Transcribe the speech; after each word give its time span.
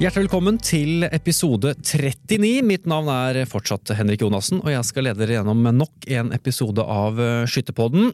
Hjertelig 0.00 0.30
velkommen 0.30 0.56
til 0.64 1.02
episode 1.04 1.74
39. 1.76 2.62
Mitt 2.64 2.86
navn 2.88 3.10
er 3.12 3.42
fortsatt 3.44 3.90
Henrik 3.98 4.22
Jonassen, 4.24 4.62
og 4.62 4.70
jeg 4.72 4.86
skal 4.88 5.04
lede 5.04 5.20
dere 5.20 5.34
gjennom 5.34 5.66
nok 5.76 6.06
en 6.16 6.30
episode 6.32 6.80
av 6.80 7.18
eh, 7.20 7.42
Skytterpodden. 7.44 8.06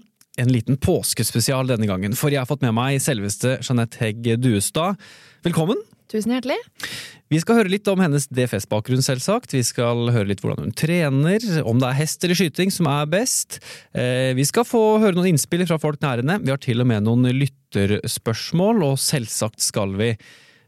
En 0.43 0.51
liten 0.51 0.81
påskespesial 0.83 1.71
denne 1.71 1.87
gangen, 1.87 2.17
for 2.19 2.35
jeg 2.35 2.41
har 2.41 2.49
fått 2.51 2.65
med 2.67 2.75
meg 2.75 2.99
selveste 3.05 3.61
Jeanette 3.61 4.01
Hegg 4.01 4.27
Duestad. 4.43 4.99
Velkommen! 5.47 5.79
Tusen 6.11 6.35
hjertelig. 6.35 6.57
Vi 7.31 7.39
skal 7.45 7.61
høre 7.61 7.71
litt 7.71 7.87
om 7.93 8.03
hennes 8.03 8.27
DFS-bakgrunn, 8.35 9.05
selvsagt. 9.07 9.55
Vi 9.55 9.63
skal 9.67 10.11
høre 10.11 10.33
litt 10.33 10.43
hvordan 10.43 10.67
hun 10.67 10.75
trener, 10.75 11.47
om 11.63 11.79
det 11.79 11.93
er 11.93 12.01
hest 12.01 12.27
eller 12.27 12.41
skyting 12.41 12.75
som 12.75 12.89
er 12.91 13.07
best. 13.13 13.61
Eh, 13.95 14.33
vi 14.35 14.49
skal 14.51 14.67
få 14.67 14.83
høre 15.05 15.15
noen 15.15 15.37
innspill 15.37 15.63
fra 15.71 15.79
folk 15.79 16.03
nærende. 16.03 16.41
Vi 16.43 16.51
har 16.51 16.59
til 16.67 16.83
og 16.83 16.91
med 16.91 17.07
noen 17.07 17.31
lytterspørsmål, 17.31 18.83
og 18.91 18.99
selvsagt 18.99 19.63
skal 19.63 19.95
vi 20.03 20.17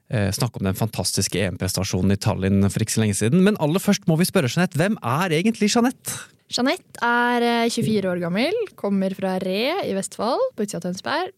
snakke 0.08 0.56
om 0.56 0.64
den 0.64 0.76
fantastiske 0.78 1.36
EM-prestasjonen 1.36 2.14
i 2.14 2.16
Tallinn 2.16 2.64
for 2.72 2.80
ikke 2.80 2.94
så 2.94 3.02
lenge 3.02 3.18
siden. 3.18 3.42
Men 3.44 3.58
aller 3.60 3.82
først 3.82 4.08
må 4.08 4.16
vi 4.16 4.28
spørre 4.28 4.48
Jeanette, 4.48 4.80
hvem 4.80 4.96
er 5.04 5.34
egentlig 5.36 5.68
Jeanette? 5.74 6.16
Jeanette 6.48 7.04
er 7.04 7.44
eh, 7.44 7.68
24 7.68 8.08
år 8.08 8.22
gammel, 8.22 8.56
kommer 8.78 9.12
fra 9.16 9.37
Re 9.42 9.84
i 9.84 9.92
Vestfold, 9.96 10.40
på 10.56 10.65
utsida 10.65 10.80
av 10.80 10.87
Tønsberg. 10.87 11.34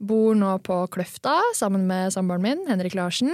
Bor 0.00 0.36
nå 0.36 0.52
på 0.64 0.76
Kløfta 0.92 1.38
sammen 1.56 1.86
med 1.88 2.12
samboeren 2.12 2.44
min, 2.44 2.66
Henrik 2.68 2.96
Larsen. 2.96 3.32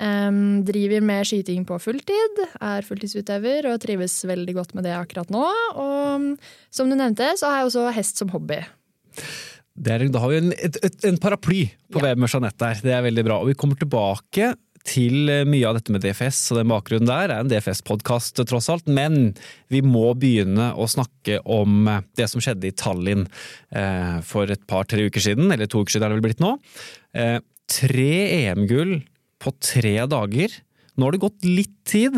Um, 0.00 0.62
driver 0.64 1.04
med 1.04 1.28
skyting 1.28 1.66
på 1.68 1.76
fulltid, 1.76 2.38
er 2.56 2.86
fulltidsutøver 2.88 3.68
og 3.68 3.82
trives 3.82 4.14
veldig 4.24 4.54
godt 4.56 4.72
med 4.76 4.88
det 4.88 4.94
akkurat 4.96 5.28
nå. 5.32 5.44
Og 5.76 6.22
mm, 6.22 6.30
som 6.72 6.88
du 6.88 6.96
nevnte, 6.96 7.34
så 7.36 7.50
har 7.50 7.60
jeg 7.60 7.68
også 7.68 7.90
hest 7.96 8.20
som 8.20 8.32
hobby. 8.32 8.62
Er, 9.80 10.02
da 10.12 10.20
har 10.20 10.32
vi 10.32 10.40
en, 10.42 10.50
et, 10.52 10.76
et, 10.84 10.98
en 11.08 11.16
paraply 11.20 11.62
på 11.92 12.02
Ja. 12.02 12.12
og 12.12 12.28
Jeanette 12.28 12.60
der. 12.60 12.82
Det 12.84 12.92
er 12.92 13.06
veldig 13.06 13.24
bra. 13.24 13.38
Og 13.40 13.48
vi 13.48 13.56
kommer 13.58 13.78
tilbake 13.80 14.52
til 14.86 15.28
eh, 15.28 15.44
mye 15.48 15.66
av 15.68 15.76
dette 15.76 15.92
med 15.92 16.02
DFS, 16.04 16.38
og 16.52 16.60
den 16.60 16.70
bakgrunnen 16.72 17.08
der 17.08 17.32
er 17.32 17.42
en 17.42 17.50
DFS-podkast 17.50 18.40
tross 18.48 18.68
alt. 18.72 18.88
Men 18.88 19.34
vi 19.72 19.82
må 19.84 20.10
begynne 20.18 20.70
å 20.76 20.88
snakke 20.88 21.40
om 21.44 21.88
eh, 21.88 22.02
det 22.16 22.28
som 22.32 22.40
skjedde 22.44 22.68
i 22.70 22.74
Tallinn 22.76 23.26
eh, 23.72 24.18
for 24.26 24.50
et 24.52 24.64
par-tre 24.70 25.06
uker 25.08 25.24
siden. 25.30 25.52
Eller 25.52 25.68
to 25.70 25.82
uker 25.84 25.96
siden 25.96 26.08
er 26.08 26.12
det 26.14 26.20
vel 26.20 26.28
blitt 26.30 26.44
nå. 26.44 26.54
Eh, 27.16 27.38
tre 27.70 28.12
EM-gull 28.40 28.98
på 29.40 29.54
tre 29.64 29.96
dager. 30.10 30.60
Nå 30.96 31.06
har 31.08 31.16
det 31.16 31.22
gått 31.24 31.46
litt 31.48 31.76
tid, 31.88 32.16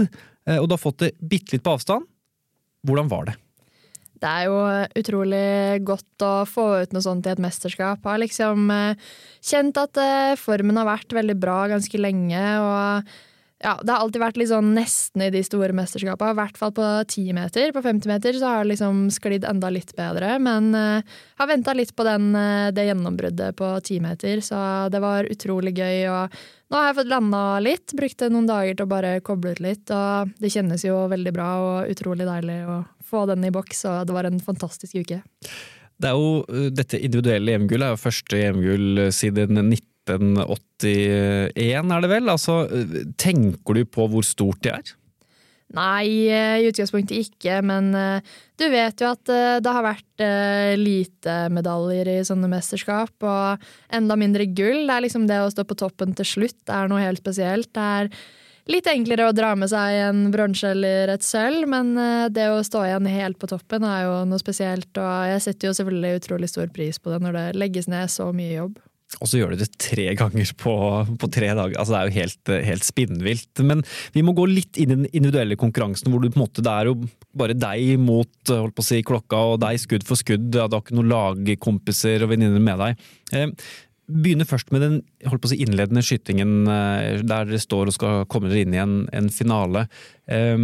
eh, 0.49 0.59
og 0.59 0.67
du 0.71 0.77
har 0.77 0.83
fått 0.83 1.03
det 1.05 1.13
bitte 1.21 1.55
litt 1.57 1.67
på 1.67 1.77
avstand. 1.77 2.07
Hvordan 2.87 3.11
var 3.11 3.29
det? 3.31 3.37
Det 4.23 4.31
er 4.31 4.47
jo 4.47 4.59
utrolig 5.01 5.83
godt 5.87 6.25
å 6.27 6.33
få 6.47 6.67
ut 6.85 6.95
noe 6.95 7.03
sånt 7.03 7.27
i 7.27 7.33
et 7.33 7.43
mesterskap. 7.43 8.05
Har 8.07 8.23
liksom 8.23 8.71
eh, 8.71 9.11
kjent 9.43 9.81
at 9.83 9.99
eh, 9.99 10.39
formen 10.39 10.79
har 10.79 10.87
vært 10.87 11.17
veldig 11.17 11.37
bra 11.43 11.59
ganske 11.73 11.99
lenge. 11.99 12.45
og 12.63 13.13
ja, 13.63 13.77
Det 13.83 13.93
har 13.93 14.03
alltid 14.03 14.23
vært 14.23 14.39
litt 14.41 14.51
sånn 14.51 14.73
nesten 14.75 15.23
i 15.23 15.31
de 15.31 15.43
store 15.47 15.75
mesterskapene. 15.77 16.35
I 16.35 16.39
hvert 16.39 16.59
fall 16.59 16.73
på 16.75 16.87
10 17.07 17.35
meter. 17.37 17.71
På 17.75 17.83
50 17.85 18.11
meter 18.11 18.39
så 18.39 18.49
har 18.51 18.65
det 18.65 18.73
liksom 18.73 19.05
sklidd 19.15 19.47
enda 19.49 19.71
litt 19.71 19.95
bedre. 19.99 20.35
Men 20.43 20.73
eh, 20.79 21.15
har 21.39 21.51
venta 21.51 21.75
litt 21.77 21.95
på 21.99 22.07
den, 22.07 22.33
eh, 22.39 22.71
det 22.75 22.89
gjennombruddet 22.89 23.59
på 23.59 23.71
10 23.79 24.03
meter, 24.03 24.43
så 24.43 24.63
det 24.93 25.03
var 25.03 25.31
utrolig 25.31 25.77
gøy. 25.79 26.11
og 26.11 26.43
nå 26.73 26.79
har 26.79 26.89
jeg 26.89 26.99
fått 27.03 27.13
landa 27.13 27.43
litt. 27.61 27.95
Brukte 27.99 28.31
noen 28.33 28.49
dager 28.49 28.75
til 28.75 28.87
å 28.87 28.93
bare 28.95 29.17
koble 29.21 29.53
ut 29.55 29.63
litt. 29.63 29.91
Og 29.95 30.35
det 30.43 30.51
kjennes 30.55 30.87
jo 30.87 31.03
veldig 31.13 31.35
bra 31.37 31.49
og 31.61 31.93
utrolig 31.93 32.27
deilig 32.27 32.63
å 32.67 32.83
få 33.13 33.21
den 33.31 33.47
i 33.47 33.53
boks, 33.55 33.85
og 33.91 33.97
det 34.09 34.15
var 34.17 34.25
en 34.29 34.43
fantastisk 34.43 34.93
uke. 35.05 35.19
Det 36.03 36.09
er 36.09 36.17
jo, 36.19 36.31
uh, 36.49 36.69
dette 36.75 36.99
individuelle 36.99 37.51
EM-gullet 37.59 37.87
er 37.87 37.93
jo 37.95 38.07
første 38.07 38.35
EM-gull 38.49 38.87
siden 39.15 39.53
1981, 39.69 41.53
er 41.63 42.03
det 42.03 42.11
vel? 42.17 42.27
Altså, 42.33 42.55
uh, 42.67 42.99
tenker 43.21 43.73
du 43.79 43.83
på 43.87 44.03
hvor 44.11 44.25
stort 44.27 44.61
det 44.67 44.73
er? 44.81 44.87
Nei, 45.73 46.29
eh, 46.29 46.59
i 46.61 46.69
utgangspunktet 46.69 47.17
ikke, 47.17 47.61
men 47.65 47.95
eh, 47.97 48.35
du 48.61 48.67
vet 48.73 49.01
jo 49.01 49.09
at 49.15 49.31
eh, 49.33 49.57
det 49.65 49.73
har 49.73 49.87
vært 49.87 50.25
eh, 50.25 50.73
lite 50.77 51.37
medaljer 51.55 52.11
i 52.13 52.19
sånne 52.29 52.51
mesterskap, 52.53 53.15
og 53.25 53.97
enda 53.97 54.19
mindre 54.21 54.47
gull. 54.53 54.85
Det 54.85 54.99
er 54.99 55.05
liksom 55.07 55.25
det 55.31 55.41
å 55.41 55.49
stå 55.53 55.65
på 55.69 55.79
toppen 55.81 56.13
til 56.19 56.29
slutt 56.29 56.59
det 56.69 56.77
er 56.77 56.93
noe 56.93 57.01
helt 57.01 57.23
spesielt. 57.25 57.71
Det 57.73 57.87
er 58.03 58.13
litt 58.71 58.87
enklere 58.91 59.29
å 59.29 59.35
dra 59.35 59.55
med 59.59 59.71
seg 59.73 59.99
en 60.07 60.23
bronse 60.35 60.71
eller 60.75 61.15
et 61.15 61.27
sølv, 61.27 61.67
men 61.71 61.97
eh, 61.99 62.29
det 62.33 62.49
å 62.53 62.63
stå 62.67 62.85
igjen 62.87 63.11
helt 63.11 63.41
på 63.41 63.51
toppen 63.51 63.87
er 63.89 64.07
jo 64.07 64.15
noe 64.29 64.43
spesielt, 64.43 64.91
og 64.95 65.33
jeg 65.33 65.45
setter 65.49 65.71
jo 65.71 65.77
selvfølgelig 65.81 66.23
utrolig 66.23 66.51
stor 66.53 66.73
pris 66.75 67.03
på 67.03 67.13
det 67.13 67.23
når 67.25 67.39
det 67.39 67.47
legges 67.59 67.91
ned 67.91 68.13
så 68.13 68.31
mye 68.37 68.57
jobb. 68.61 68.81
Og 69.21 69.29
så 69.29 69.39
gjør 69.39 69.53
du 69.53 69.61
det 69.61 69.69
tre 69.83 70.07
ganger 70.17 70.53
på, 70.57 70.75
på 71.21 71.29
tre 71.33 71.51
dager. 71.53 71.77
Altså, 71.77 71.93
det 71.93 71.99
er 71.99 72.09
jo 72.09 72.17
helt, 72.17 72.41
uh, 72.49 72.59
helt 72.65 72.87
spinnvilt. 72.87 73.63
Men 73.69 73.85
vi 74.15 74.25
må 74.25 74.35
gå 74.37 74.47
litt 74.49 74.81
inn 74.81 74.95
i 74.95 74.97
den 75.03 75.11
individuelle 75.11 75.59
konkurransen, 75.61 76.09
hvor 76.13 76.23
du 76.23 76.31
på 76.31 76.39
en 76.39 76.45
måte, 76.47 76.65
det 76.65 76.73
er 76.73 76.89
jo 76.89 76.97
bare 77.37 77.57
deg 77.59 78.01
mot 78.01 78.33
uh, 78.49 78.63
holdt 78.63 78.77
på 78.79 78.85
å 78.85 78.89
si, 78.89 79.03
klokka, 79.07 79.45
og 79.53 79.61
deg 79.67 79.81
skudd 79.83 80.07
for 80.09 80.21
skudd. 80.21 80.49
Ja, 80.57 80.65
du 80.65 80.79
har 80.79 80.85
ikke 80.85 80.97
noen 80.97 81.13
lagkompiser 81.13 82.25
og 82.25 82.33
venninner 82.33 82.63
med 82.63 82.81
deg. 82.87 83.09
Eh, 83.37 83.73
begynner 84.15 84.49
først 84.49 84.73
med 84.75 84.85
den 84.85 84.97
holdt 85.29 85.43
på 85.43 85.51
å 85.51 85.53
si, 85.53 85.61
innledende 85.65 86.05
skytingen, 86.05 86.63
eh, 86.69 87.21
der 87.23 87.49
dere 87.49 87.63
står 87.63 87.91
og 87.91 87.97
skal 87.97 88.25
komme 88.33 88.53
dere 88.53 88.67
inn 88.67 88.77
i 88.77 88.83
en, 88.83 88.97
en 89.13 89.31
finale. 89.33 89.87
Eh, 90.27 90.57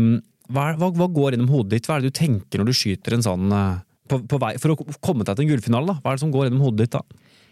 hva, 0.49 0.71
hva, 0.81 0.93
hva 0.97 1.11
går 1.13 1.35
gjennom 1.35 1.51
hodet 1.53 1.77
ditt? 1.77 1.89
Hva 1.89 1.99
er 1.99 2.07
det 2.07 2.13
du 2.13 2.21
tenker 2.21 2.61
når 2.61 2.71
du 2.71 2.77
skyter 2.77 3.17
en 3.17 3.27
sånn 3.27 3.53
eh, 3.53 3.83
på, 4.09 4.23
på 4.25 4.41
vei, 4.41 4.55
For 4.61 4.73
å 4.73 4.79
komme 5.05 5.27
deg 5.27 5.37
til 5.37 5.47
en 5.47 5.53
gullfinale, 5.53 5.93
da. 5.93 6.01
hva 6.01 6.13
er 6.13 6.19
det 6.19 6.25
som 6.25 6.33
går 6.35 6.49
gjennom 6.49 6.65
hodet 6.65 6.87
ditt 6.87 6.97
da? 6.97 7.05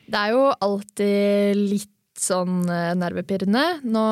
Det 0.07 0.23
er 0.23 0.33
jo 0.37 0.43
alltid 0.63 1.63
litt 1.75 1.93
sånn 2.17 2.65
eh, 2.73 2.95
nervepirrende. 2.97 3.65
Nå 3.85 4.05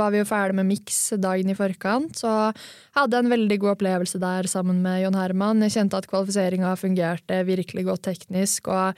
var 0.00 0.14
vi 0.14 0.22
jo 0.22 0.28
ferdig 0.28 0.56
med 0.56 0.70
miks 0.70 1.00
dagen 1.20 1.52
i 1.52 1.56
forkant, 1.58 2.16
så 2.22 2.52
hadde 2.96 3.20
en 3.20 3.32
veldig 3.32 3.58
god 3.62 3.74
opplevelse 3.76 4.20
der 4.22 4.48
sammen 4.50 4.80
med 4.84 5.02
Jon 5.02 5.18
Herman. 5.18 5.60
Jeg 5.66 5.76
kjente 5.76 6.00
at 6.00 6.08
kvalifiseringa 6.10 6.72
fungerte 6.80 7.42
virkelig 7.48 7.86
godt 7.90 8.06
teknisk, 8.08 8.72
og 8.72 8.96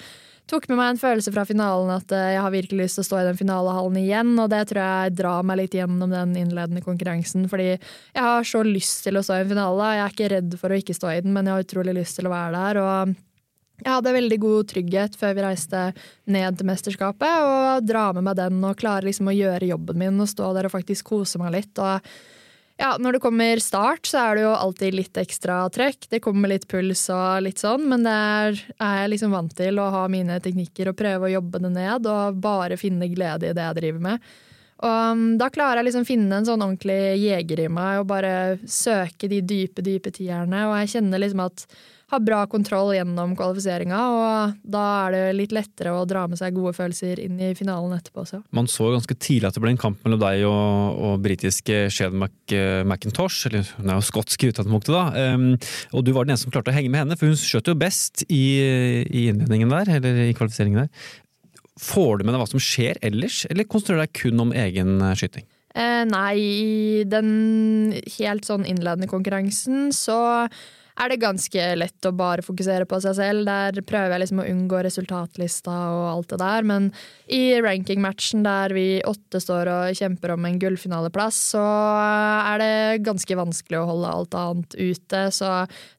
tok 0.51 0.69
med 0.71 0.79
meg 0.79 0.93
en 0.93 1.01
følelse 1.01 1.33
fra 1.35 1.45
finalen 1.49 1.93
at 1.95 2.13
eh, 2.15 2.33
jeg 2.35 2.43
har 2.45 2.55
virkelig 2.55 2.87
lyst 2.87 2.99
til 2.99 3.05
å 3.05 3.09
stå 3.09 3.21
i 3.21 3.27
den 3.29 3.39
finalehallen 3.39 4.01
igjen, 4.01 4.33
og 4.41 4.51
det 4.53 4.63
tror 4.71 4.83
jeg 4.83 5.15
drar 5.21 5.47
meg 5.47 5.61
litt 5.63 5.77
gjennom 5.79 6.13
den 6.13 6.35
innledende 6.41 6.85
konkurransen, 6.85 7.47
fordi 7.51 7.71
jeg 7.75 8.25
har 8.27 8.49
så 8.49 8.65
lyst 8.67 9.07
til 9.07 9.19
å 9.19 9.25
stå 9.25 9.39
i 9.39 9.45
en 9.45 9.53
finale. 9.55 9.93
Jeg 9.97 10.05
er 10.05 10.17
ikke 10.17 10.33
redd 10.37 10.59
for 10.61 10.73
å 10.73 10.81
ikke 10.81 10.97
stå 10.97 11.13
i 11.15 11.23
den, 11.25 11.35
men 11.37 11.49
jeg 11.49 11.57
har 11.57 11.69
utrolig 11.69 11.97
lyst 12.01 12.21
til 12.21 12.29
å 12.29 12.35
være 12.35 12.59
der. 12.59 12.83
og 12.85 13.15
jeg 13.83 13.91
hadde 13.91 14.13
veldig 14.15 14.37
god 14.39 14.69
trygghet 14.71 15.17
før 15.19 15.33
vi 15.35 15.43
reiste 15.43 15.81
ned 16.31 16.59
til 16.59 16.69
mesterskapet, 16.69 17.49
og 17.49 17.89
dra 17.89 18.05
med 18.15 18.29
meg 18.29 18.39
den 18.39 18.61
og 18.63 18.79
klare 18.79 19.09
liksom 19.09 19.33
å 19.33 19.35
gjøre 19.35 19.73
jobben 19.73 19.99
min 19.99 20.23
og 20.23 20.31
stå 20.31 20.53
der 20.55 20.69
og 20.69 20.77
faktisk 20.77 21.11
kose 21.11 21.41
meg 21.43 21.57
litt. 21.57 21.83
Og 21.83 22.07
ja, 22.77 22.97
når 22.99 23.13
det 23.17 23.23
kommer 23.23 23.61
start, 23.63 24.07
så 24.07 24.19
er 24.19 24.37
det 24.37 24.43
jo 24.43 24.55
alltid 24.55 24.97
litt 24.99 25.19
ekstra 25.21 25.61
trøkk. 25.71 26.09
Det 26.11 26.19
kommer 26.25 26.51
litt 26.51 26.67
puls 26.71 27.05
og 27.15 27.45
litt 27.47 27.63
sånn, 27.63 27.85
men 27.91 28.03
det 28.07 28.15
er, 28.15 28.59
er 28.83 28.97
jeg 29.03 29.13
liksom 29.13 29.37
vant 29.37 29.55
til 29.55 29.79
å 29.79 29.91
ha 29.95 30.03
mine 30.11 30.41
teknikker 30.43 30.91
og 30.91 30.99
prøve 30.99 31.29
å 31.29 31.35
jobbe 31.37 31.63
det 31.63 31.71
ned 31.77 32.09
og 32.11 32.41
bare 32.43 32.79
finne 32.81 33.07
glede 33.13 33.53
i 33.53 33.55
det 33.55 33.69
jeg 33.69 33.79
driver 33.79 34.05
med. 34.09 34.29
Og 34.85 35.15
um, 35.15 35.25
da 35.39 35.49
klarer 35.55 35.81
jeg 35.81 35.89
liksom 35.89 36.07
finne 36.09 36.41
en 36.41 36.49
sånn 36.49 36.65
ordentlig 36.65 37.15
jeger 37.23 37.63
i 37.63 37.71
meg 37.73 38.01
og 38.03 38.09
bare 38.11 38.35
søke 38.67 39.31
de 39.31 39.39
dype, 39.47 39.85
dype 39.87 40.11
tierne, 40.13 40.67
og 40.67 40.75
jeg 40.83 40.97
kjenner 40.97 41.23
liksom 41.23 41.45
at 41.47 41.69
har 42.13 42.21
bra 42.25 42.43
kontroll 42.51 42.93
gjennom 42.95 43.33
kvalifiseringa, 43.39 44.01
og 44.13 44.59
da 44.75 44.83
er 45.07 45.15
det 45.15 45.23
litt 45.39 45.55
lettere 45.57 45.95
å 45.97 46.05
dra 46.09 46.27
med 46.31 46.39
seg 46.41 46.57
gode 46.57 46.75
følelser 46.77 47.23
inn 47.23 47.41
i 47.41 47.53
finalen 47.57 47.97
etterpå 47.97 48.25
også. 48.25 48.43
Man 48.55 48.69
så 48.71 48.91
ganske 48.93 49.17
tidlig 49.17 49.49
at 49.49 49.57
det 49.57 49.65
ble 49.65 49.73
en 49.75 49.81
kamp 49.81 50.05
mellom 50.05 50.21
deg 50.23 50.45
og, 50.49 51.01
og 51.09 51.25
britiske 51.25 51.87
Shane 51.95 52.21
Mac, 52.21 52.37
McIntosh, 52.85 53.49
eller 53.49 53.67
hun 53.79 53.91
er 53.91 53.99
jo 53.99 54.09
skotsk 54.11 54.45
i 54.45 54.53
utgangspunktet, 54.53 54.95
da. 54.95 55.35
Um, 55.35 55.51
og 55.97 56.05
du 56.07 56.13
var 56.15 56.27
den 56.27 56.35
eneste 56.35 56.49
som 56.49 56.55
klarte 56.55 56.75
å 56.75 56.77
henge 56.77 56.93
med 56.93 57.05
henne, 57.05 57.19
for 57.19 57.31
hun 57.31 57.41
skjøt 57.41 57.73
jo 57.73 57.79
best 57.79 58.27
i, 58.29 58.45
i 59.09 59.27
innledningen 59.33 59.73
der, 59.73 59.97
eller 59.99 60.25
i 60.29 60.37
kvalifiseringen 60.37 60.85
der. 60.85 61.11
Får 61.81 62.21
du 62.21 62.25
med 62.27 62.37
deg 62.37 62.43
hva 62.45 62.47
som 62.53 62.63
skjer 62.63 63.01
ellers, 63.03 63.43
eller 63.51 63.67
konsentrerer 63.67 64.05
du 64.05 64.07
deg 64.07 64.17
kun 64.21 64.45
om 64.45 64.55
egen 64.55 64.95
eh, 65.03 65.17
skyting? 65.19 65.49
Eh, 65.75 66.05
nei, 66.07 66.35
i 66.39 67.05
den 67.11 67.95
helt 68.21 68.47
sånn 68.47 68.67
innledende 68.69 69.11
konkurransen 69.11 69.89
så 69.95 70.19
er 70.95 71.11
det 71.11 71.21
ganske 71.23 71.63
lett 71.75 72.07
å 72.07 72.13
bare 72.15 72.45
fokusere 72.45 72.87
på 72.87 73.01
seg 73.03 73.17
selv. 73.19 73.49
Der 73.49 73.81
prøver 73.87 74.15
jeg 74.15 74.23
liksom 74.23 74.43
å 74.43 74.47
unngå 74.47 74.83
resultatlista 74.87 75.75
og 75.91 76.05
alt 76.11 76.35
det 76.35 76.39
der. 76.43 76.69
Men 76.71 76.91
i 77.27 77.43
rankingmatchen 77.65 78.45
der 78.47 78.75
vi 78.77 78.87
åtte 79.07 79.41
står 79.43 79.71
og 79.73 79.99
kjemper 79.99 80.35
om 80.37 80.47
en 80.47 80.61
gullfinaleplass, 80.63 81.41
så 81.57 81.65
er 81.65 82.63
det 82.63 83.03
ganske 83.07 83.39
vanskelig 83.41 83.81
å 83.81 83.89
holde 83.91 84.13
alt 84.13 84.39
annet 84.39 84.79
ute. 84.79 85.25
Så 85.35 85.51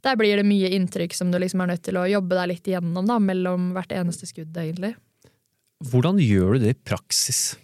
der 0.06 0.20
blir 0.20 0.40
det 0.40 0.48
mye 0.48 0.72
inntrykk 0.78 1.18
som 1.18 1.34
du 1.34 1.42
liksom 1.44 1.66
er 1.66 1.74
nødt 1.74 1.84
til 1.88 2.00
å 2.00 2.08
jobbe 2.10 2.40
deg 2.40 2.54
litt 2.54 2.72
igjennom 2.72 3.12
da, 3.12 3.20
mellom 3.20 3.74
hvert 3.76 3.92
eneste 3.96 4.30
skudd, 4.32 4.56
egentlig. 4.56 4.96
Hvordan 5.84 6.22
gjør 6.24 6.56
du 6.56 6.66
det 6.66 6.76
i 6.78 6.82
praksis? 6.88 7.58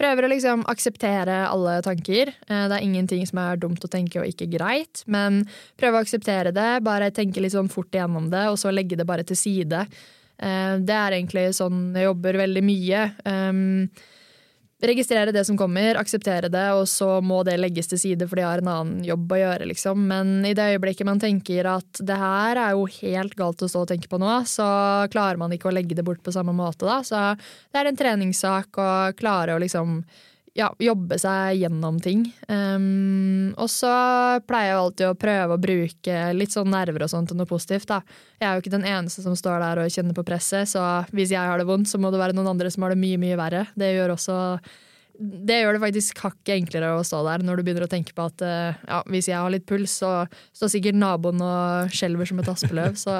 Prøver 0.00 0.24
å 0.24 0.30
liksom 0.32 0.62
akseptere 0.70 1.42
alle 1.50 1.80
tanker. 1.84 2.30
Eh, 2.48 2.68
Det 2.70 2.76
er 2.78 2.86
ingenting 2.86 3.26
som 3.28 3.38
er 3.42 3.58
dumt 3.60 3.84
å 3.84 3.90
tenke 3.92 4.22
og 4.22 4.30
ikke 4.30 4.48
greit, 4.48 5.02
men 5.06 5.42
prøve 5.76 5.98
å 5.98 6.04
akseptere 6.04 6.54
det. 6.56 6.82
Bare 6.86 7.10
tenke 7.10 7.42
litt 7.42 7.52
sånn 7.52 7.68
fort 7.68 7.92
igjennom 7.92 8.30
det, 8.32 8.46
og 8.48 8.56
så 8.56 8.72
legge 8.72 8.96
det 8.96 9.06
bare 9.06 9.24
til 9.24 9.36
side. 9.36 9.86
Eh, 10.40 10.78
Det 10.78 10.96
er 10.96 11.12
egentlig 11.18 11.50
sånn 11.52 11.92
jeg 11.94 12.08
jobber 12.08 12.32
veldig 12.40 12.64
mye. 12.64 13.02
Registrere 14.80 15.32
det 15.32 15.42
som 15.44 15.58
kommer, 15.60 15.98
akseptere 16.00 16.48
det, 16.48 16.64
og 16.72 16.86
så 16.88 17.18
må 17.20 17.42
det 17.44 17.58
legges 17.60 17.90
til 17.90 18.00
side 18.00 18.24
fordi 18.30 18.40
jeg 18.40 18.48
har 18.48 18.62
en 18.62 18.70
annen 18.72 19.02
jobb 19.04 19.34
å 19.36 19.40
gjøre, 19.42 19.66
liksom. 19.68 20.06
Men 20.08 20.30
i 20.48 20.54
det 20.56 20.70
øyeblikket 20.72 21.08
man 21.08 21.20
tenker 21.20 21.68
at 21.68 22.00
det 22.00 22.16
her 22.16 22.56
er 22.56 22.72
jo 22.78 22.86
helt 23.02 23.36
galt 23.36 23.60
å 23.60 23.68
stå 23.68 23.84
og 23.84 23.90
tenke 23.92 24.08
på 24.08 24.20
nå, 24.22 24.38
så 24.48 24.70
klarer 25.12 25.40
man 25.42 25.52
ikke 25.52 25.68
å 25.68 25.74
legge 25.76 25.98
det 25.98 26.06
bort 26.06 26.24
på 26.24 26.32
samme 26.32 26.56
måte, 26.56 26.88
da. 26.88 27.02
Så 27.04 27.20
det 27.36 27.82
er 27.82 27.90
en 27.90 28.00
treningssak 28.00 28.80
å 28.80 28.90
klare 29.20 29.58
å 29.58 29.60
liksom 29.60 30.00
ja, 30.58 30.68
jobbe 30.82 31.18
seg 31.20 31.60
gjennom 31.60 32.00
ting. 32.02 32.24
Um, 32.50 33.52
og 33.60 33.70
så 33.70 33.92
pleier 34.48 34.72
jeg 34.72 34.80
alltid 34.80 35.06
å 35.08 35.18
prøve 35.18 35.56
å 35.56 35.62
bruke 35.62 36.18
litt 36.36 36.54
sånn 36.54 36.72
nerver 36.72 37.06
og 37.06 37.12
sånt 37.12 37.30
til 37.30 37.38
noe 37.38 37.48
positivt. 37.50 37.88
da. 37.90 38.00
Jeg 38.40 38.48
er 38.48 38.56
jo 38.56 38.64
ikke 38.64 38.74
den 38.74 38.88
eneste 38.88 39.24
som 39.24 39.36
står 39.38 39.62
der 39.62 39.82
og 39.84 39.94
kjenner 39.94 40.16
på 40.16 40.26
presset, 40.26 40.70
så 40.70 40.84
hvis 41.14 41.34
jeg 41.34 41.40
har 41.40 41.60
det 41.60 41.68
vondt, 41.70 41.90
så 41.90 42.00
må 42.02 42.10
det 42.10 42.22
være 42.22 42.36
noen 42.36 42.52
andre 42.54 42.70
som 42.72 42.86
har 42.86 42.94
det 42.94 43.02
mye, 43.02 43.20
mye 43.20 43.38
verre. 43.40 43.66
Det 43.78 43.92
gjør 43.94 44.16
også 44.18 44.38
det 45.20 45.58
gjør 45.58 45.76
det 45.76 45.82
faktisk 45.82 46.20
hakket 46.24 46.54
enklere 46.54 46.94
å 46.96 47.02
stå 47.04 47.18
der 47.26 47.42
når 47.44 47.58
du 47.58 47.64
begynner 47.66 47.84
å 47.84 47.90
tenke 47.92 48.14
på 48.16 48.24
at 48.30 48.40
ja, 48.40 49.02
hvis 49.10 49.28
jeg 49.28 49.36
har 49.36 49.52
litt 49.52 49.66
puls, 49.68 49.98
så 50.00 50.22
står 50.56 50.72
sikkert 50.72 50.96
naboen 50.96 51.42
og 51.44 51.92
skjelver 51.92 52.30
som 52.30 52.40
et 52.40 52.48
aspeløv. 52.54 52.96
Så 52.96 53.18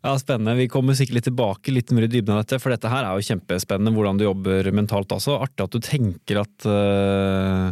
Ja, 0.00 0.14
Spennende. 0.18 0.56
Vi 0.56 0.68
kommer 0.72 0.96
sikkert 0.96 1.18
litt 1.18 1.26
tilbake 1.28 1.72
litt 1.74 1.90
mer 1.92 2.06
i 2.06 2.10
dybden 2.10 2.32
av 2.32 2.44
dette, 2.44 2.56
for 2.62 2.72
dette 2.72 2.88
her 2.88 3.04
er 3.04 3.18
jo 3.18 3.26
kjempespennende 3.26 3.92
hvordan 3.92 4.20
du 4.20 4.24
jobber 4.24 4.70
mentalt 4.72 5.12
også. 5.12 5.36
Artig 5.44 5.66
at 5.66 5.76
du 5.76 5.80
tenker 5.84 6.40
at, 6.40 6.54
uh, 6.64 7.68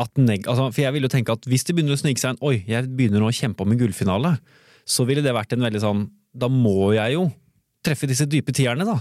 at 0.00 0.22
altså, 0.22 0.70
For 0.70 0.80
jeg 0.86 0.96
vil 0.96 1.04
jo 1.04 1.12
tenke 1.12 1.36
at 1.36 1.44
hvis 1.48 1.68
det 1.68 1.76
begynner 1.76 1.98
å 1.98 2.00
snike 2.00 2.22
seg 2.22 2.34
en 2.36 2.40
Oi, 2.48 2.62
jeg 2.64 2.88
begynner 2.88 3.20
nå 3.20 3.28
å 3.28 3.36
kjempe 3.36 3.66
om 3.66 3.74
en 3.74 3.80
gullfinale. 3.82 4.38
Så 4.88 5.04
ville 5.04 5.24
det 5.24 5.36
vært 5.36 5.52
en 5.52 5.66
veldig 5.66 5.82
sånn 5.82 6.06
Da 6.32 6.48
må 6.48 6.94
jeg 6.96 7.18
jo 7.18 7.28
treffe 7.84 8.08
disse 8.08 8.24
dype 8.28 8.54
tierne, 8.56 8.88
da. 8.88 8.96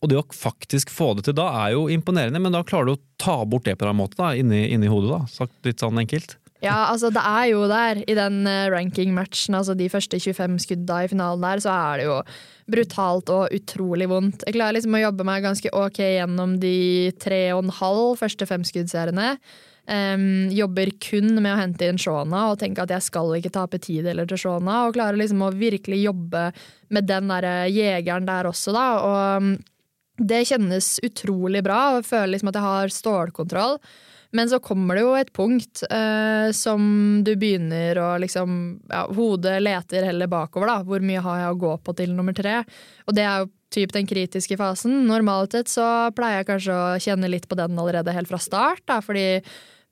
Og 0.00 0.12
det 0.12 0.20
å 0.20 0.24
faktisk 0.32 0.92
få 0.92 1.14
det 1.16 1.26
til 1.26 1.36
da 1.36 1.48
er 1.64 1.74
jo 1.74 1.88
imponerende, 1.92 2.40
men 2.40 2.54
da 2.54 2.62
klarer 2.64 2.88
du 2.88 2.92
å 2.94 3.02
ta 3.20 3.40
bort 3.48 3.66
det 3.68 3.74
på 3.80 3.88
en 3.88 3.98
måte 3.98 4.16
da, 4.20 4.30
inni, 4.38 4.62
inni 4.72 4.88
hodet, 4.88 5.10
da, 5.12 5.24
sagt 5.28 5.56
litt 5.66 5.82
sånn 5.82 6.00
enkelt. 6.00 6.38
Ja, 6.60 6.90
altså 6.90 7.08
det 7.08 7.22
er 7.24 7.46
jo 7.54 7.64
der, 7.70 8.02
i 8.04 8.14
den 8.16 8.42
eh, 8.48 8.68
ranking-matchen, 8.72 9.56
altså 9.56 9.72
de 9.76 9.88
første 9.88 10.20
25 10.20 10.58
skudda 10.66 10.98
i 11.04 11.08
finalen 11.08 11.44
der, 11.44 11.62
så 11.64 11.72
er 11.72 12.00
det 12.00 12.08
jo 12.10 12.18
brutalt 12.70 13.32
og 13.32 13.56
utrolig 13.56 14.10
vondt. 14.10 14.44
Jeg 14.44 14.58
klarer 14.58 14.76
liksom 14.76 14.94
å 14.98 15.00
jobbe 15.00 15.24
meg 15.26 15.46
ganske 15.46 15.72
ok 15.72 16.02
gjennom 16.04 16.58
de 16.60 16.76
tre 17.22 17.46
og 17.54 17.64
en 17.64 17.74
halv 17.80 18.20
første 18.20 18.48
femskuddseriene. 18.48 19.32
Um, 19.90 20.50
jobber 20.54 20.92
kun 21.02 21.32
med 21.40 21.50
å 21.50 21.58
hente 21.58 21.88
inn 21.88 21.98
Shona 21.98 22.44
og 22.52 22.60
tenke 22.60 22.84
at 22.84 22.92
jeg 22.92 23.02
skal 23.08 23.32
ikke 23.34 23.50
tape 23.56 23.80
tideler 23.82 24.28
til 24.28 24.38
Shona. 24.38 24.84
Og 24.86 24.94
klarer 24.94 25.18
liksom 25.18 25.40
å 25.42 25.50
virkelig 25.56 26.04
jobbe 26.04 26.50
med 26.92 27.08
den 27.08 27.32
der 27.32 27.48
jegeren 27.72 28.28
der 28.28 28.50
også, 28.52 28.76
da. 28.76 28.86
Og 29.00 29.40
um, 29.40 29.50
det 30.20 30.44
kjennes 30.52 30.92
utrolig 31.08 31.64
bra, 31.64 31.96
og 31.96 32.06
føler 32.06 32.34
liksom 32.34 32.52
at 32.52 32.60
jeg 32.60 32.68
har 32.68 32.94
stålkontroll. 32.94 33.80
Men 34.36 34.50
så 34.50 34.60
kommer 34.62 34.94
det 34.94 35.02
jo 35.02 35.14
et 35.18 35.32
punkt 35.34 35.82
eh, 35.90 36.50
som 36.54 36.82
du 37.26 37.32
begynner 37.34 37.98
å 37.98 38.10
liksom 38.22 38.52
ja, 38.90 39.06
Hodet 39.10 39.56
leter 39.62 40.06
heller 40.06 40.30
bakover, 40.30 40.70
da. 40.70 40.84
Hvor 40.86 41.02
mye 41.02 41.22
har 41.24 41.40
jeg 41.42 41.56
å 41.56 41.58
gå 41.64 41.72
på 41.82 41.96
til 41.98 42.14
nummer 42.14 42.36
tre? 42.36 42.60
Og 43.10 43.16
det 43.16 43.26
er 43.26 43.42
jo 43.42 43.50
typ 43.74 43.92
den 43.94 44.06
kritiske 44.10 44.58
fasen. 44.58 45.04
Normalt 45.08 45.54
sett 45.56 45.70
så 45.70 45.84
pleier 46.14 46.40
jeg 46.40 46.50
kanskje 46.50 46.78
å 46.78 46.86
kjenne 47.02 47.30
litt 47.30 47.50
på 47.50 47.58
den 47.58 47.78
allerede 47.78 48.14
helt 48.14 48.30
fra 48.30 48.40
start, 48.42 48.82
da, 48.90 48.98
fordi 49.02 49.42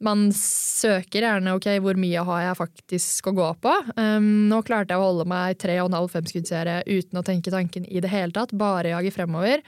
man 0.05 0.29
søker 0.35 1.25
gjerne 1.26 1.56
ok, 1.58 1.69
hvor 1.82 1.99
mye 1.99 2.23
har 2.26 2.43
jeg 2.44 2.58
faktisk 2.61 3.31
å 3.31 3.35
gå 3.35 3.49
på. 3.64 3.75
Um, 3.99 4.46
nå 4.50 4.61
klarte 4.67 4.94
jeg 4.94 5.02
å 5.02 5.08
holde 5.08 5.26
meg 5.31 5.58
tre 5.58 5.81
og 5.82 5.90
en 5.90 5.99
halv 5.99 6.14
femskuddsserie 6.14 6.85
uten 6.87 7.19
å 7.19 7.26
tenke 7.26 7.55
tanken 7.55 7.87
i 7.87 8.02
det 8.02 8.12
hele 8.12 8.35
tatt, 8.35 8.55
bare 8.55 8.94
jage 8.94 9.14
fremover. 9.14 9.64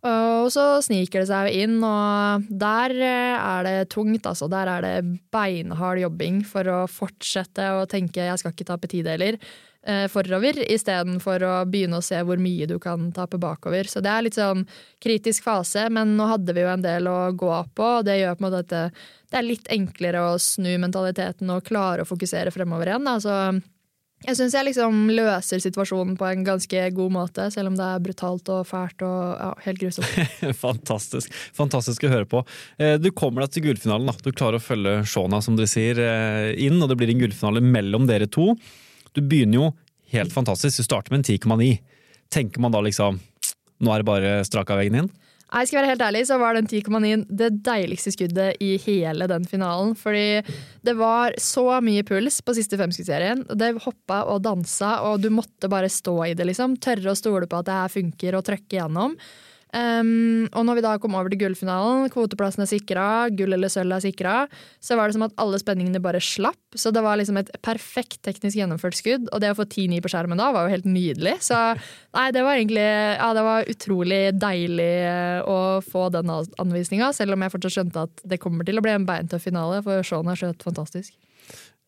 Og 0.00 0.48
så 0.48 0.62
sniker 0.80 1.20
det 1.20 1.28
seg 1.28 1.56
inn, 1.60 1.74
og 1.84 2.46
der 2.48 2.94
eh, 2.96 3.34
er 3.36 3.66
det 3.66 3.90
tungt, 3.92 4.24
altså. 4.24 4.48
Der 4.48 4.70
er 4.72 4.84
det 4.86 5.18
beinhard 5.32 6.00
jobbing 6.00 6.40
for 6.48 6.64
å 6.72 6.78
fortsette 6.88 7.66
å 7.76 7.84
tenke 7.84 8.24
'jeg 8.24 8.40
skal 8.40 8.54
ikke 8.54 8.68
tape 8.70 8.88
tideler' 8.88 9.36
eh, 9.84 10.06
forover, 10.08 10.56
istedenfor 10.72 11.44
å 11.44 11.54
begynne 11.68 12.00
å 12.00 12.04
se 12.04 12.16
hvor 12.24 12.40
mye 12.40 12.66
du 12.66 12.78
kan 12.78 13.12
tape 13.12 13.36
bakover. 13.36 13.84
Så 13.84 14.00
det 14.00 14.08
er 14.08 14.22
litt 14.22 14.40
sånn 14.40 14.66
kritisk 15.00 15.44
fase, 15.44 15.88
men 15.90 16.16
nå 16.16 16.28
hadde 16.32 16.54
vi 16.56 16.64
jo 16.64 16.72
en 16.72 16.82
del 16.82 17.06
å 17.06 17.32
gå 17.32 17.52
på, 17.74 17.98
og 18.00 18.04
det 18.04 18.20
gjør 18.20 18.36
på 18.36 18.44
en 18.44 18.48
måte 18.48 18.64
at 18.64 18.94
det 19.30 19.36
er 19.38 19.42
litt 19.42 19.68
enklere 19.68 20.32
å 20.32 20.38
snu 20.40 20.78
mentaliteten 20.78 21.50
og 21.50 21.64
klare 21.64 22.02
å 22.02 22.08
fokusere 22.08 22.50
fremover 22.50 22.88
igjen. 22.88 23.06
Altså 23.06 23.60
jeg 24.26 24.36
syns 24.36 24.54
jeg 24.56 24.66
liksom 24.68 25.06
løser 25.16 25.62
situasjonen 25.64 26.16
på 26.20 26.26
en 26.28 26.42
ganske 26.44 26.82
god 26.96 27.14
måte, 27.14 27.46
selv 27.54 27.70
om 27.70 27.78
det 27.78 27.86
er 27.86 28.02
brutalt 28.04 28.50
og 28.52 28.66
fælt 28.68 29.04
og 29.06 29.20
ja, 29.32 29.50
helt 29.64 29.80
grusomt. 29.80 30.34
Fantastisk. 30.66 31.32
Fantastisk 31.56 32.04
å 32.04 32.12
høre 32.12 32.28
på. 32.28 32.42
Eh, 32.76 32.98
du 33.00 33.08
kommer 33.16 33.46
deg 33.46 33.54
til 33.54 33.68
gullfinalen. 33.70 34.12
Du 34.20 34.32
klarer 34.32 34.60
å 34.60 34.64
følge 34.64 34.98
Shona 35.08 35.40
som 35.44 35.56
du 35.56 35.64
sier, 35.70 35.98
eh, 36.04 36.50
inn, 36.60 36.76
og 36.82 36.92
det 36.92 36.98
blir 37.00 37.14
en 37.14 37.22
gullfinale 37.22 37.64
mellom 37.64 38.04
dere 38.10 38.28
to. 38.28 38.52
Du 39.16 39.22
begynner 39.24 39.56
jo 39.62 39.72
helt 40.12 40.34
fantastisk. 40.34 40.82
Du 40.82 40.90
starter 40.90 41.14
med 41.14 41.22
en 41.22 41.30
10,9. 41.32 41.72
Tenker 42.30 42.62
man 42.62 42.76
da 42.76 42.84
liksom 42.84 43.18
nå 43.80 43.92
er 43.94 44.02
det 44.02 44.08
bare 44.08 44.32
strak 44.44 44.70
av 44.72 44.80
veggen 44.80 44.98
inn? 45.00 45.10
Jeg 45.50 45.66
skal 45.66 45.80
være 45.80 45.90
helt 45.90 46.04
ærlig, 46.06 46.22
så 46.28 46.38
var 46.38 46.54
den 46.54 46.68
10,9 46.70 47.24
det 47.40 47.50
deiligste 47.66 48.12
skuddet 48.14 48.60
i 48.62 48.76
hele 48.84 49.26
den 49.30 49.46
finalen. 49.50 49.96
Fordi 49.98 50.42
det 50.86 50.94
var 50.98 51.34
så 51.42 51.66
mye 51.82 52.06
puls 52.06 52.38
på 52.46 52.54
siste 52.54 52.78
femskuddsserien. 52.78 53.42
Det 53.58 53.72
hoppa 53.82 54.22
og 54.30 54.44
dansa, 54.46 55.00
og 55.08 55.24
du 55.24 55.30
måtte 55.34 55.70
bare 55.72 55.90
stå 55.90 56.16
i 56.28 56.34
det, 56.38 56.46
liksom. 56.52 56.78
Tørre 56.78 57.14
å 57.14 57.18
stole 57.18 57.50
på 57.50 57.60
at 57.60 57.70
det 57.70 57.78
her 57.80 57.94
funker, 57.98 58.38
og 58.38 58.46
trøkke 58.46 58.78
igjennom. 58.78 59.18
Um, 59.70 60.48
og 60.50 60.64
når 60.66 60.80
vi 60.80 60.82
da 60.82 60.96
kom 60.98 61.14
over 61.14 61.30
til 61.30 61.38
gullfinalen, 61.44 62.08
kvoteplassen 62.10 62.64
er 62.64 62.70
sikra, 62.70 63.04
gull 63.38 63.54
eller 63.54 63.70
sølv 63.70 63.94
er 63.94 64.02
sikra, 64.02 64.34
så 64.82 64.98
var 64.98 65.08
det 65.08 65.16
som 65.16 65.26
at 65.28 65.36
alle 65.40 65.60
spenningene 65.62 66.02
bare 66.02 66.22
slapp. 66.24 66.58
Så 66.74 66.90
det 66.94 67.02
var 67.04 67.20
liksom 67.20 67.38
et 67.38 67.52
perfekt 67.62 68.18
teknisk 68.26 68.58
gjennomført 68.58 68.98
skudd, 68.98 69.28
og 69.30 69.42
det 69.42 69.52
å 69.52 69.58
få 69.58 69.68
10-9 69.68 70.02
på 70.02 70.10
skjermen 70.10 70.40
da 70.40 70.50
var 70.54 70.66
jo 70.66 70.74
helt 70.74 70.90
nydelig. 70.90 71.36
Så 71.46 71.58
nei, 72.16 72.28
det 72.34 72.44
var 72.46 72.58
egentlig 72.58 72.88
Ja, 72.90 73.30
det 73.36 73.46
var 73.46 73.70
utrolig 73.70 74.20
deilig 74.40 74.92
eh, 75.06 75.40
å 75.46 75.58
få 75.86 76.08
den 76.14 76.30
anvisninga, 76.30 77.12
selv 77.14 77.36
om 77.36 77.46
jeg 77.46 77.54
fortsatt 77.54 77.78
skjønte 77.78 78.06
at 78.08 78.24
det 78.26 78.42
kommer 78.42 78.66
til 78.66 78.80
å 78.80 78.84
bli 78.84 78.96
en 78.96 79.06
beintøff 79.06 79.46
finale, 79.46 79.84
for 79.86 80.06
Shaun 80.06 80.30
har 80.30 80.38
skjøt 80.40 80.66
fantastisk. 80.66 81.14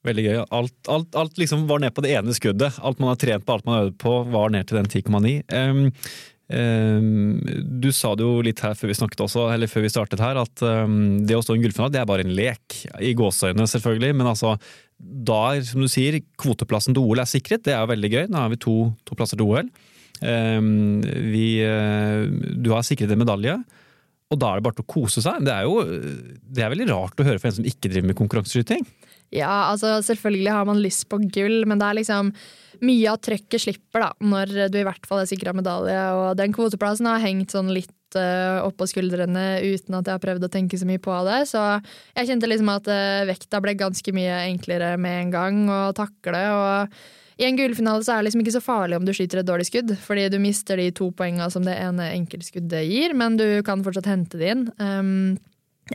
Veldig 0.03 0.23
gøy. 0.27 0.39
Alt, 0.51 0.75
alt, 0.91 1.15
alt, 1.15 1.37
liksom 1.39 1.69
var 1.71 1.79
ned 1.83 1.95
på 1.95 2.03
det 2.03 2.17
ene 2.17 2.35
skuddet. 2.35 2.79
Alt 2.83 2.99
man 2.99 3.13
har 3.13 3.21
trent 3.23 3.47
på, 3.47 3.55
alt 3.55 3.67
man 3.69 3.77
har 3.77 3.85
øvd 3.87 3.99
på, 4.03 4.15
var 4.35 4.51
ned 4.51 4.67
til 4.67 4.81
den 4.81 4.91
10,9. 4.91 5.35
Um, 5.55 5.85
du 6.53 7.89
sa 7.95 8.13
det 8.19 8.25
jo 8.27 8.43
litt 8.45 8.61
her 8.65 8.75
før 8.77 8.91
vi 8.91 8.97
snakket 8.99 9.23
også, 9.25 9.47
eller 9.55 9.71
før 9.71 9.87
vi 9.87 9.93
startet 9.93 10.21
her, 10.21 10.41
at 10.43 10.65
ehm, 10.67 11.23
det 11.27 11.37
å 11.39 11.43
stå 11.45 11.57
i 11.57 11.61
en 11.61 11.65
gullfinale 11.65 11.95
det 11.95 12.03
er 12.03 12.09
bare 12.09 12.27
en 12.27 12.35
lek. 12.37 12.83
I 13.01 13.15
gåseøynene, 13.17 13.69
selvfølgelig, 13.71 14.17
men 14.19 14.29
altså 14.35 14.57
da, 14.99 15.39
er, 15.55 15.65
som 15.67 15.83
du 15.83 15.89
sier, 15.91 16.21
kvoteplassen 16.41 16.97
til 16.97 17.07
OL 17.07 17.23
er 17.25 17.31
sikret. 17.31 17.65
Det 17.67 17.75
er 17.75 17.81
jo 17.83 17.91
veldig 17.91 18.13
gøy. 18.13 18.25
Nå 18.31 18.39
har 18.39 18.53
vi 18.53 18.61
to, 18.63 18.77
to 19.09 19.19
plasser 19.19 19.41
til 19.41 19.49
OL. 19.49 19.71
Ehm, 20.23 21.01
vi, 21.33 21.47
eh, 21.67 22.27
du 22.63 22.71
har 22.75 22.85
sikret 22.87 23.11
en 23.11 23.23
medalje. 23.25 23.57
Og 24.33 24.41
da 24.41 24.53
er 24.53 24.61
det 24.61 24.67
bare 24.67 24.79
til 24.79 24.87
å 24.87 24.93
kose 24.93 25.25
seg. 25.25 25.43
Det 25.45 25.53
er 25.53 25.67
jo 25.69 25.83
det 25.83 26.65
er 26.65 26.73
veldig 26.73 26.89
rart 26.93 27.21
å 27.21 27.27
høre 27.27 27.41
for 27.41 27.51
en 27.51 27.59
som 27.59 27.69
ikke 27.69 27.91
driver 27.91 28.13
med 28.13 28.19
konkurranseskyting. 28.21 28.87
Ja, 29.33 29.73
altså 29.73 29.97
selvfølgelig 30.05 30.53
har 30.53 30.67
man 30.69 30.83
lyst 30.85 31.07
på 31.09 31.21
gull, 31.33 31.63
men 31.69 31.81
det 31.81 31.89
er 31.89 31.99
liksom 32.01 32.33
mye 32.83 33.11
av 33.13 33.21
trøkket 33.23 33.63
slipper 33.63 34.05
da, 34.05 34.11
når 34.23 34.53
du 34.73 34.79
i 34.81 34.87
hvert 34.87 35.07
fall 35.09 35.23
er 35.23 35.31
sikra 35.31 35.55
medalje. 35.57 35.99
Og 36.19 36.37
den 36.39 36.55
kvoteplassen 36.55 37.09
har 37.11 37.23
hengt 37.23 37.55
sånn 37.55 37.71
litt 37.75 38.19
uh, 38.19 38.63
oppå 38.67 38.89
skuldrene 38.91 39.63
uten 39.63 39.99
at 39.99 40.09
jeg 40.09 40.17
har 40.17 40.23
prøvd 40.23 40.49
å 40.49 40.53
tenke 40.53 40.79
så 40.81 40.89
mye 40.89 41.03
på 41.03 41.15
det. 41.29 41.45
Så 41.51 41.63
jeg 42.17 42.31
kjente 42.31 42.51
liksom 42.51 42.73
at 42.75 42.91
uh, 42.91 43.25
vekta 43.31 43.63
ble 43.63 43.77
ganske 43.79 44.15
mye 44.17 44.45
enklere 44.51 44.95
med 45.01 45.27
en 45.27 45.35
gang 45.35 45.67
å 45.71 45.83
takle. 45.97 46.47
og 46.53 47.03
i 47.41 47.47
en 47.49 47.57
gullfinale 47.57 48.05
er 48.05 48.21
det 48.21 48.27
liksom 48.27 48.43
ikke 48.45 48.55
så 48.55 48.63
farlig 48.63 48.99
om 48.99 49.07
du 49.07 49.15
skyter 49.17 49.41
et 49.41 49.49
dårlig 49.49 49.65
skudd, 49.67 49.95
fordi 50.05 50.29
du 50.31 50.37
mister 50.43 50.79
de 50.79 50.91
to 50.95 51.09
poengene 51.17 51.49
som 51.51 51.65
det 51.67 51.79
ene 51.81 52.11
enkeltskuddet 52.19 52.85
gir, 52.87 53.17
men 53.19 53.39
du 53.41 53.47
kan 53.67 53.83
fortsatt 53.83 54.11
hente 54.11 54.39
det 54.39 54.53
inn. 54.53 54.67
Um, 54.79 55.41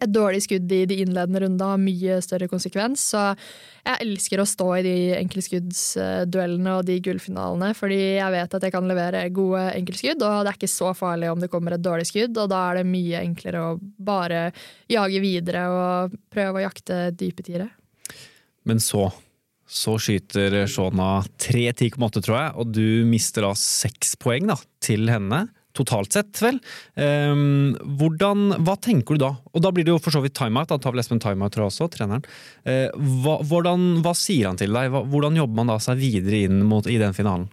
et 0.01 0.13
dårlig 0.13 0.44
skudd 0.46 0.72
i 0.72 0.84
de 0.89 1.00
innledende 1.04 1.42
rundene 1.44 1.72
har 1.72 1.82
mye 1.82 2.20
større 2.24 2.50
konsekvens. 2.51 3.04
Så 3.13 3.24
jeg 3.88 4.04
elsker 4.06 4.42
å 4.42 4.48
stå 4.48 4.68
i 4.77 4.86
de 4.86 4.96
enkeltskuddsduellene 5.18 6.77
og 6.77 6.88
de 6.88 6.98
gullfinalene, 7.04 7.74
fordi 7.77 8.00
jeg 8.18 8.34
vet 8.36 8.58
at 8.58 8.68
jeg 8.68 8.75
kan 8.75 8.89
levere 8.89 9.27
gode 9.36 9.68
enkeltskudd, 9.74 10.24
og 10.24 10.42
det 10.42 10.54
er 10.54 10.60
ikke 10.60 10.72
så 10.72 10.94
farlig 10.98 11.32
om 11.32 11.44
det 11.44 11.51
kommer 11.54 11.77
et 11.77 11.86
dårlig 11.86 12.08
skudd, 12.10 12.38
og 12.38 12.51
da 12.51 12.63
er 12.70 12.82
det 12.82 12.89
mye 12.89 13.24
enklere 13.24 13.63
å 13.63 13.77
bare 13.82 14.50
jage 14.92 15.24
videre 15.24 15.68
og 15.74 16.18
prøve 16.34 16.60
å 16.60 16.68
jakte 16.68 17.08
dype 17.18 17.46
tiere. 17.48 17.72
Men 18.68 18.84
så 18.84 19.10
så 19.68 19.98
skyter 20.00 20.62
Shona 20.72 21.20
3-10,8, 21.44 22.22
tror 22.24 22.38
jeg, 22.38 22.51
og 22.56 22.70
du 22.72 23.04
mister 23.08 23.44
da 23.44 23.51
seks 23.60 24.16
poeng 24.20 24.48
da, 24.48 24.56
til 24.84 25.10
henne 25.12 25.44
totalt 25.77 26.17
sett, 26.17 26.34
vel. 26.43 26.60
Um, 26.96 27.75
hvordan, 28.00 28.57
hva 28.65 28.77
tenker 28.81 29.17
du 29.17 29.24
da? 29.25 29.31
Og 29.53 29.63
da 29.63 29.72
blir 29.74 29.88
det 29.88 29.96
jo 29.96 30.01
for 30.01 30.15
så 30.15 30.24
vidt 30.25 30.38
timeout. 30.38 30.72
Da 30.72 30.79
tar 30.81 30.96
vel 30.96 31.03
Espen 31.03 31.22
timeout, 31.24 31.53
tror 31.55 31.67
jeg 31.67 31.74
også, 31.75 31.89
treneren. 31.93 32.27
Uh, 32.67 32.89
hva, 33.24 33.39
hvordan, 33.48 33.88
hva, 34.05 34.15
sier 34.17 34.50
han 34.50 34.60
til 34.60 34.75
deg? 34.75 34.93
Hvordan 35.13 35.39
jobber 35.39 35.62
man 35.62 35.74
da 35.74 35.79
seg 35.84 36.01
videre 36.01 36.46
inn 36.48 36.62
mot, 36.67 36.89
i 36.89 37.00
den 37.01 37.15
finalen? 37.17 37.50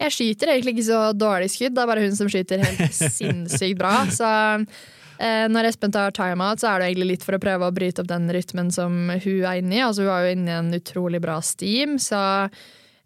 Jeg 0.00 0.16
skyter 0.16 0.54
egentlig 0.54 0.78
ikke 0.78 0.88
så 0.88 1.02
dårlig 1.12 1.50
skudd, 1.52 1.74
det 1.76 1.82
er 1.82 1.90
bare 1.90 2.06
hun 2.06 2.16
som 2.16 2.30
skyter 2.32 2.62
helt 2.64 3.02
sinnssykt 3.18 3.76
bra. 3.80 3.98
Så 4.08 4.30
Eh, 5.20 5.46
når 5.52 5.68
Espen 5.68 5.92
tar 5.92 6.14
timeout, 6.16 6.62
så 6.62 6.70
er 6.70 6.80
det 6.80 6.90
egentlig 6.90 7.10
litt 7.10 7.24
for 7.26 7.36
å 7.36 7.42
prøve 7.42 7.66
å 7.68 7.74
bryte 7.76 8.00
opp 8.00 8.08
den 8.08 8.30
rytmen 8.32 8.70
som 8.72 8.94
hun 9.12 9.42
er 9.44 9.60
inne 9.60 9.76
i. 9.76 9.82
Altså, 9.84 10.06
hun 10.06 10.14
er 10.14 10.24
jo 10.24 10.36
inne 10.36 10.52
i 10.52 10.60
en 10.62 10.70
utrolig 10.78 11.20
bra 11.20 11.36
steam, 11.44 11.98
så 12.00 12.20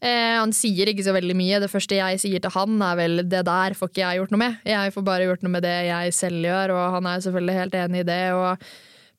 eh, 0.04 0.36
han 0.36 0.54
sier 0.56 0.90
ikke 0.90 1.06
så 1.06 1.14
veldig 1.16 1.36
mye. 1.38 1.60
Det 1.62 1.72
første 1.72 1.98
jeg 1.98 2.22
sier 2.22 2.42
til 2.44 2.54
han, 2.54 2.80
er 2.82 2.96
vel 3.00 3.22
'det 3.24 3.44
der 3.48 3.74
får 3.74 3.90
ikke 3.90 4.04
jeg 4.04 4.20
gjort 4.20 4.34
noe 4.34 4.42
med'. 4.44 4.58
Jeg 4.68 4.94
får 4.94 5.04
bare 5.04 5.28
gjort 5.28 5.42
noe 5.42 5.54
med 5.56 5.62
det 5.64 5.78
jeg 5.88 6.14
selv 6.14 6.44
gjør, 6.44 6.76
og 6.76 6.98
han 6.98 7.06
er 7.06 7.24
selvfølgelig 7.24 7.60
helt 7.60 7.74
enig 7.74 8.00
i 8.04 8.10
det. 8.12 8.26
og 8.32 8.58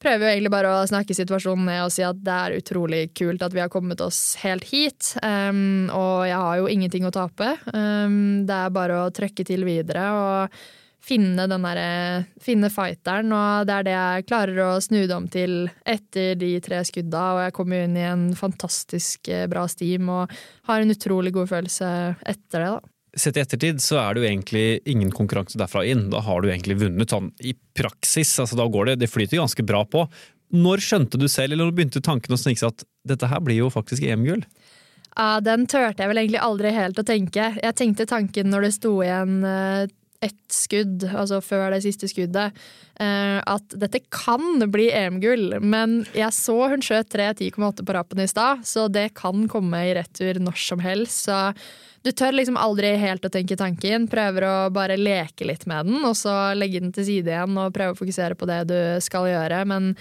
prøver 0.06 0.26
jo 0.26 0.32
egentlig 0.36 0.54
bare 0.54 0.70
å 0.70 0.86
snakke 0.86 1.16
situasjonen 1.18 1.66
ned 1.66 1.82
og 1.86 1.94
si 1.94 2.04
at 2.06 2.18
det 2.22 2.38
er 2.38 2.58
utrolig 2.60 3.02
kult 3.18 3.42
at 3.42 3.54
vi 3.56 3.64
har 3.64 3.72
kommet 3.74 4.02
oss 4.02 4.36
helt 4.44 4.66
hit. 4.70 5.16
Um, 5.24 5.90
og 5.90 6.28
jeg 6.28 6.38
har 6.38 6.58
jo 6.60 6.70
ingenting 6.72 7.08
å 7.08 7.14
tape. 7.16 7.56
Um, 7.74 8.46
det 8.46 8.54
er 8.56 8.76
bare 8.76 9.06
å 9.06 9.14
trøkke 9.16 9.46
til 9.48 9.66
videre. 9.66 10.10
og 10.14 10.60
finne 11.06 11.46
den 11.50 11.66
derre 11.66 12.26
finne 12.42 12.72
fighteren, 12.74 13.30
og 13.36 13.68
det 13.70 13.76
er 13.76 13.86
det 13.86 13.94
jeg 13.96 14.26
klarer 14.30 14.62
å 14.66 14.72
snu 14.82 15.04
det 15.04 15.16
om 15.16 15.28
til 15.32 15.68
etter 15.86 16.34
de 16.40 16.52
tre 16.66 16.82
skudda, 16.88 17.24
og 17.36 17.44
jeg 17.46 17.56
kommer 17.58 17.86
inn 17.86 18.00
i 18.00 18.08
en 18.10 18.26
fantastisk 18.38 19.30
eh, 19.30 19.46
bra 19.52 19.68
steam 19.72 20.10
og 20.10 20.34
har 20.70 20.82
en 20.82 20.94
utrolig 20.96 21.34
god 21.36 21.52
følelse 21.54 21.90
etter 22.26 22.66
det, 22.66 22.74
da. 22.78 22.92
Sett 23.16 23.38
i 23.38 23.44
ettertid 23.46 23.80
så 23.80 24.02
er 24.02 24.16
det 24.16 24.22
jo 24.22 24.28
egentlig 24.28 24.66
ingen 24.92 25.12
konkurranse 25.16 25.60
derfra 25.60 25.86
inn. 25.88 26.10
Da 26.12 26.20
har 26.26 26.42
du 26.44 26.50
egentlig 26.50 26.76
vunnet 26.82 27.14
sånn 27.14 27.30
i 27.40 27.54
praksis. 27.78 28.34
altså 28.44 28.58
Da 28.60 28.66
går 28.68 28.90
det, 28.90 28.96
det 29.06 29.08
flyter 29.08 29.40
ganske 29.40 29.64
bra 29.64 29.86
på. 29.88 30.04
Når 30.56 30.84
skjønte 30.84 31.22
du 31.22 31.30
selv, 31.32 31.54
eller 31.54 31.70
når 31.70 31.78
begynte 31.78 32.04
tanken 32.04 32.36
å 32.36 32.40
snike 32.40 32.60
seg 32.60 32.74
at 32.74 32.84
dette 33.08 33.30
her 33.32 33.40
blir 33.46 33.62
jo 33.62 33.70
faktisk 33.72 34.04
EM-gull? 34.04 34.44
Ja, 35.16 35.40
den 35.40 35.64
turte 35.64 36.04
jeg 36.04 36.12
vel 36.12 36.20
egentlig 36.26 36.44
aldri 36.44 36.74
helt 36.76 37.00
å 37.00 37.08
tenke. 37.08 37.54
Jeg 37.56 37.78
tenkte 37.80 38.08
tanken 38.10 38.52
når 38.52 38.68
det 38.68 38.74
sto 38.76 38.98
igjen 39.06 39.38
eh, 39.48 39.86
ett 40.24 40.54
skudd, 40.54 41.04
altså 41.12 41.42
før 41.44 41.74
det 41.74 41.82
siste 41.84 42.08
skuddet, 42.10 42.56
eh, 43.00 43.40
at 43.40 43.76
dette 43.76 44.02
kan 44.14 44.64
bli 44.72 44.88
EM-gull. 44.96 45.60
Men 45.62 46.04
jeg 46.16 46.32
så 46.36 46.56
hun 46.72 46.86
skjøt 46.86 47.12
3.10,8 47.14 47.86
på 47.86 47.98
rappen 47.98 48.24
i 48.24 48.30
stad, 48.30 48.64
så 48.68 48.88
det 48.92 49.12
kan 49.20 49.48
komme 49.52 49.84
i 49.86 49.96
retur 49.98 50.40
når 50.42 50.62
som 50.68 50.84
helst. 50.84 51.26
Så 51.28 51.40
du 52.06 52.12
tør 52.14 52.36
liksom 52.38 52.58
aldri 52.62 52.94
helt 53.02 53.26
å 53.26 53.34
tenke 53.34 53.58
tanken. 53.58 54.08
Prøver 54.12 54.46
å 54.46 54.56
bare 54.74 54.98
leke 55.00 55.48
litt 55.50 55.66
med 55.70 55.90
den, 55.90 56.04
og 56.06 56.14
så 56.20 56.54
legge 56.58 56.84
den 56.84 56.94
til 56.96 57.08
side 57.08 57.34
igjen 57.34 57.58
og 57.58 57.74
prøve 57.76 57.96
å 57.96 58.00
fokusere 58.00 58.38
på 58.38 58.50
det 58.50 58.62
du 58.70 58.80
skal 59.04 59.30
gjøre. 59.32 59.64
Men 59.70 59.96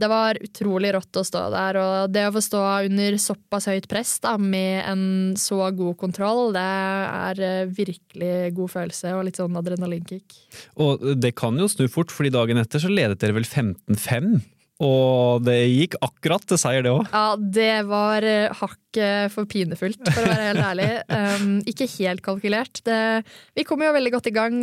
det 0.00 0.08
var 0.10 0.38
utrolig 0.40 0.92
rått 0.96 1.20
å 1.20 1.24
stå 1.26 1.42
der, 1.52 1.78
og 1.80 2.12
det 2.14 2.26
å 2.28 2.34
få 2.34 2.42
stå 2.44 2.62
under 2.88 3.16
såpass 3.20 3.68
høyt 3.70 3.88
press 3.90 4.16
da, 4.24 4.36
med 4.40 4.84
en 4.88 5.02
så 5.40 5.58
god 5.76 5.98
kontroll, 6.00 6.54
det 6.56 6.62
er 6.62 7.42
eh, 7.44 7.74
virkelig 7.76 8.54
god 8.56 8.72
følelse 8.76 9.12
og 9.16 9.26
litt 9.28 9.40
sånn 9.40 9.58
adrenalinkick. 9.60 10.38
Og 10.80 11.12
det 11.20 11.34
kan 11.38 11.58
jo 11.60 11.68
snu 11.70 11.86
fort, 11.92 12.14
fordi 12.14 12.32
dagen 12.34 12.60
etter 12.60 12.82
så 12.82 12.90
ledet 12.92 13.20
dere 13.20 13.36
vel 13.36 13.46
15-5? 13.46 14.40
Og 14.80 15.44
det 15.44 15.58
gikk 15.68 15.98
akkurat 16.00 16.44
til 16.48 16.56
seier, 16.56 16.80
det 16.86 16.92
òg. 16.94 17.08
Ja, 17.12 17.36
det 17.36 17.72
var 17.90 18.24
eh, 18.24 18.48
hakket 18.62 19.34
for 19.34 19.48
pinefullt, 19.50 20.00
for 20.08 20.24
å 20.24 20.30
være 20.30 20.46
helt 20.46 20.64
ærlig. 20.70 20.90
Um, 21.12 21.50
ikke 21.70 21.88
helt 21.98 22.24
kalkulert. 22.24 22.80
Det, 22.88 23.00
vi 23.58 23.66
kom 23.68 23.84
jo 23.84 23.92
veldig 23.92 24.14
godt 24.16 24.30
i 24.30 24.36
gang 24.38 24.62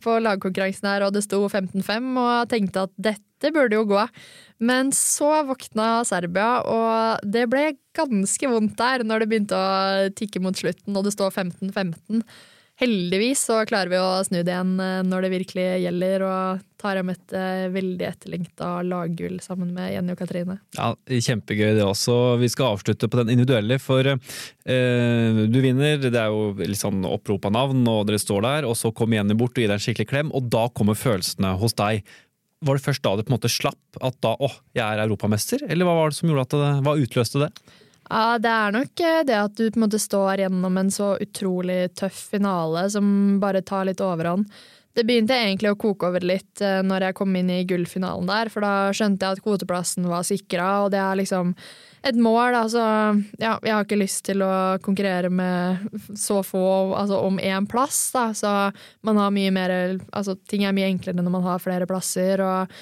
på 0.00 0.16
lagkonkurransen 0.24 0.88
her, 0.88 1.04
og 1.04 1.12
det 1.12 1.26
sto 1.28 1.42
15-5, 1.44 2.14
og 2.14 2.30
jeg 2.30 2.54
tenkte 2.54 2.86
at 2.88 2.96
dette 3.12 3.52
burde 3.52 3.76
jo 3.76 3.84
gå. 3.92 4.06
Men 4.60 4.92
så 4.92 5.32
våkna 5.48 6.04
Serbia, 6.04 6.60
og 6.68 7.24
det 7.24 7.46
ble 7.48 7.72
ganske 7.96 8.52
vondt 8.52 8.76
der 8.78 9.04
når 9.08 9.22
det 9.22 9.28
begynte 9.30 9.56
å 9.56 10.08
tikke 10.16 10.42
mot 10.44 10.56
slutten, 10.56 10.96
og 10.96 11.06
det 11.06 11.14
står 11.16 11.32
15-15. 11.32 12.24
Heldigvis 12.80 13.42
så 13.44 13.58
klarer 13.68 13.90
vi 13.92 13.98
å 14.00 14.20
snu 14.24 14.38
det 14.40 14.54
igjen 14.54 14.78
eh, 14.80 15.00
når 15.04 15.26
det 15.26 15.30
virkelig 15.34 15.64
gjelder, 15.82 16.22
og 16.24 16.62
tar 16.80 16.96
hjem 16.96 17.10
et 17.12 17.34
uh, 17.36 17.66
veldig 17.74 18.06
etterlengta 18.08 18.68
laggull 18.88 19.34
sammen 19.44 19.74
med 19.76 19.90
Jenny 19.92 20.14
og 20.14 20.20
Katrine. 20.22 20.56
Ja, 20.78 20.94
Kjempegøy 21.04 21.74
det 21.76 21.84
også. 21.84 22.14
Vi 22.40 22.48
skal 22.48 22.78
avslutte 22.78 23.10
på 23.12 23.20
den 23.20 23.34
individuelle, 23.34 23.76
for 23.84 24.08
eh, 24.08 25.42
du 25.52 25.58
vinner. 25.60 26.00
Det 26.00 26.16
er 26.16 26.32
jo 26.32 26.54
litt 26.56 26.80
sånn 26.80 27.04
opprop 27.04 27.50
av 27.50 27.52
navn, 27.58 27.84
og 27.84 28.06
dere 28.08 28.22
står 28.22 28.46
der, 28.48 28.70
og 28.70 28.78
så 28.80 28.94
kommer 28.96 29.20
Jenny 29.20 29.36
bort 29.36 29.52
og 29.52 29.60
gir 29.60 29.68
deg 29.68 29.76
en 29.76 29.84
skikkelig 29.84 30.08
klem, 30.14 30.32
og 30.32 30.48
da 30.48 30.64
kommer 30.72 30.96
følelsene 30.96 31.52
hos 31.60 31.76
deg. 31.76 32.00
Var 32.60 32.76
det 32.76 32.84
først 32.84 33.04
da 33.04 33.14
det 33.16 33.24
på 33.24 33.32
en 33.32 33.38
måte 33.38 33.52
slapp? 33.52 34.00
At 34.04 34.18
da 34.24 34.34
åh, 34.36 34.58
jeg 34.76 34.84
er 34.84 35.04
europamester? 35.06 35.62
Eller 35.64 35.88
hva 35.88 35.94
var 35.96 36.10
det 36.10 36.18
som 36.18 36.28
gjorde 36.28 36.48
at 36.48 36.56
det, 36.58 36.72
hva 36.84 36.96
utløste 37.00 37.44
det? 37.46 37.52
Ja, 38.10 38.38
Det 38.42 38.50
er 38.50 38.74
nok 38.74 39.00
eh, 39.06 39.22
det 39.24 39.38
at 39.38 39.54
du 39.56 39.70
på 39.70 39.78
en 39.78 39.86
måte 39.86 40.02
står 40.02 40.42
gjennom 40.44 40.76
en 40.80 40.90
så 40.92 41.14
utrolig 41.22 41.94
tøff 41.96 42.26
finale 42.34 42.88
som 42.90 43.38
bare 43.40 43.62
tar 43.62 43.86
litt 43.88 44.02
overhånd. 44.04 44.50
Det 44.98 45.04
begynte 45.06 45.36
egentlig 45.38 45.70
å 45.70 45.78
koke 45.78 46.08
over 46.10 46.24
litt 46.26 46.60
eh, 46.64 46.80
når 46.82 47.06
jeg 47.08 47.18
kom 47.20 47.36
inn 47.38 47.52
i 47.54 47.62
gullfinalen 47.68 48.26
der, 48.28 48.50
for 48.50 48.66
da 48.66 48.90
skjønte 48.96 49.24
jeg 49.24 49.38
at 49.38 49.44
kvoteplassen 49.44 50.08
var 50.10 50.26
sikra, 50.26 50.70
og 50.84 50.90
det 50.92 50.98
er 51.00 51.20
liksom 51.22 51.54
et 52.06 52.16
mål. 52.16 52.56
Altså, 52.56 52.84
ja, 53.40 53.56
jeg 53.64 53.74
har 53.74 53.84
ikke 53.84 54.00
lyst 54.00 54.24
til 54.28 54.44
å 54.44 54.78
konkurrere 54.84 55.30
med 55.32 55.84
så 56.18 56.40
få 56.46 56.62
altså 56.96 57.20
om 57.26 57.40
én 57.42 57.68
plass, 57.70 58.08
da, 58.14 58.30
så 58.36 58.54
man 59.06 59.20
har 59.20 59.34
mye 59.34 59.52
mer 59.54 59.76
Altså, 60.10 60.36
ting 60.48 60.64
er 60.64 60.74
mye 60.76 60.88
enklere 60.90 61.20
når 61.20 61.36
man 61.36 61.46
har 61.46 61.62
flere 61.62 61.88
plasser. 61.90 62.40
og 62.40 62.72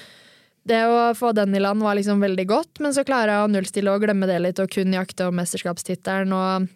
det 0.69 0.81
å 0.85 1.13
få 1.17 1.31
den 1.33 1.55
i 1.55 1.61
land 1.61 1.81
var 1.81 1.95
liksom 1.97 2.19
veldig 2.21 2.45
godt, 2.49 2.81
men 2.83 2.93
så 2.93 3.05
klarer 3.07 3.31
jeg 3.33 3.45
å 3.45 3.53
nullstille 3.53 3.93
og 3.93 4.03
glemme 4.03 4.27
det 4.29 4.41
litt 4.43 4.59
og 4.61 4.69
kun 4.69 4.93
jakte 4.93 5.29
om 5.29 5.39
mesterskapstittelen. 5.39 6.33
Og 6.35 6.67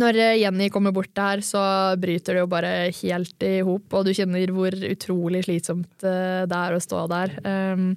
når 0.00 0.18
Jenny 0.40 0.68
kommer 0.72 0.92
bort 0.92 1.12
der, 1.16 1.40
så 1.44 1.62
bryter 2.00 2.36
det 2.36 2.42
jo 2.42 2.50
bare 2.50 2.72
helt 3.02 3.46
i 3.46 3.54
hop, 3.64 3.86
og 3.92 4.04
du 4.04 4.12
kjenner 4.16 4.52
hvor 4.52 4.76
utrolig 4.88 5.44
slitsomt 5.46 6.04
eh, 6.04 6.44
det 6.48 6.58
er 6.58 6.76
å 6.76 6.82
stå 6.82 7.06
der. 7.12 7.38
Um, 7.46 7.88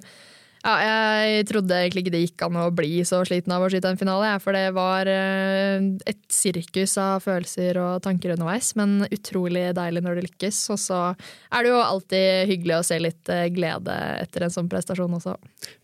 ja, 0.66 1.22
jeg 1.22 1.46
trodde 1.46 1.76
egentlig 1.78 2.02
ikke 2.02 2.12
det 2.14 2.22
gikk 2.24 2.44
an 2.46 2.58
å 2.58 2.64
bli 2.74 2.98
så 3.06 3.20
sliten 3.26 3.52
av 3.54 3.62
å 3.62 3.68
skyte 3.70 3.92
en 3.92 4.00
finale, 4.00 4.32
for 4.42 4.56
det 4.56 4.72
var 4.74 5.06
eh, 5.10 5.78
et 6.10 6.20
sirkus 6.32 6.96
av 6.98 7.22
følelser 7.22 7.78
og 7.78 8.02
tanker 8.02 8.34
underveis, 8.34 8.72
men 8.78 9.04
utrolig 9.06 9.68
deilig 9.76 10.02
når 10.02 10.18
det 10.18 10.26
lykkes. 10.26 10.60
Og 10.74 10.82
så 10.82 11.00
er 11.14 11.62
det 11.62 11.70
jo 11.70 11.78
alltid 11.84 12.50
hyggelig 12.50 12.78
å 12.80 12.86
se 12.90 12.98
litt 12.98 13.32
eh, 13.32 13.46
glede 13.54 13.94
etter 14.24 14.46
en 14.46 14.54
sånn 14.56 14.70
prestasjon 14.72 15.16
også. 15.20 15.36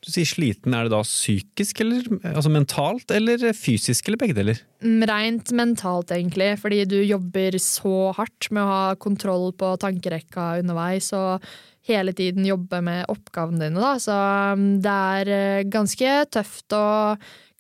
Du 0.03 0.11
sier 0.11 0.27
sliten, 0.29 0.75
er 0.75 0.89
det 0.89 0.97
da 0.97 1.05
psykisk 1.07 1.85
eller 1.87 2.09
altså 2.35 2.53
mentalt, 2.53 3.15
eller 3.15 3.53
fysisk, 3.55 4.09
eller 4.09 4.23
begge 4.25 4.41
deler? 4.41 4.63
Mm, 4.83 5.07
rent 5.07 5.53
mentalt, 5.55 6.11
egentlig, 6.11 6.57
fordi 6.59 6.83
du 6.91 6.99
jobber 7.07 7.55
så 7.63 8.11
hardt 8.19 8.51
med 8.51 8.65
å 8.65 8.73
ha 8.73 8.87
kontroll 8.99 9.53
på 9.55 9.77
tankerekka 9.83 10.57
underveis. 10.65 11.13
og 11.15 11.45
hele 11.89 12.13
tiden 12.13 12.47
jobbe 12.47 12.81
med 12.85 13.07
oppgavene 13.11 13.65
dine. 13.65 13.81
Da. 13.83 13.97
Så 14.01 14.19
um, 14.55 14.67
det 14.83 14.99
er 15.17 15.33
eh, 15.37 15.65
ganske 15.71 16.13
tøft 16.31 16.77
å 16.77 16.85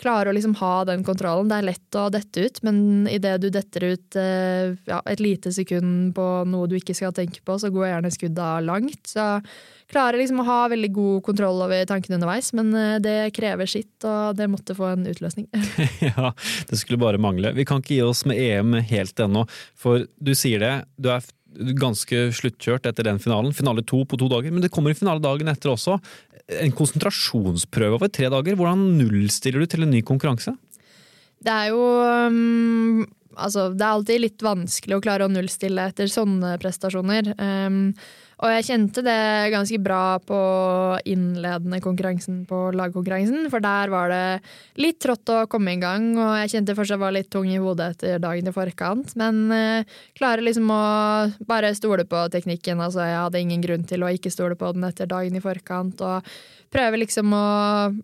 klare 0.02 0.30
å 0.30 0.34
liksom 0.34 0.54
ha 0.58 0.72
den 0.88 1.04
kontrollen. 1.06 1.50
Det 1.50 1.58
er 1.58 1.66
lett 1.68 1.98
å 1.98 2.08
dette 2.12 2.46
ut, 2.46 2.60
men 2.66 3.06
idet 3.10 3.36
du 3.42 3.48
detter 3.54 3.86
ut 3.92 4.18
eh, 4.18 4.74
ja, 4.88 4.98
et 5.06 5.22
lite 5.22 5.52
sekund 5.54 6.14
på 6.16 6.26
noe 6.48 6.70
du 6.70 6.76
ikke 6.78 6.96
skal 6.96 7.14
tenke 7.14 7.42
på, 7.44 7.58
så 7.58 7.70
går 7.72 7.88
gjerne 7.88 8.12
skudda 8.14 8.48
langt. 8.66 9.02
Så 9.10 9.26
klarer 9.92 10.18
liksom 10.18 10.40
å 10.42 10.48
ha 10.48 10.58
veldig 10.72 10.90
god 10.96 11.22
kontroll 11.26 11.62
over 11.66 11.84
tankene 11.88 12.18
underveis, 12.18 12.50
men 12.56 12.72
eh, 12.78 12.96
det 13.04 13.18
krever 13.36 13.70
sitt, 13.70 13.94
og 14.06 14.38
det 14.38 14.50
måtte 14.50 14.76
få 14.78 14.90
en 14.94 15.06
utløsning. 15.10 15.46
ja, 16.10 16.32
det 16.70 16.80
skulle 16.80 17.02
bare 17.02 17.22
mangle. 17.22 17.54
Vi 17.58 17.66
kan 17.68 17.82
ikke 17.82 17.98
gi 17.98 18.02
oss 18.06 18.24
med 18.28 18.42
EM 18.42 18.78
helt 18.90 19.22
ennå, 19.22 19.46
for 19.78 20.08
du 20.18 20.34
sier 20.38 20.62
det. 20.62 20.74
Du 20.98 21.12
er 21.14 21.22
ganske 21.78 22.28
sluttkjørt 22.36 22.86
etter 22.88 23.06
den 23.08 23.20
finalen. 23.22 23.54
Finale 23.56 23.84
to 23.86 24.02
på 24.08 24.18
to 24.20 24.28
dager, 24.32 24.52
men 24.52 24.64
det 24.64 24.72
kommer 24.72 24.92
en 24.92 24.98
finale 24.98 25.22
dagen 25.22 25.50
etter 25.52 25.72
også. 25.72 25.98
En 26.62 26.74
konsentrasjonsprøve 26.76 27.98
over 27.98 28.12
tre 28.12 28.30
dager. 28.32 28.58
Hvordan 28.58 28.84
nullstiller 28.98 29.62
du 29.62 29.70
til 29.70 29.86
en 29.86 29.92
ny 29.94 30.02
konkurranse? 30.06 30.54
Det 31.42 31.52
er 31.52 31.72
jo 31.72 31.82
um, 31.82 33.02
Altså, 33.32 33.70
det 33.72 33.80
er 33.80 33.94
alltid 33.96 34.20
litt 34.20 34.42
vanskelig 34.44 34.98
å 34.98 35.02
klare 35.04 35.24
å 35.24 35.32
nullstille 35.32 35.86
etter 35.88 36.10
sånne 36.12 36.50
prestasjoner. 36.60 37.30
Um, 37.40 37.94
og 38.42 38.50
jeg 38.50 38.64
kjente 38.66 39.04
det 39.06 39.52
ganske 39.54 39.78
bra 39.78 40.18
på 40.26 40.38
innledende 41.06 41.78
konkurransen 41.84 42.40
på 42.48 42.72
lagkonkurransen, 42.74 43.46
for 43.52 43.62
der 43.62 43.92
var 43.92 44.10
det 44.10 44.24
litt 44.82 44.98
trått 45.02 45.30
å 45.30 45.44
komme 45.50 45.76
i 45.76 45.82
gang, 45.82 46.08
og 46.18 46.32
jeg 46.40 46.56
kjente 46.56 46.74
først 46.74 46.96
jeg 46.96 47.02
var 47.04 47.14
litt 47.14 47.30
tung 47.30 47.46
i 47.46 47.60
hodet 47.62 47.92
etter 47.94 48.18
dagen 48.22 48.50
i 48.50 48.54
forkant, 48.56 49.14
men 49.20 49.44
eh, 49.54 50.00
klarer 50.18 50.42
liksom 50.42 50.72
å 50.74 50.82
bare 51.46 51.70
stole 51.78 52.02
på 52.08 52.24
teknikken. 52.34 52.82
Altså, 52.82 53.04
jeg 53.06 53.20
hadde 53.20 53.44
ingen 53.44 53.62
grunn 53.62 53.86
til 53.86 54.02
å 54.02 54.10
ikke 54.10 54.34
stole 54.34 54.58
på 54.58 54.74
den 54.74 54.90
etter 54.90 55.06
dagen 55.10 55.38
i 55.38 55.44
forkant, 55.44 56.02
og 56.02 56.26
prøver 56.72 57.02
liksom 57.02 57.34
å 57.36 57.44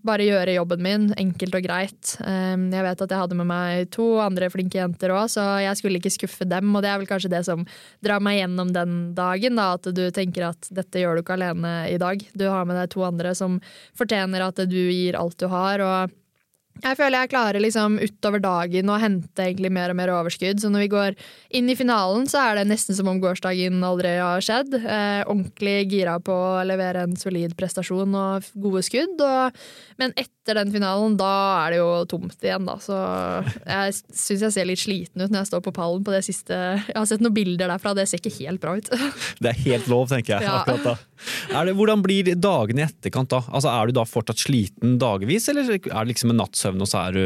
bare 0.06 0.26
gjøre 0.26 0.56
jobben 0.58 0.82
min 0.84 1.06
enkelt 1.18 1.56
og 1.58 1.64
greit. 1.64 2.12
Um, 2.20 2.68
jeg 2.74 2.84
vet 2.84 3.04
at 3.04 3.14
jeg 3.14 3.22
hadde 3.22 3.38
med 3.38 3.48
meg 3.50 3.88
to 3.94 4.06
andre 4.22 4.50
flinke 4.52 4.80
jenter 4.80 5.14
òg, 5.14 5.26
så 5.32 5.46
jeg 5.64 5.80
skulle 5.80 6.02
ikke 6.02 6.14
skuffe 6.14 6.48
dem, 6.48 6.70
og 6.74 6.84
det 6.84 6.92
er 6.92 7.00
vel 7.00 7.10
kanskje 7.10 7.32
det 7.32 7.42
som 7.48 7.64
drar 8.04 8.22
meg 8.24 8.42
gjennom 8.42 8.72
den 8.76 8.96
dagen, 9.16 9.58
da, 9.58 9.72
at 9.78 9.88
du 9.96 10.04
tenker 10.14 10.50
at 10.50 10.70
dette 10.74 11.02
gjør 11.02 11.18
du 11.18 11.24
ikke 11.24 11.38
alene 11.38 11.74
i 11.90 11.98
dag. 12.00 12.22
Du 12.36 12.48
har 12.48 12.68
med 12.68 12.78
deg 12.80 12.92
to 12.94 13.04
andre 13.08 13.34
som 13.38 13.58
fortjener 13.98 14.48
at 14.48 14.64
du 14.68 14.80
gir 14.80 15.18
alt 15.18 15.38
du 15.40 15.48
har. 15.52 15.84
og 15.84 16.16
Jeg 16.84 16.98
føler 16.98 17.24
jeg 17.24 17.32
klarer 17.32 17.62
liksom 17.62 17.98
utover 17.98 18.42
dagen 18.42 18.90
å 18.92 18.98
hente 19.02 19.44
egentlig 19.44 19.70
mer 19.74 19.92
og 19.92 19.98
mer 19.98 20.12
overskudd. 20.14 20.60
Så 20.62 20.70
når 20.70 20.84
vi 20.84 20.90
går 20.92 21.18
inn 21.58 21.70
i 21.70 21.76
finalen, 21.78 22.28
så 22.30 22.42
er 22.44 22.58
det 22.60 22.68
nesten 22.70 22.96
som 22.96 23.10
om 23.10 23.20
gårsdagen 23.22 23.82
aldri 23.84 24.14
har 24.20 24.44
skjedd. 24.44 24.76
Eh, 24.78 25.22
ordentlig 25.26 25.76
gira 25.90 26.18
på 26.22 26.34
å 26.34 26.64
levere 26.68 27.06
en 27.06 27.18
solid 27.18 27.56
prestasjon 27.58 28.14
og 28.18 28.50
gode 28.62 28.84
skudd. 28.86 29.18
Og, 29.18 29.58
men 29.98 30.14
etter 30.14 30.37
den 30.56 30.72
finalen, 30.72 31.16
da 31.20 31.30
er 31.66 31.74
det 31.74 31.80
jo 31.80 31.88
tomt 32.08 32.44
igjen, 32.44 32.64
da. 32.68 32.78
Så 32.80 32.96
jeg 33.66 33.96
syns 34.16 34.46
jeg 34.46 34.54
ser 34.54 34.68
litt 34.70 34.82
sliten 34.82 35.24
ut 35.24 35.28
når 35.28 35.42
jeg 35.42 35.50
står 35.50 35.64
på 35.66 35.74
pallen 35.76 36.06
på 36.06 36.14
det 36.14 36.22
siste. 36.26 36.56
Jeg 36.88 36.96
har 36.96 37.08
sett 37.10 37.24
noen 37.24 37.36
bilder 37.36 37.68
derfra, 37.74 37.92
det 37.98 38.08
ser 38.08 38.22
ikke 38.22 38.36
helt 38.40 38.62
bra 38.62 38.76
ut. 38.78 38.90
Det 39.42 39.52
er 39.52 39.60
helt 39.68 39.86
lov, 39.90 40.08
tenker 40.10 40.36
jeg. 40.38 40.48
Ja. 40.48 40.60
akkurat 40.62 40.84
da. 40.84 40.94
Er 41.60 41.68
det, 41.68 41.74
hvordan 41.78 42.02
blir 42.02 42.32
dagene 42.38 42.82
i 42.82 42.86
etterkant 42.88 43.30
da? 43.30 43.42
Altså, 43.52 43.70
Er 43.70 43.88
du 43.88 43.98
da 43.98 44.04
fortsatt 44.08 44.40
sliten 44.42 44.96
dagevis, 45.00 45.48
eller 45.52 45.68
er 45.76 45.80
det 45.80 46.06
liksom 46.12 46.32
en 46.32 46.40
natts 46.42 46.64
søvn, 46.64 46.82
og 46.82 46.90
så 46.90 47.06
er 47.06 47.18
du 47.18 47.24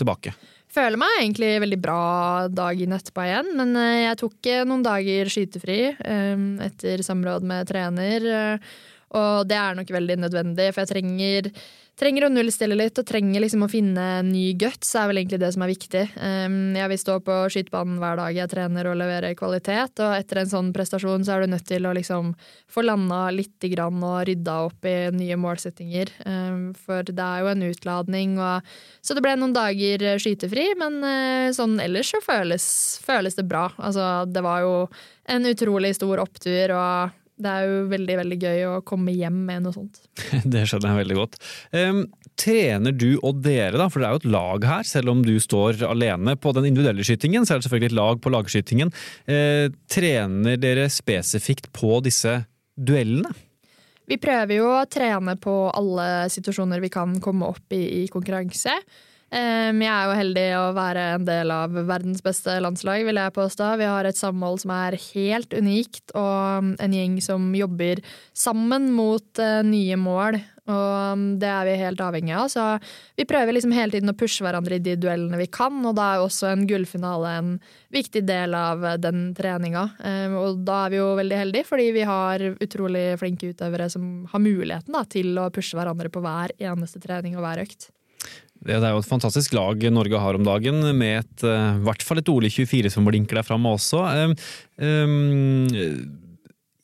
tilbake? 0.00 0.34
Føler 0.70 1.00
meg 1.00 1.16
egentlig 1.18 1.50
veldig 1.64 1.80
bra 1.82 2.02
dagen 2.46 2.94
etterpå 2.94 3.24
igjen, 3.26 3.48
men 3.58 3.74
eh, 3.80 4.04
jeg 4.04 4.20
tok 4.20 4.48
eh, 4.52 4.62
noen 4.68 4.84
dager 4.86 5.30
skytefri 5.32 5.80
eh, 5.90 6.44
etter 6.62 7.02
samråd 7.02 7.46
med 7.50 7.66
trener. 7.70 8.28
Og 9.18 9.46
det 9.50 9.58
er 9.58 9.78
nok 9.78 9.90
veldig 9.90 10.20
nødvendig, 10.22 10.68
for 10.70 10.84
jeg 10.84 10.90
trenger, 10.92 11.48
trenger 11.98 12.28
å 12.28 12.30
nullstille 12.30 12.76
litt 12.78 12.98
og 13.00 13.08
trenger 13.08 13.42
liksom 13.42 13.64
å 13.66 13.68
finne 13.68 14.04
ny 14.22 14.52
guts, 14.60 14.92
er 14.94 15.08
vel 15.10 15.18
egentlig 15.20 15.40
det 15.42 15.50
som 15.56 15.64
er 15.66 15.72
viktig. 15.72 16.04
Um, 16.14 16.76
Jeg 16.78 16.92
vil 16.92 17.00
stå 17.02 17.16
på 17.26 17.38
skytebanen 17.50 17.98
hver 17.98 18.20
dag 18.22 18.38
jeg 18.38 18.52
trener 18.54 18.86
og 18.86 18.96
levere 19.00 19.34
kvalitet, 19.34 19.98
og 19.98 20.14
etter 20.14 20.42
en 20.44 20.52
sånn 20.54 20.70
prestasjon 20.76 21.26
så 21.26 21.34
er 21.34 21.42
du 21.42 21.52
nødt 21.56 21.66
til 21.66 21.90
å 21.90 21.94
liksom 21.98 22.32
få 22.70 22.86
landa 22.86 23.24
lite 23.34 23.72
grann 23.74 23.98
og 23.98 24.22
rydda 24.30 24.56
opp 24.70 24.86
i 24.86 24.96
nye 25.18 25.42
målsettinger. 25.42 26.14
Um, 26.24 26.64
For 26.78 27.02
det 27.10 27.26
er 27.26 27.42
jo 27.42 27.50
en 27.50 27.68
utladning, 27.72 28.38
og 28.38 28.74
så 29.02 29.18
det 29.18 29.26
ble 29.26 29.34
noen 29.40 29.56
dager 29.58 30.06
skytefri, 30.22 30.70
men 30.78 31.02
eh, 31.02 31.50
sånn 31.56 31.80
ellers 31.82 32.14
så 32.14 32.22
føles, 32.22 32.64
føles 33.02 33.34
det 33.34 33.50
bra. 33.50 33.72
Altså, 33.82 34.22
det 34.30 34.46
var 34.46 34.62
jo 34.62 34.76
en 35.30 35.50
utrolig 35.50 35.96
stor 35.98 36.22
opptur, 36.22 36.78
og 36.78 37.16
det 37.42 37.50
er 37.50 37.66
jo 37.66 37.82
veldig, 37.90 38.16
veldig 38.20 38.38
gøy 38.40 38.64
å 38.68 38.74
komme 38.86 39.14
hjem 39.16 39.42
med 39.48 39.64
noe 39.64 39.74
sånt. 39.74 40.02
Det 40.52 40.64
skjønner 40.68 40.92
jeg 40.92 41.00
veldig 41.02 41.18
godt. 41.18 41.38
Um, 41.74 42.02
trener 42.40 42.94
du 42.96 43.08
og 43.18 43.42
dere, 43.44 43.76
da, 43.80 43.88
for 43.90 44.00
det 44.00 44.08
er 44.08 44.16
jo 44.16 44.22
et 44.22 44.30
lag 44.36 44.66
her, 44.70 44.88
selv 44.88 45.12
om 45.12 45.24
du 45.26 45.34
står 45.42 45.84
alene 45.88 46.36
på 46.40 46.54
den 46.56 46.70
individuelle 46.70 47.04
skytingen, 47.06 47.44
så 47.44 47.54
er 47.54 47.60
det 47.60 47.68
selvfølgelig 47.68 47.92
et 47.92 47.98
lag 48.00 48.22
på 48.22 48.32
lagskytingen. 48.36 48.94
Uh, 49.28 49.68
trener 49.90 50.60
dere 50.60 50.88
spesifikt 50.92 51.70
på 51.76 52.00
disse 52.04 52.42
duellene? 52.76 53.32
Vi 54.10 54.18
prøver 54.18 54.56
jo 54.56 54.72
å 54.72 54.86
trene 54.90 55.36
på 55.38 55.52
alle 55.70 56.26
situasjoner 56.32 56.82
vi 56.82 56.90
kan 56.90 57.12
komme 57.22 57.46
opp 57.52 57.76
i 57.76 57.84
i 58.00 58.08
konkurranse. 58.10 58.72
Um, 59.30 59.78
jeg 59.78 59.90
er 59.94 60.08
jo 60.08 60.14
heldig 60.18 60.44
å 60.58 60.62
være 60.74 61.02
en 61.14 61.26
del 61.28 61.52
av 61.54 61.74
verdens 61.86 62.18
beste 62.24 62.56
landslag, 62.58 63.04
vil 63.06 63.20
jeg 63.20 63.34
påstå. 63.36 63.68
Vi 63.78 63.86
har 63.86 64.06
et 64.08 64.18
samhold 64.18 64.58
som 64.64 64.72
er 64.74 64.96
helt 64.98 65.54
unikt, 65.54 66.10
og 66.18 66.72
en 66.82 66.96
gjeng 66.96 67.20
som 67.22 67.44
jobber 67.54 68.02
sammen 68.34 68.88
mot 68.96 69.38
uh, 69.38 69.60
nye 69.62 69.98
mål. 70.00 70.40
Og 70.70 71.14
um, 71.14 71.22
det 71.38 71.46
er 71.46 71.68
vi 71.68 71.76
helt 71.78 72.02
avhengig 72.02 72.34
av, 72.34 72.48
så 72.50 72.64
vi 73.18 73.26
prøver 73.30 73.54
liksom 73.54 73.74
hele 73.74 73.94
tiden 73.94 74.10
å 74.10 74.16
pushe 74.18 74.42
hverandre 74.42 74.80
i 74.80 74.82
de 74.82 74.96
duellene 74.98 75.38
vi 75.38 75.46
kan, 75.50 75.78
og 75.86 75.94
da 75.98 76.08
er 76.08 76.18
jo 76.18 76.26
også 76.26 76.50
en 76.50 76.66
gullfinale 76.70 77.36
en 77.38 77.54
viktig 77.94 78.24
del 78.26 78.58
av 78.58 78.82
uh, 78.82 78.96
den 78.98 79.28
treninga. 79.38 79.86
Um, 80.02 80.36
og 80.42 80.66
da 80.66 80.82
er 80.88 80.96
vi 80.96 81.00
jo 81.04 81.06
veldig 81.22 81.40
heldige, 81.44 81.70
fordi 81.70 81.86
vi 82.00 82.10
har 82.10 82.48
utrolig 82.50 83.06
flinke 83.22 83.54
utøvere 83.54 83.86
som 83.94 84.10
har 84.34 84.42
muligheten 84.42 84.98
da, 84.98 85.06
til 85.06 85.38
å 85.38 85.48
pushe 85.54 85.78
hverandre 85.78 86.10
på 86.10 86.26
hver 86.26 86.58
eneste 86.58 86.98
trening 87.06 87.38
og 87.38 87.46
hver 87.46 87.62
økt. 87.68 87.92
Det 88.60 88.76
er 88.76 88.92
jo 88.92 89.00
et 89.00 89.08
fantastisk 89.08 89.54
lag 89.56 89.84
Norge 89.92 90.20
har 90.20 90.36
om 90.36 90.44
dagen, 90.44 90.82
med 90.96 91.22
et, 91.22 91.44
eh, 91.48 91.78
i 91.78 91.84
hvert 91.86 92.04
fall 92.04 92.20
et 92.20 92.28
Ole 92.28 92.50
24 92.52 92.92
som 92.92 93.06
blinker 93.08 93.40
der 93.40 93.46
framme 93.46 93.72
også. 93.72 94.02
Em, 94.12 94.34
em, 94.78 96.20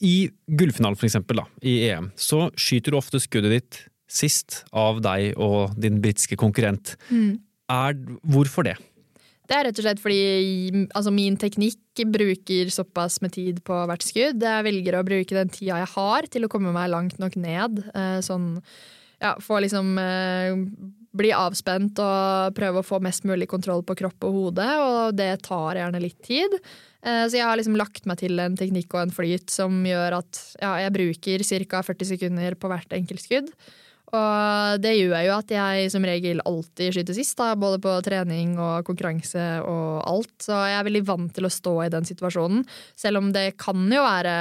I 0.01 0.31
gullfinalen, 0.49 0.97
for 0.97 1.09
eksempel, 1.09 1.37
da, 1.43 1.47
i 1.63 1.89
EM, 1.91 2.11
så 2.17 2.51
skyter 2.57 2.93
du 2.93 2.99
ofte 2.99 3.21
skuddet 3.21 3.53
ditt 3.53 3.83
sist 4.09 4.65
av 4.73 5.01
deg 5.03 5.37
og 5.37 5.77
din 5.81 6.01
britiske 6.01 6.37
konkurrent. 6.39 6.97
Er, 7.69 7.97
hvorfor 8.25 8.65
det? 8.69 8.77
Det 9.47 9.55
er 9.55 9.69
rett 9.69 9.79
og 9.79 9.87
slett 9.87 10.03
fordi 10.03 10.87
altså, 10.97 11.13
min 11.15 11.37
teknikk 11.39 12.03
bruker 12.13 12.71
såpass 12.73 13.21
med 13.23 13.35
tid 13.37 13.63
på 13.67 13.79
hvert 13.89 14.05
skudd. 14.05 14.43
Jeg 14.43 14.67
velger 14.67 14.99
å 14.99 15.07
bruke 15.07 15.39
den 15.39 15.53
tida 15.53 15.81
jeg 15.83 15.93
har 15.95 16.29
til 16.33 16.47
å 16.47 16.51
komme 16.53 16.75
meg 16.75 16.91
langt 16.93 17.19
nok 17.23 17.39
ned. 17.39 17.83
Eh, 17.95 18.19
sånn, 18.27 18.57
ja, 19.23 19.37
få 19.43 19.61
liksom 19.63 19.95
eh, 20.03 20.59
bli 21.17 21.33
avspent 21.37 21.99
og 22.03 22.57
prøve 22.57 22.83
å 22.83 22.87
få 22.87 23.01
mest 23.05 23.27
mulig 23.29 23.49
kontroll 23.51 23.83
på 23.87 23.97
kropp 23.99 24.29
og 24.29 24.37
hode, 24.41 24.67
og 24.83 25.17
det 25.19 25.33
tar 25.47 25.81
gjerne 25.81 26.03
litt 26.03 26.21
tid. 26.27 26.59
Eh, 27.03 27.25
Så 27.27 27.39
jeg 27.39 27.47
har 27.47 27.57
liksom 27.57 27.79
lagt 27.79 28.07
meg 28.07 28.21
til 28.23 28.39
en 28.43 28.57
teknikk 28.59 28.95
og 28.95 29.07
en 29.07 29.17
flyt 29.17 29.51
som 29.51 29.83
gjør 29.87 30.21
at 30.21 30.45
ja, 30.61 30.77
jeg 30.85 30.95
bruker 30.97 31.49
ca. 31.67 31.83
40 31.83 32.13
sekunder 32.15 32.55
på 32.61 32.71
hvert 32.71 32.97
enkelt 32.97 33.25
skudd. 33.25 33.51
Og 34.15 34.79
det 34.79 34.93
gjør 34.95 35.19
jo 35.27 35.35
at 35.35 35.51
jeg 35.51 35.91
som 35.91 36.05
regel 36.07 36.39
alltid 36.47 36.95
skyter 36.95 37.17
sist, 37.17 37.35
da, 37.41 37.57
både 37.59 37.81
på 37.83 37.95
trening 38.07 38.55
og 38.55 38.87
konkurranse 38.87 39.47
og 39.67 40.05
alt. 40.07 40.35
Så 40.47 40.55
jeg 40.55 40.79
er 40.79 40.87
veldig 40.87 41.05
vant 41.09 41.33
til 41.35 41.49
å 41.49 41.53
stå 41.53 41.75
i 41.83 41.93
den 41.93 42.07
situasjonen, 42.07 42.63
selv 42.95 43.19
om 43.19 43.33
det 43.35 43.57
kan 43.59 43.83
jo 43.91 44.05
være 44.07 44.37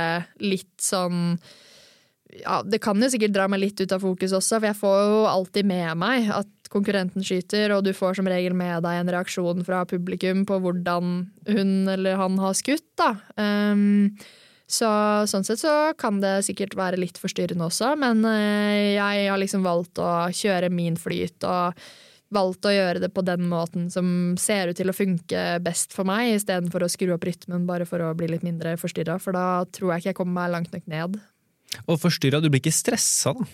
litt 0.46 0.76
sånn 0.82 1.40
ja, 2.42 2.62
Det 2.64 2.82
kan 2.84 3.02
jo 3.02 3.10
sikkert 3.12 3.36
dra 3.36 3.48
meg 3.52 3.62
litt 3.62 3.82
ut 3.82 3.92
av 3.96 4.04
fokus 4.04 4.34
også, 4.36 4.60
for 4.60 4.70
jeg 4.70 4.80
får 4.80 5.02
jo 5.04 5.20
alltid 5.30 5.68
med 5.70 5.92
meg 6.02 6.32
at 6.34 6.52
konkurrenten 6.74 7.24
skyter, 7.24 7.72
og 7.76 7.86
du 7.86 7.94
får 7.96 8.18
som 8.18 8.28
regel 8.30 8.56
med 8.58 8.84
deg 8.84 9.00
en 9.00 9.12
reaksjon 9.14 9.62
fra 9.68 9.84
publikum 9.88 10.44
på 10.50 10.58
hvordan 10.64 11.14
hun 11.48 11.76
eller 11.92 12.18
han 12.20 12.40
har 12.42 12.58
skutt, 12.58 12.88
da. 13.00 13.14
Um, 13.38 14.16
så 14.66 14.90
sånn 15.30 15.46
sett 15.46 15.62
så 15.62 15.94
kan 16.00 16.18
det 16.24 16.40
sikkert 16.48 16.74
være 16.78 16.98
litt 16.98 17.20
forstyrrende 17.22 17.68
også, 17.68 17.92
men 18.02 18.26
eh, 18.26 18.96
jeg 18.98 19.30
har 19.30 19.38
liksom 19.38 19.62
valgt 19.66 20.02
å 20.02 20.26
kjøre 20.34 20.72
min 20.74 20.98
flyt 20.98 21.46
og 21.46 21.78
valgt 22.34 22.66
å 22.66 22.74
gjøre 22.74 23.04
det 23.04 23.12
på 23.14 23.22
den 23.26 23.46
måten 23.48 23.86
som 23.94 24.08
ser 24.42 24.72
ut 24.72 24.80
til 24.80 24.90
å 24.90 24.98
funke 24.98 25.44
best 25.64 25.94
for 25.94 26.08
meg, 26.10 26.34
istedenfor 26.34 26.84
å 26.84 26.90
skru 26.90 27.14
opp 27.14 27.28
rytmen 27.30 27.68
bare 27.70 27.86
for 27.86 28.02
å 28.02 28.16
bli 28.18 28.32
litt 28.32 28.46
mindre 28.46 28.74
forstyrra, 28.82 29.20
for 29.22 29.38
da 29.38 29.64
tror 29.70 29.94
jeg 29.94 30.04
ikke 30.04 30.14
jeg 30.16 30.20
kommer 30.24 30.42
meg 30.42 30.54
langt 30.56 30.74
nok 30.74 30.90
ned. 30.90 31.22
Og 31.88 32.00
forstyrra, 32.02 32.42
du 32.42 32.50
blir 32.50 32.64
ikke 32.64 32.76
stressa, 32.76 33.36
da? 33.36 33.48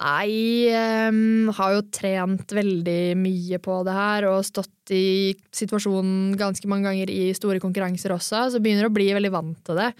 Nei, 0.00 0.72
um, 0.72 1.50
har 1.52 1.74
jo 1.74 1.82
trent 1.92 2.54
veldig 2.56 3.12
mye 3.20 3.58
på 3.60 3.74
det 3.84 3.92
her 3.92 4.24
og 4.30 4.46
stått 4.48 4.92
i 4.96 5.34
situasjonen 5.52 6.32
ganske 6.40 6.68
mange 6.70 6.88
ganger 6.88 7.12
i 7.12 7.26
store 7.36 7.60
konkurranser 7.60 8.14
også, 8.14 8.46
så 8.54 8.62
begynner 8.62 8.88
å 8.88 8.94
bli 8.94 9.10
veldig 9.12 9.32
vant 9.34 9.58
til 9.68 9.76
det. 9.82 9.90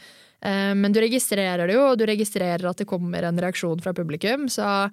Um, 0.40 0.80
men 0.80 0.96
du 0.96 1.02
registrerer 1.02 1.68
det 1.68 1.76
jo, 1.76 1.90
og 1.90 2.00
du 2.00 2.06
registrerer 2.08 2.64
at 2.70 2.80
det 2.80 2.88
kommer 2.88 3.28
en 3.28 3.42
reaksjon 3.44 3.84
fra 3.84 3.92
publikum, 3.96 4.48
så 4.52 4.88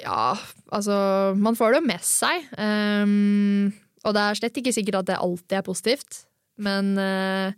ja, 0.00 0.32
altså 0.72 1.34
Man 1.36 1.54
får 1.54 1.74
det 1.74 1.80
jo 1.82 1.86
med 1.86 2.04
seg. 2.08 2.46
Um, 2.56 3.74
og 4.08 4.16
det 4.16 4.22
er 4.22 4.38
slett 4.40 4.60
ikke 4.62 4.72
sikkert 4.72 5.02
at 5.02 5.10
det 5.10 5.20
alltid 5.20 5.58
er 5.58 5.66
positivt, 5.66 6.22
men 6.64 6.94
uh, 6.96 7.52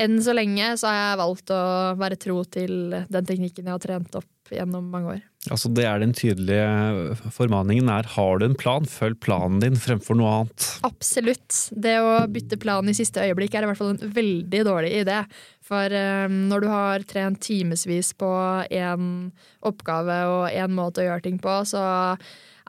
enn 0.00 0.20
så 0.24 0.34
lenge 0.36 0.74
så 0.80 0.90
har 0.90 0.98
jeg 0.98 1.20
valgt 1.20 1.54
å 1.54 1.62
være 2.00 2.18
tro 2.20 2.42
til 2.48 2.94
den 3.08 3.26
teknikken 3.28 3.68
jeg 3.68 3.76
har 3.76 3.82
trent 3.82 4.20
opp 4.20 4.28
gjennom 4.50 4.88
mange 4.90 5.14
år. 5.14 5.20
Altså, 5.48 5.70
det 5.72 5.86
er 5.88 6.02
den 6.02 6.12
tydelige 6.16 7.30
formaningen 7.32 7.88
er 7.92 8.08
har 8.16 8.40
du 8.40 8.44
en 8.44 8.56
plan, 8.58 8.84
følg 8.84 9.16
planen 9.24 9.60
din 9.62 9.78
fremfor 9.80 10.18
noe 10.18 10.32
annet. 10.40 10.66
Absolutt. 10.86 11.62
Det 11.70 11.96
å 12.02 12.18
bytte 12.30 12.58
plan 12.60 12.90
i 12.90 12.96
siste 12.96 13.24
øyeblikk 13.24 13.56
er 13.56 13.64
i 13.64 13.70
hvert 13.70 13.80
fall 13.80 13.94
en 13.94 14.12
veldig 14.18 14.62
dårlig 14.68 14.92
idé. 15.00 15.22
For 15.64 15.96
um, 16.26 16.36
når 16.50 16.64
du 16.64 16.70
har 16.72 17.08
trent 17.08 17.40
timevis 17.46 18.12
på 18.18 18.30
én 18.68 19.30
oppgave 19.64 20.20
og 20.28 20.46
én 20.50 20.76
måte 20.76 21.04
å 21.04 21.08
gjøre 21.08 21.28
ting 21.28 21.40
på, 21.40 21.60
så 21.70 21.84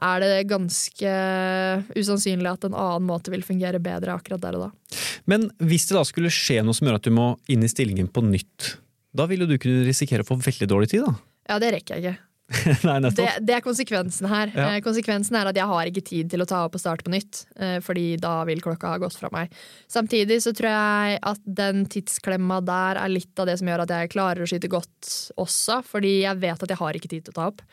er 0.02 0.22
det 0.22 0.48
ganske 0.50 1.12
usannsynlig 1.94 2.50
at 2.50 2.64
en 2.66 2.74
annen 2.74 3.06
måte 3.06 3.30
vil 3.34 3.44
fungere 3.46 3.82
bedre 3.82 4.16
akkurat 4.16 4.42
der 4.42 4.58
og 4.58 4.64
da. 4.66 4.70
Men 5.30 5.50
hvis 5.62 5.86
det 5.88 5.98
da 5.98 6.04
skulle 6.08 6.32
skje 6.32 6.60
noe 6.66 6.76
som 6.76 6.88
gjør 6.88 6.98
at 7.00 7.06
du 7.06 7.14
må 7.14 7.32
inn 7.52 7.64
i 7.64 7.70
stillingen 7.70 8.10
på 8.12 8.24
nytt, 8.26 8.76
da 9.12 9.28
vil 9.30 9.44
jo 9.44 9.50
du 9.50 9.58
kunne 9.60 9.86
risikere 9.86 10.24
å 10.24 10.28
få 10.28 10.38
veldig 10.40 10.68
dårlig 10.70 10.92
tid, 10.94 11.06
da? 11.06 11.16
Ja, 11.50 11.56
det 11.58 11.72
rekker 11.74 11.98
jeg 11.98 12.04
ikke. 12.04 12.18
Nei. 12.86 12.98
Det, 13.16 13.26
det 13.46 13.54
er 13.56 13.62
konsekvensen 13.64 14.28
her. 14.30 14.50
Ja. 14.54 14.66
Eh, 14.74 14.82
Konsekvensen 14.84 15.36
er 15.38 15.48
at 15.48 15.56
jeg 15.58 15.68
har 15.68 15.88
ikke 15.88 16.04
tid 16.04 16.30
til 16.32 16.44
å 16.44 16.46
ta 16.48 16.62
opp 16.66 16.76
og 16.76 16.82
starte 16.82 17.06
på 17.06 17.12
nytt, 17.14 17.44
eh, 17.56 17.78
fordi 17.84 18.16
da 18.20 18.34
vil 18.48 18.60
klokka 18.64 18.92
ha 18.92 19.00
gått 19.02 19.16
fra 19.18 19.30
meg. 19.34 19.52
Samtidig 19.90 20.40
så 20.44 20.52
tror 20.56 20.70
jeg 20.70 21.18
at 21.32 21.42
den 21.46 21.86
tidsklemma 21.92 22.60
der 22.66 23.00
er 23.02 23.12
litt 23.12 23.42
av 23.42 23.48
det 23.48 23.56
som 23.60 23.70
gjør 23.70 23.84
at 23.86 23.94
jeg 23.96 24.12
klarer 24.14 24.44
å 24.44 24.50
skyte 24.50 24.70
godt 24.72 25.12
også, 25.40 25.80
fordi 25.88 26.18
jeg 26.26 26.42
vet 26.42 26.66
at 26.66 26.74
jeg 26.74 26.82
har 26.82 26.98
ikke 26.98 27.12
tid 27.14 27.26
til 27.26 27.34
å 27.34 27.38
ta 27.40 27.48
opp. 27.52 27.64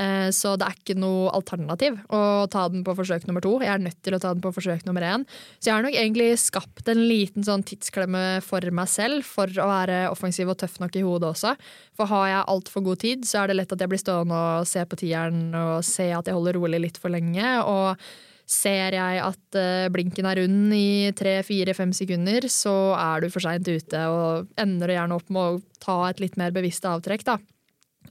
Eh, 0.00 0.28
så 0.34 0.54
det 0.58 0.66
er 0.66 0.78
ikke 0.78 0.96
noe 0.98 1.30
alternativ 1.36 2.00
å 2.12 2.46
ta 2.50 2.66
den 2.72 2.82
på 2.86 2.96
forsøk 2.98 3.28
nummer 3.28 3.44
to. 3.44 3.54
Jeg 3.62 3.70
er 3.76 3.84
nødt 3.84 4.00
til 4.02 4.16
å 4.16 4.20
ta 4.22 4.32
den 4.34 4.42
på 4.42 4.52
forsøk 4.56 4.82
nummer 4.88 5.06
én. 5.06 5.26
Så 5.60 5.70
jeg 5.70 5.76
har 5.76 5.86
nok 5.86 5.98
egentlig 6.00 6.28
skapt 6.42 6.90
en 6.90 7.04
liten 7.06 7.46
sånn 7.46 7.64
tidsklemme 7.66 8.24
for 8.44 8.74
meg 8.74 8.90
selv 8.90 9.26
for 9.28 9.46
å 9.46 9.70
være 9.70 10.04
offensiv 10.10 10.50
og 10.50 10.58
tøff 10.62 10.80
nok 10.82 10.98
i 10.98 11.06
hodet 11.06 11.30
også. 11.30 11.54
For 11.94 12.10
har 12.10 12.28
jeg 12.32 12.50
altfor 12.56 12.86
god 12.90 13.02
tid, 13.06 13.26
så 13.28 13.42
er 13.42 13.50
det 13.52 13.60
lett 13.60 13.74
at 13.74 13.84
jeg 13.84 13.92
blir 13.92 14.02
stående 14.02 14.44
og 14.60 14.68
se 14.68 14.84
på 14.84 14.98
tieren 15.04 15.48
og 15.54 15.74
se 15.86 16.10
at 16.14 16.26
jeg 16.26 16.36
holder 16.36 16.58
rolig 16.58 16.82
litt 16.88 17.00
for 17.00 17.14
lenge. 17.14 17.56
og 17.62 18.00
Ser 18.44 18.92
jeg 18.92 19.20
at 19.24 19.56
uh, 19.56 19.86
blinken 19.88 20.26
er 20.28 20.42
rund 20.42 20.74
i 20.76 21.08
tre, 21.16 21.38
fire, 21.48 21.72
fem 21.72 21.94
sekunder, 21.96 22.44
så 22.52 22.92
er 22.92 23.24
du 23.24 23.30
for 23.32 23.40
seint 23.40 23.64
ute 23.64 24.02
og 24.12 24.50
ender 24.60 24.92
gjerne 24.92 25.16
opp 25.16 25.32
med 25.32 25.40
å 25.56 25.62
ta 25.80 25.96
et 26.10 26.20
litt 26.20 26.36
mer 26.36 26.52
bevisst 26.52 26.84
avtrekk. 26.84 27.24
da. 27.24 27.38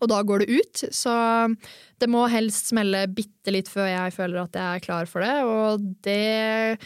Og 0.03 0.11
da 0.11 0.19
går 0.27 0.43
det 0.43 0.59
ut, 0.59 0.83
så 0.91 1.13
det 2.01 2.09
må 2.11 2.25
helst 2.31 2.73
smelle 2.73 3.05
bitte 3.07 3.53
litt 3.55 3.71
før 3.71 3.87
jeg 3.87 4.15
føler 4.15 4.43
at 4.43 4.59
jeg 4.59 4.79
er 4.79 4.83
klar 4.83 5.09
for 5.09 5.23
det. 5.23 5.35
Og 5.47 5.85
det 6.03 6.77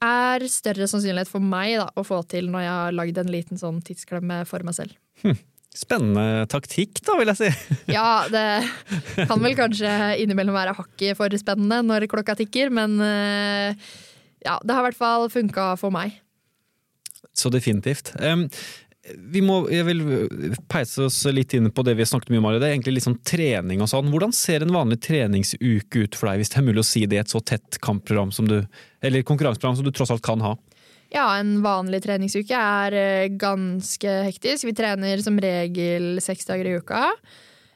er 0.00 0.48
større 0.52 0.88
sannsynlighet 0.88 1.30
for 1.30 1.44
meg 1.44 1.78
da, 1.80 1.88
å 1.96 2.04
få 2.06 2.22
til 2.28 2.50
når 2.52 2.66
jeg 2.66 2.74
har 2.78 2.96
lagd 2.96 3.20
en 3.20 3.32
liten 3.32 3.60
sånn 3.60 3.80
tidsklemme 3.84 4.42
for 4.48 4.64
meg 4.66 4.76
selv. 4.76 4.96
Hm. 5.24 5.38
Spennende 5.70 6.48
taktikk, 6.50 6.98
da, 7.06 7.14
vil 7.20 7.30
jeg 7.30 7.38
si. 7.38 7.50
ja, 7.96 8.26
det 8.32 9.26
kan 9.30 9.38
vel 9.38 9.54
kanskje 9.58 9.92
innimellom 10.18 10.56
være 10.56 10.74
hakket 10.74 11.18
for 11.18 11.36
spennende 11.38 11.78
når 11.86 12.08
klokka 12.10 12.34
tikker, 12.40 12.72
men 12.74 12.96
eh, 13.04 13.92
ja, 14.42 14.56
det 14.64 14.74
har 14.74 14.82
i 14.82 14.88
hvert 14.88 14.98
fall 14.98 15.28
funka 15.30 15.76
for 15.78 15.94
meg. 15.94 16.16
Så 17.36 17.52
definitivt. 17.54 18.10
Vi 19.32 19.42
må, 19.44 19.62
jeg 19.72 19.86
vil 19.88 20.02
peise 20.70 21.06
oss 21.06 21.18
litt 21.32 21.54
inn 21.56 21.70
på 21.74 21.84
det 21.86 21.96
vi 21.98 22.04
har 22.04 22.10
snakket 22.10 22.32
mye 22.34 22.42
om. 22.42 22.48
Det 22.56 22.68
er 22.68 22.74
egentlig 22.74 22.96
litt 22.98 23.06
sånn 23.06 23.20
trening 23.26 23.84
og 23.84 23.90
sånn. 23.92 24.10
Hvordan 24.12 24.34
ser 24.36 24.64
en 24.64 24.74
vanlig 24.74 25.00
treningsuke 25.06 26.06
ut 26.06 26.18
for 26.18 26.30
deg, 26.30 26.42
hvis 26.42 26.52
det 26.54 26.60
er 26.60 26.66
mulig 26.68 26.84
å 26.84 26.88
si 26.90 27.04
det 27.06 27.18
i 27.18 27.22
et 27.22 27.32
så 27.32 27.42
tett 27.42 27.80
kampprogram 27.84 28.32
som 28.34 28.48
du, 28.50 28.58
eller 29.04 29.26
konkurranseprogram 29.26 29.78
som 29.78 29.86
du 29.86 29.92
tross 29.94 30.12
alt 30.14 30.24
kan 30.26 30.44
ha? 30.44 30.56
Ja, 31.10 31.26
en 31.40 31.56
vanlig 31.64 32.04
treningsuke 32.04 32.54
er 32.54 32.94
eh, 32.94 33.28
ganske 33.34 34.16
hektisk. 34.28 34.68
Vi 34.68 34.76
trener 34.78 35.22
som 35.24 35.38
regel 35.42 36.20
seks 36.22 36.46
dager 36.46 36.70
i 36.70 36.76
uka. 36.78 37.08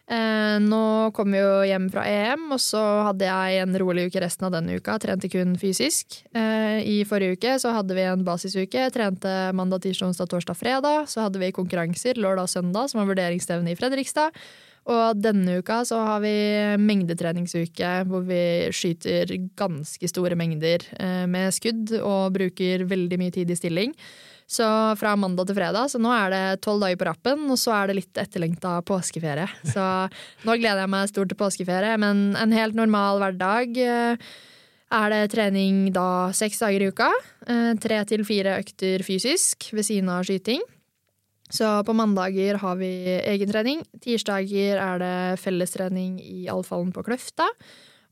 Eh, 0.04 0.56
nå 0.60 1.10
kom 1.16 1.32
vi 1.32 1.40
jo 1.40 1.62
hjem 1.64 1.86
fra 1.92 2.02
EM, 2.04 2.50
og 2.52 2.60
så 2.60 2.80
hadde 3.06 3.24
jeg 3.24 3.62
en 3.62 3.78
rolig 3.80 4.08
uke 4.10 4.20
resten 4.20 4.44
av 4.48 4.52
denne 4.52 4.76
uka. 4.76 4.98
Trente 5.00 5.30
kun 5.32 5.54
fysisk. 5.60 6.18
Eh, 6.36 6.82
I 6.84 6.98
forrige 7.08 7.38
uke 7.38 7.54
så 7.62 7.72
hadde 7.72 7.96
vi 7.96 8.04
en 8.04 8.26
basisuke. 8.26 8.84
Trente 8.92 9.32
mandag, 9.56 9.80
tirsdag, 9.86 10.12
onsdag, 10.12 10.28
torsdag, 10.34 10.60
fredag. 10.60 11.08
Så 11.08 11.24
hadde 11.24 11.40
vi 11.40 11.54
konkurranser 11.56 12.20
lørdag 12.20 12.50
og 12.50 12.52
søndag, 12.52 12.92
som 12.92 13.00
var 13.00 13.14
vurderingsstevne 13.14 13.72
i 13.72 13.78
Fredrikstad. 13.80 14.36
Og 14.92 15.16
denne 15.16 15.62
uka 15.64 15.78
så 15.88 16.02
har 16.04 16.20
vi 16.20 16.34
mengdetreningsuke 16.76 17.94
hvor 18.04 18.26
vi 18.28 18.68
skyter 18.76 19.32
ganske 19.56 20.10
store 20.12 20.36
mengder 20.36 20.84
eh, 21.00 21.24
med 21.24 21.56
skudd 21.56 21.94
og 22.02 22.34
bruker 22.36 22.84
veldig 22.90 23.20
mye 23.22 23.32
tid 23.32 23.48
i 23.48 23.56
stilling. 23.56 23.96
Så 24.46 24.66
fra 25.00 25.14
mandag 25.16 25.48
til 25.48 25.57
fredag, 25.57 25.88
så 25.88 25.98
nå 26.02 26.11
er 26.12 26.33
det 26.35 26.42
tolv 26.64 26.83
dager 26.85 26.98
på 27.00 27.07
rappen, 27.09 27.46
og 27.50 27.59
så 27.61 27.72
er 27.78 27.88
det 27.88 27.98
litt 28.00 28.20
etterlengta 28.20 28.76
påskeferie. 28.87 29.46
Så 29.72 29.85
nå 30.44 30.57
gleder 30.61 30.85
jeg 30.85 30.92
meg 30.92 31.11
stort 31.11 31.33
til 31.33 31.40
påskeferie, 31.40 31.96
men 32.00 32.35
en 32.38 32.52
helt 32.54 32.76
normal 32.76 33.22
hverdag 33.22 33.80
eh, 33.80 34.28
er 34.94 35.14
det 35.14 35.22
trening 35.33 35.88
da 35.96 36.30
seks 36.37 36.61
dager 36.61 36.85
i 36.85 36.92
uka. 36.92 37.09
Eh, 37.48 37.72
tre 37.80 38.02
til 38.11 38.26
fire 38.28 38.59
økter 38.61 39.04
fysisk 39.07 39.70
ved 39.72 39.88
siden 39.88 40.12
av 40.12 40.28
skyting. 40.28 40.62
Så 41.54 41.68
på 41.87 41.94
mandager 41.96 42.59
har 42.61 42.76
vi 42.80 42.92
egentrening. 43.20 43.83
Tirsdager 44.02 44.80
er 44.80 45.00
det 45.02 45.16
fellestrening 45.42 46.16
i 46.20 46.46
Alfallen 46.52 46.92
på 46.94 47.04
Kløfta. 47.07 47.48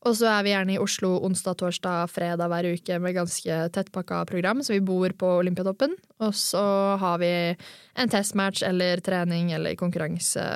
Og 0.03 0.17
så 0.19 0.27
er 0.33 0.43
vi 0.43 0.51
gjerne 0.51 0.75
i 0.75 0.81
Oslo 0.83 1.15
onsdag, 1.23 1.61
torsdag, 1.61 2.11
fredag 2.11 2.51
hver 2.51 2.69
uke 2.75 2.99
med 3.03 3.15
ganske 3.15 3.59
tettpakka 3.75 4.25
program, 4.27 4.63
så 4.67 4.75
vi 4.75 4.83
bor 4.83 5.15
på 5.15 5.31
Olympiatoppen. 5.39 5.95
Og 6.27 6.35
så 6.35 6.63
har 6.99 7.23
vi 7.23 7.33
en 7.55 8.11
testmatch 8.11 8.65
eller 8.67 9.03
trening 9.05 9.53
eller 9.55 9.79
konkurranse 9.79 10.47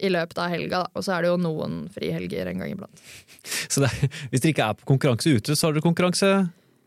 i 0.00 0.10
løpet 0.10 0.40
av 0.40 0.50
helga, 0.50 0.82
da. 0.84 0.96
Og 0.96 1.04
så 1.06 1.14
er 1.14 1.24
det 1.24 1.30
jo 1.32 1.38
noen 1.40 1.84
frihelger 1.92 2.50
en 2.50 2.64
gang 2.64 2.74
iblant. 2.74 3.06
Så 3.68 3.84
er, 3.84 3.94
hvis 4.32 4.42
dere 4.42 4.54
ikke 4.54 4.68
er 4.72 4.80
på 4.80 4.88
konkurranse 4.94 5.36
ute, 5.36 5.56
så 5.56 5.68
har 5.68 5.76
dere 5.76 5.84
konkurranse 5.84 6.30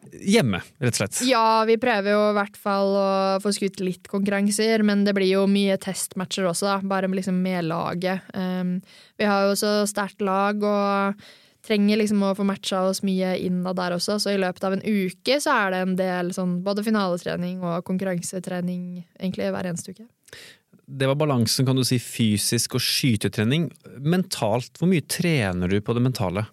hjemme, 0.07 0.59
rett 0.81 0.95
og 0.95 1.01
slett? 1.01 1.21
Ja, 1.27 1.63
vi 1.67 1.77
prøver 1.81 2.13
jo 2.13 2.21
i 2.31 2.35
hvert 2.37 2.59
fall 2.59 2.93
å 2.97 3.09
få 3.43 3.51
skutt 3.55 3.81
litt 3.83 4.07
konkurranser, 4.11 4.83
men 4.87 5.03
det 5.07 5.13
blir 5.17 5.29
jo 5.29 5.47
mye 5.51 5.77
testmatcher 5.81 6.47
også, 6.49 6.69
da. 6.69 6.77
Bare 6.87 7.11
liksom 7.11 7.41
med 7.43 7.67
laget. 7.69 8.25
Um, 8.33 8.79
vi 9.19 9.27
har 9.27 9.47
jo 9.47 9.57
så 9.59 9.73
sterkt 9.89 10.23
lag 10.25 10.63
og 10.63 11.27
trenger 11.67 11.99
liksom 11.99 12.23
å 12.23 12.33
få 12.37 12.45
matcha 12.47 12.85
oss 12.87 13.03
mye 13.05 13.35
innad 13.43 13.77
der 13.79 13.95
også, 13.97 14.17
så 14.23 14.33
i 14.33 14.41
løpet 14.41 14.63
av 14.67 14.77
en 14.77 14.85
uke 14.85 15.39
så 15.43 15.55
er 15.65 15.73
det 15.73 15.81
en 15.83 15.95
del 15.99 16.33
sånn 16.35 16.59
både 16.65 16.85
finaletrening 16.87 17.59
og 17.65 17.83
konkurransetrening 17.87 18.83
egentlig 19.19 19.51
hver 19.53 19.69
eneste 19.71 19.95
uke. 19.95 20.07
Det 20.87 21.07
var 21.09 21.17
balansen, 21.19 21.67
kan 21.67 21.75
du 21.75 21.83
si, 21.83 21.99
fysisk 21.99 22.77
og 22.77 22.83
skytetrening. 22.83 23.67
Mentalt, 23.99 24.77
hvor 24.79 24.87
mye 24.87 25.03
trener 25.03 25.67
du 25.67 25.81
på 25.83 25.95
det 25.97 26.03
mentale? 26.05 26.45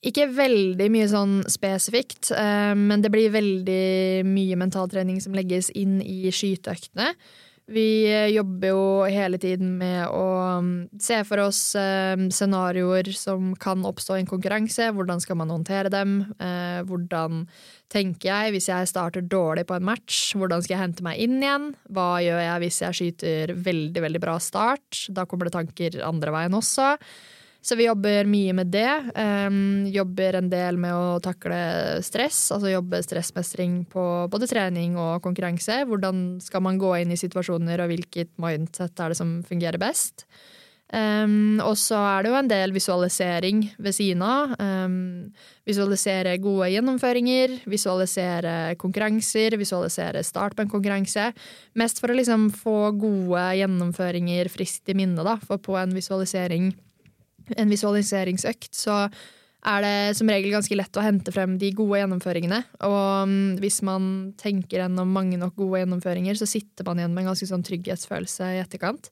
Ikke 0.00 0.30
veldig 0.32 0.86
mye 0.88 1.08
sånn 1.12 1.34
spesifikt, 1.52 2.30
eh, 2.32 2.72
men 2.72 3.04
det 3.04 3.10
blir 3.12 3.34
veldig 3.34 4.24
mye 4.24 4.56
mentaltrening 4.56 5.20
som 5.20 5.36
legges 5.36 5.68
inn 5.76 5.98
i 6.00 6.32
skyteøktene. 6.32 7.12
Vi 7.70 8.02
jobber 8.34 8.72
jo 8.72 8.84
hele 9.06 9.38
tiden 9.38 9.76
med 9.78 10.08
å 10.10 10.26
mm, 10.58 10.70
se 10.98 11.20
for 11.28 11.44
oss 11.44 11.60
eh, 11.78 12.18
scenarioer 12.34 13.12
som 13.14 13.52
kan 13.62 13.84
oppstå 13.86 14.16
i 14.16 14.24
en 14.24 14.30
konkurranse. 14.30 14.88
Hvordan 14.96 15.22
skal 15.22 15.38
man 15.38 15.52
håndtere 15.54 15.92
dem? 15.92 16.16
Eh, 16.42 16.80
hvordan 16.88 17.44
tenker 17.90 18.32
jeg 18.32 18.56
hvis 18.56 18.68
jeg 18.72 18.90
starter 18.90 19.22
dårlig 19.22 19.68
på 19.68 19.78
en 19.78 19.86
match? 19.86 20.32
Hvordan 20.34 20.64
skal 20.64 20.76
jeg 20.76 20.82
hente 20.82 21.06
meg 21.06 21.22
inn 21.22 21.38
igjen? 21.38 21.70
Hva 21.94 22.08
gjør 22.24 22.42
jeg 22.42 22.64
hvis 22.64 22.80
jeg 22.82 22.98
skyter 22.98 23.54
veldig, 23.54 24.02
veldig 24.08 24.22
bra 24.26 24.38
start? 24.42 25.04
Da 25.14 25.28
kommer 25.30 25.46
det 25.46 25.54
tanker 25.60 26.00
andre 26.06 26.34
veien 26.34 26.58
også. 26.58 26.96
Så 27.60 27.76
vi 27.76 27.84
jobber 27.84 28.24
mye 28.24 28.54
med 28.56 28.70
det. 28.72 28.88
Um, 29.14 29.84
jobber 29.92 30.38
en 30.38 30.48
del 30.52 30.78
med 30.80 30.96
å 30.96 31.18
takle 31.20 31.58
stress, 32.04 32.46
altså 32.54 32.72
jobbe 32.72 33.02
stressmestring 33.04 33.82
på 33.92 34.04
både 34.32 34.48
trening 34.48 34.96
og 35.00 35.20
konkurranse. 35.26 35.82
Hvordan 35.88 36.40
skal 36.40 36.64
man 36.64 36.80
gå 36.80 36.94
inn 37.02 37.12
i 37.12 37.20
situasjoner, 37.20 37.84
og 37.84 37.92
hvilket 37.92 38.32
mindset 38.40 38.96
er 39.04 39.12
det 39.12 39.20
som 39.20 39.36
fungerer 39.44 39.80
best? 39.82 40.24
Um, 40.90 41.60
og 41.62 41.76
så 41.78 42.00
er 42.02 42.24
det 42.24 42.32
jo 42.32 42.38
en 42.40 42.48
del 42.50 42.72
visualisering 42.74 43.62
ved 43.78 43.94
siden 43.94 44.24
av. 44.26 44.56
Um, 44.58 45.30
visualisere 45.68 46.34
gode 46.42 46.72
gjennomføringer, 46.72 47.60
visualisere 47.70 48.74
konkurranser, 48.80 49.54
visualisere 49.60 50.24
start 50.26 50.56
på 50.56 50.64
en 50.64 50.72
konkurranse. 50.72 51.30
Mest 51.78 52.02
for 52.02 52.10
å 52.10 52.18
liksom 52.18 52.48
få 52.56 52.78
gode 52.98 53.50
gjennomføringer 53.60 54.50
friskt 54.50 54.90
i 54.90 54.96
minne, 54.98 55.22
da. 55.28 55.36
For 55.44 55.62
på 55.62 55.78
en 55.78 55.94
visualisering 55.94 56.72
en 57.56 57.70
visualiseringsøkt, 57.72 58.72
så 58.76 59.04
er 59.60 59.84
det 59.84 60.16
som 60.16 60.30
regel 60.32 60.54
ganske 60.54 60.76
lett 60.78 60.96
å 60.96 61.04
hente 61.04 61.32
frem 61.34 61.58
de 61.60 61.68
gode 61.76 62.00
gjennomføringene. 62.00 62.62
Og 62.86 63.28
mm, 63.28 63.58
hvis 63.60 63.80
man 63.84 64.32
tenker 64.40 64.84
gjennom 64.84 65.12
mange 65.12 65.36
nok 65.40 65.58
gode 65.58 65.82
gjennomføringer, 65.82 66.38
så 66.38 66.48
sitter 66.48 66.86
man 66.88 67.00
igjen 67.00 67.12
med 67.12 67.26
en 67.26 67.32
ganske 67.34 67.48
sånn 67.50 67.64
trygghetsfølelse 67.66 68.54
i 68.56 68.62
etterkant. 68.62 69.10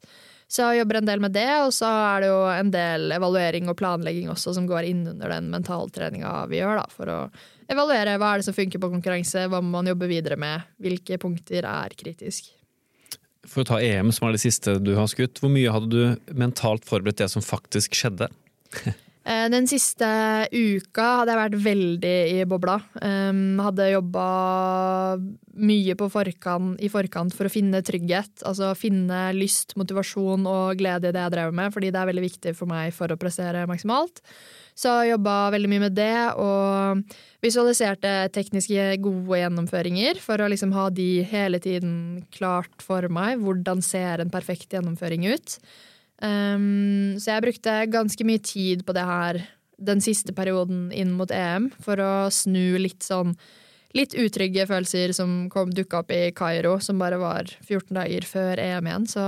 Så 0.49 0.65
jeg 0.65 0.81
jobber 0.81 1.03
en 1.03 1.09
del 1.11 1.21
med 1.21 1.35
det, 1.37 1.49
og 1.61 1.75
så 1.77 1.89
er 2.15 2.23
det 2.25 2.31
jo 2.31 2.39
en 2.49 2.71
del 2.73 3.13
evaluering 3.13 3.69
og 3.69 3.77
planlegging 3.77 4.31
også 4.33 4.55
som 4.57 4.69
går 4.69 4.89
inn 4.89 5.03
under 5.11 5.35
den 5.35 5.51
mentaltreninga 5.53 6.31
vi 6.49 6.63
gjør, 6.63 6.81
da, 6.81 6.87
for 6.89 7.13
å 7.13 7.19
evaluere 7.69 8.17
hva 8.17 8.33
er 8.33 8.41
det 8.41 8.49
som 8.49 8.57
funker 8.57 8.81
på 8.81 8.89
konkurranse, 8.95 9.45
hva 9.53 9.61
må 9.61 9.75
man 9.77 9.93
jobbe 9.93 10.09
videre 10.09 10.41
med, 10.41 10.65
hvilke 10.81 11.21
punkter 11.21 11.69
er 11.69 11.93
kritisk. 12.01 12.49
For 13.49 13.65
å 13.65 13.69
ta 13.73 13.83
EM, 13.83 14.13
som 14.15 14.29
er 14.29 14.37
det 14.37 14.45
siste 14.45 14.77
du 14.83 14.95
har 14.99 15.09
skutt, 15.11 15.41
hvor 15.43 15.53
mye 15.53 15.73
hadde 15.73 15.91
du 15.91 16.33
mentalt 16.37 16.87
forberedt 16.89 17.23
det 17.23 17.31
som 17.33 17.45
faktisk 17.45 17.97
skjedde? 17.97 18.31
Eh, 19.29 19.45
den 19.53 19.67
siste 19.69 20.07
uka 20.55 21.07
hadde 21.19 21.35
jeg 21.35 21.41
vært 21.43 21.57
veldig 21.61 22.13
i 22.33 22.45
bobla. 22.49 22.79
Um, 23.03 23.59
hadde 23.61 23.91
jobba 23.91 24.29
mye 25.69 25.97
forkant, 25.99 26.79
i 26.81 26.89
forkant 26.89 27.37
for 27.37 27.45
å 27.45 27.53
finne 27.53 27.83
trygghet. 27.85 28.47
Altså 28.49 28.71
finne 28.79 29.27
lyst, 29.37 29.77
motivasjon 29.77 30.49
og 30.49 30.81
glede 30.81 31.11
i 31.11 31.17
det 31.17 31.27
jeg 31.27 31.35
drev 31.35 31.53
med, 31.61 31.75
fordi 31.75 31.93
det 31.93 32.01
er 32.01 32.09
veldig 32.09 32.25
viktig 32.25 32.55
for 32.57 32.73
meg 32.73 32.95
for 32.97 33.13
å 33.13 33.21
prestere 33.21 33.67
maksimalt. 33.69 34.23
Så 34.79 34.93
jobba 35.09 35.49
veldig 35.51 35.71
mye 35.73 35.83
med 35.89 35.97
det, 35.99 36.15
og 36.39 37.03
visualiserte 37.43 38.13
tekniske 38.35 38.93
gode 39.03 39.41
gjennomføringer 39.41 40.21
for 40.23 40.39
å 40.39 40.49
liksom 40.53 40.75
ha 40.77 40.87
de 40.95 41.25
hele 41.27 41.59
tiden 41.63 42.23
klart 42.35 42.85
for 42.85 43.09
meg. 43.11 43.43
Hvordan 43.43 43.83
ser 43.83 44.23
en 44.23 44.31
perfekt 44.31 44.77
gjennomføring 44.77 45.27
ut? 45.33 45.59
Um, 46.23 47.19
så 47.19 47.35
jeg 47.35 47.47
brukte 47.47 47.79
ganske 47.91 48.27
mye 48.27 48.43
tid 48.43 48.87
på 48.87 48.95
det 48.95 49.07
her 49.07 49.43
den 49.79 50.03
siste 50.03 50.35
perioden 50.35 50.89
inn 50.95 51.13
mot 51.15 51.31
EM 51.31 51.71
for 51.83 52.01
å 52.03 52.13
snu 52.35 52.79
litt 52.83 53.07
sånn 53.07 53.37
litt 53.97 54.13
utrygge 54.19 54.67
følelser 54.69 55.15
som 55.17 55.47
dukka 55.49 56.03
opp 56.03 56.11
i 56.13 56.29
Kairo, 56.37 56.75
som 56.85 56.99
bare 57.01 57.17
var 57.19 57.49
14 57.65 57.95
dager 57.97 58.27
før 58.29 58.61
EM 58.61 58.91
igjen. 58.91 59.07
Så 59.09 59.23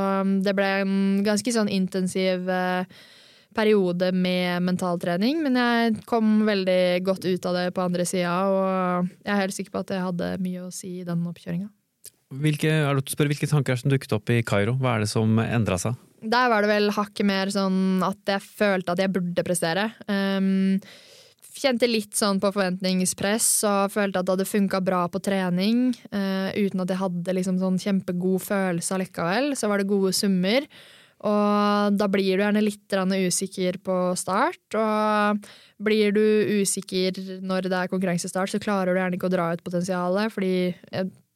det 0.45 0.53
ble 0.55 0.69
en 0.83 0.99
ganske 1.27 1.55
sånn 1.55 1.71
intensiv 1.73 2.45
uh, 2.51 2.85
periode 3.57 4.13
med 4.15 4.63
mentaltrening, 4.63 5.41
men 5.43 5.59
jeg 5.59 6.05
kom 6.09 6.45
veldig 6.47 7.03
godt 7.07 7.27
ut 7.27 7.51
av 7.51 7.59
det 7.59 7.67
på 7.75 7.83
andre 7.83 8.07
sida, 8.07 8.37
og 8.47 9.11
jeg 9.25 9.35
er 9.35 9.43
helt 9.43 9.57
sikker 9.57 9.75
på 9.75 9.83
at 9.83 9.93
jeg 9.97 10.07
hadde 10.07 10.31
mye 10.45 10.65
å 10.69 10.73
si 10.75 11.01
i 11.01 11.07
den 11.07 11.27
oppkjøringa. 11.27 11.71
Hvilke, 12.31 12.71
hvilke 13.19 13.49
tanker 13.51 13.79
som 13.79 13.91
dukket 13.91 14.13
opp 14.15 14.31
i 14.31 14.39
Kairo? 14.47 14.77
Hva 14.79 14.95
er 14.95 15.03
det 15.03 15.11
som 15.11 15.35
endra 15.43 15.81
seg? 15.83 15.99
Der 16.21 16.51
var 16.53 16.63
det 16.63 16.71
vel 16.71 16.93
hakket 16.95 17.27
mer 17.27 17.51
sånn 17.51 18.05
at 18.07 18.21
jeg 18.29 18.45
følte 18.45 18.95
at 18.95 19.03
jeg 19.03 19.11
burde 19.11 19.45
prestere. 19.47 19.89
Um, 20.07 20.79
kjente 21.61 21.89
litt 21.91 22.15
sånn 22.17 22.39
på 22.41 22.53
forventningspress 22.55 23.49
og 23.69 23.95
følte 23.97 24.21
at 24.21 24.29
det 24.29 24.37
hadde 24.37 24.49
funka 24.49 24.83
bra 24.85 25.03
på 25.11 25.23
trening. 25.27 25.89
Uh, 26.13 26.53
uten 26.55 26.85
at 26.85 26.93
jeg 26.93 27.03
hadde 27.03 27.37
liksom 27.41 27.59
sånn 27.59 27.81
kjempegod 27.83 28.45
følelse 28.47 28.95
allikevel. 28.95 29.53
Så 29.59 29.73
var 29.73 29.83
det 29.83 29.91
gode 29.91 30.15
summer. 30.15 30.69
Og 31.21 31.97
da 32.01 32.07
blir 32.09 32.39
du 32.39 32.45
gjerne 32.45 32.63
litt 32.65 32.95
usikker 33.29 33.77
på 33.85 33.97
start. 34.17 34.77
Og 34.79 35.51
blir 35.85 36.15
du 36.17 36.23
usikker 36.61 37.19
når 37.45 37.69
det 37.69 37.77
er 37.77 37.91
konkurransestart, 37.93 38.53
så 38.53 38.63
klarer 38.63 38.95
du 38.95 39.01
gjerne 39.01 39.19
ikke 39.19 39.29
å 39.29 39.35
dra 39.35 39.51
ut 39.53 39.65
potensialet. 39.65 40.33
Fordi 40.33 40.55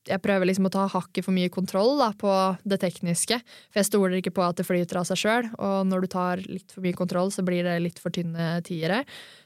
jeg 0.09 0.21
prøver 0.25 0.49
liksom 0.49 0.69
å 0.69 0.73
ta 0.73 0.85
hakket 0.91 1.25
for 1.27 1.35
mye 1.37 1.51
kontroll 1.53 1.95
da, 2.01 2.11
på 2.19 2.33
det 2.69 2.79
tekniske. 2.83 3.39
For 3.73 3.81
jeg 3.81 3.89
stoler 3.89 4.19
ikke 4.19 4.35
på 4.37 4.45
at 4.45 4.59
det 4.59 4.67
flyter 4.69 5.01
av 5.01 5.07
seg 5.09 5.21
sjøl, 5.21 5.49
og 5.57 5.89
når 5.89 6.05
du 6.05 6.09
tar 6.13 6.43
litt 6.45 6.75
for 6.75 6.85
mye 6.85 6.97
kontroll, 6.99 7.33
så 7.35 7.45
blir 7.47 7.65
det 7.67 7.79
litt 7.85 8.01
for 8.03 8.15
tynne 8.15 8.59
tiere. 8.67 9.03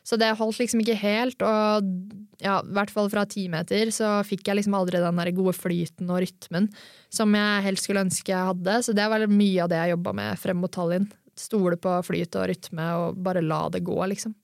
Så 0.06 0.18
det 0.18 0.32
holdt 0.38 0.60
liksom 0.62 0.82
ikke 0.82 0.98
helt, 0.98 1.44
og 1.44 1.88
ja, 2.42 2.58
i 2.62 2.74
hvert 2.74 2.92
fall 2.94 3.10
fra 3.12 3.26
ti 3.28 3.46
meter 3.52 3.92
så 3.94 4.18
fikk 4.26 4.48
jeg 4.48 4.60
liksom 4.60 4.76
aldri 4.78 5.02
den 5.02 5.20
der 5.20 5.32
gode 5.36 5.54
flyten 5.58 6.10
og 6.10 6.22
rytmen 6.24 6.68
som 7.12 7.34
jeg 7.36 7.64
helst 7.66 7.86
skulle 7.86 8.04
ønske 8.06 8.32
jeg 8.32 8.50
hadde. 8.50 8.80
Så 8.84 8.94
det 8.96 9.08
var 9.10 9.26
mye 9.30 9.64
av 9.64 9.72
det 9.72 9.80
jeg 9.82 9.94
jobba 9.96 10.14
med 10.16 10.42
frem 10.42 10.62
mot 10.62 10.72
Tallinn. 10.72 11.08
Stole 11.38 11.78
på 11.78 11.92
flyt 12.02 12.34
og 12.38 12.48
rytme 12.50 12.90
og 12.98 13.20
bare 13.22 13.44
la 13.44 13.66
det 13.70 13.84
gå, 13.86 13.98
liksom. 14.10 14.34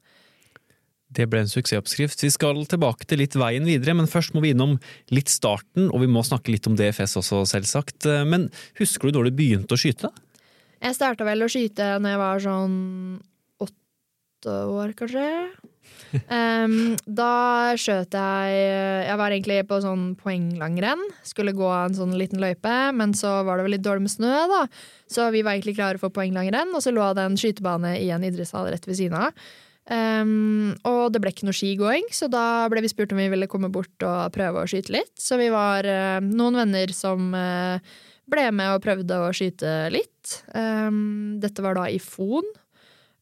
Det 1.14 1.27
ble 1.31 1.44
en 1.44 1.50
suksessoppskrift. 1.50 2.24
Vi 2.27 2.33
skal 2.35 2.64
tilbake 2.70 3.07
til 3.09 3.22
litt 3.22 3.37
veien 3.38 3.66
videre, 3.68 3.94
men 3.96 4.11
først 4.11 4.35
må 4.35 4.42
vi 4.44 4.55
innom 4.55 4.77
litt 5.14 5.33
starten, 5.33 5.90
og 5.90 6.03
vi 6.03 6.11
må 6.11 6.24
snakke 6.27 6.53
litt 6.55 6.66
om 6.70 6.77
DFS 6.79 7.18
også, 7.22 7.44
selvsagt. 7.55 8.09
Men 8.29 8.48
husker 8.81 9.11
du 9.11 9.18
når 9.18 9.31
du 9.31 9.38
begynte 9.38 9.77
å 9.77 9.81
skyte? 9.81 10.11
Jeg 10.85 10.96
starta 10.98 11.24
vel 11.24 11.44
å 11.46 11.50
skyte 11.50 11.94
når 12.03 12.12
jeg 12.12 12.20
var 12.20 12.42
sånn 12.44 12.74
åtte 13.64 14.57
år, 14.74 14.92
kanskje. 14.98 15.29
um, 16.64 16.94
da 17.05 17.74
skjøt 17.81 18.14
jeg 18.16 18.59
Jeg 19.05 19.16
var 19.20 19.33
egentlig 19.35 19.59
på 19.68 19.81
sånn 19.85 20.12
poenglangrenn. 20.20 21.03
Skulle 21.27 21.57
gå 21.57 21.68
en 21.72 21.96
sånn 21.96 22.14
liten 22.18 22.42
løype, 22.42 22.74
men 22.96 23.14
så 23.16 23.38
var 23.46 23.59
det 23.59 23.66
vel 23.66 23.77
litt 23.79 23.87
dårlig 23.87 24.07
med 24.07 24.14
snø, 24.14 24.33
da. 24.50 24.62
Så 25.11 25.31
vi 25.35 25.44
var 25.44 25.57
egentlig 25.57 25.77
klare 25.79 26.00
for 26.03 26.14
poenglangrenn, 26.14 26.74
og 26.74 26.85
så 26.85 26.92
lå 26.94 27.11
det 27.16 27.29
en 27.29 27.38
skytebane 27.40 27.96
i 28.00 28.11
en 28.14 28.27
idrettshall 28.27 28.68
rett 28.72 28.88
ved 28.88 29.00
siden 29.00 29.29
av. 29.29 29.46
Um, 29.85 30.73
og 30.88 31.12
det 31.12 31.20
ble 31.20 31.31
ikke 31.35 31.44
noe 31.44 31.57
skigåing, 31.57 32.07
så 32.14 32.29
da 32.33 32.64
ble 32.73 32.81
vi 32.85 32.88
spurt 32.88 33.12
om 33.12 33.20
vi 33.20 33.29
ville 33.33 33.49
komme 33.53 33.68
bort 33.73 34.07
og 34.07 34.33
prøve 34.33 34.62
å 34.62 34.68
skyte 34.70 34.94
litt. 34.94 35.12
Så 35.20 35.37
vi 35.40 35.51
var 35.53 35.85
uh, 35.85 36.25
noen 36.25 36.57
venner 36.62 36.94
som 36.97 37.35
uh, 37.37 37.77
ble 38.31 38.49
med 38.57 38.73
og 38.73 38.85
prøvde 38.85 39.20
å 39.20 39.33
skyte 39.37 39.75
litt. 39.92 40.38
Um, 40.57 41.37
dette 41.42 41.64
var 41.64 41.77
da 41.77 41.88
i 41.92 42.01
Fon. 42.01 42.49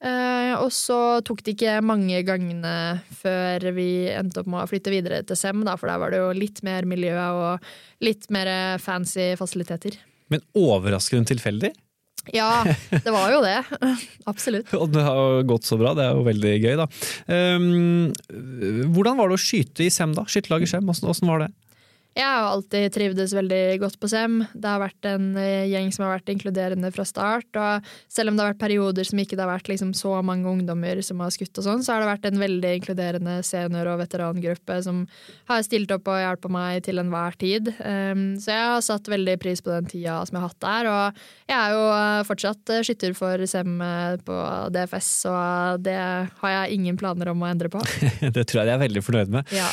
Uh, 0.03 0.59
og 0.59 0.71
så 0.75 1.21
tok 1.27 1.45
det 1.47 1.57
ikke 1.57 1.77
mange 1.87 2.23
gangene 2.27 3.03
før 3.21 3.69
vi 3.75 4.11
endte 4.11 4.43
opp 4.43 4.51
med 4.51 4.65
å 4.65 4.71
flytte 4.71 4.91
videre 4.95 5.21
til 5.27 5.39
Sem, 5.39 5.63
da, 5.67 5.77
for 5.79 5.91
der 5.91 6.01
var 6.03 6.15
det 6.15 6.23
jo 6.23 6.33
litt 6.35 6.63
mer 6.67 6.87
miljø 6.91 7.15
og 7.19 7.73
litt 8.03 8.27
mer 8.35 8.51
fancy 8.83 9.33
fasiliteter. 9.39 9.99
Men 10.31 10.43
overraskende 10.59 11.31
tilfeldig? 11.35 11.75
Ja, 12.31 12.63
det 12.91 13.11
var 13.11 13.33
jo 13.33 13.41
det. 13.43 13.57
Absolutt. 14.31 14.71
Og 14.81 14.93
det 14.95 15.03
har 15.03 15.43
gått 15.49 15.67
så 15.67 15.79
bra, 15.81 15.95
det 15.99 16.07
er 16.07 16.15
jo 16.15 16.27
veldig 16.29 16.53
gøy, 16.63 16.75
da. 16.79 16.87
Um, 17.27 18.13
hvordan 18.95 19.19
var 19.19 19.33
det 19.33 19.41
å 19.41 19.43
skyte 19.43 19.87
i 19.87 19.91
Sem, 19.91 20.15
da? 20.15 20.27
Skytterlaget 20.31 20.71
Sem, 20.71 20.87
åssen 20.87 21.31
var 21.33 21.47
det? 21.47 21.51
Jeg 22.13 22.29
har 22.29 22.45
alltid 22.45 22.93
trivdes 22.93 23.33
veldig 23.33 23.79
godt 23.81 23.95
på 24.01 24.09
SEM. 24.11 24.43
Det 24.53 24.69
har 24.69 24.83
vært 24.83 25.07
en 25.09 25.31
eh, 25.41 25.65
gjeng 25.71 25.89
som 25.95 26.05
har 26.05 26.19
vært 26.19 26.29
inkluderende 26.35 26.91
fra 26.93 27.07
start. 27.09 27.49
Og 27.57 27.93
selv 28.13 28.29
om 28.29 28.37
det 28.37 28.45
har 28.45 28.51
vært 28.53 28.61
perioder 28.61 29.09
som 29.09 29.23
ikke 29.23 29.39
det 29.39 29.47
har 29.47 29.49
vært 29.49 29.71
liksom 29.73 29.95
så 29.97 30.19
mange 30.21 30.51
ungdommer 30.51 31.01
som 31.05 31.23
har 31.25 31.33
skutt, 31.33 31.57
og 31.57 31.65
sånn, 31.65 31.85
så 31.85 31.95
har 31.95 32.05
det 32.05 32.11
vært 32.11 32.29
en 32.29 32.43
veldig 32.43 32.73
inkluderende 32.81 33.39
senior- 33.49 33.89
og 33.95 34.03
veterangruppe 34.03 34.77
som 34.85 35.07
har 35.49 35.65
stilt 35.65 35.95
opp 35.97 36.11
og 36.13 36.21
hjulpet 36.21 36.53
meg 36.53 36.83
til 36.85 37.01
enhver 37.01 37.39
tid. 37.41 37.73
Um, 37.81 38.27
så 38.43 38.53
jeg 38.53 38.69
har 38.75 38.85
satt 38.85 39.09
veldig 39.09 39.39
pris 39.41 39.65
på 39.65 39.73
den 39.73 39.89
tida 39.89 40.19
som 40.29 40.37
jeg 40.37 40.45
har 40.45 40.53
hatt 40.53 40.67
der. 40.67 40.91
Og 40.93 41.25
jeg 41.49 41.57
er 41.57 41.79
jo 41.79 41.89
eh, 41.97 42.27
fortsatt 42.29 42.75
eh, 42.77 42.85
skytter 42.85 43.17
for 43.17 43.47
SEM 43.49 43.81
på 44.27 44.37
DFS, 44.75 45.11
og 45.33 45.89
det 45.89 45.97
har 45.97 46.55
jeg 46.59 46.77
ingen 46.77 47.01
planer 47.01 47.33
om 47.33 47.41
å 47.41 47.49
endre 47.49 47.73
på. 47.73 47.81
det 48.37 48.45
tror 48.45 48.63
jeg 48.63 48.69
de 48.69 48.77
er 48.77 48.85
veldig 48.85 49.07
fornøyd 49.09 49.33
med. 49.33 49.57
Ja. 49.57 49.69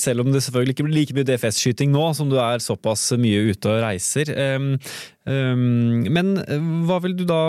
selv 0.00 0.24
om 0.24 0.34
det 0.34 0.42
selvfølgelig 0.44 0.74
ikke 0.74 0.86
blir 0.88 0.98
like 0.98 1.14
mye 1.16 1.26
DFS 1.28 1.59
skyting 1.60 1.92
nå, 1.94 2.08
som 2.16 2.30
du 2.30 2.38
er 2.40 2.62
såpass 2.64 3.10
mye 3.20 3.50
ute 3.52 3.70
og 3.70 3.82
reiser. 3.84 4.32
Men 5.24 6.30
hva 6.88 6.98
vil 7.04 7.14
du 7.18 7.26
da 7.28 7.42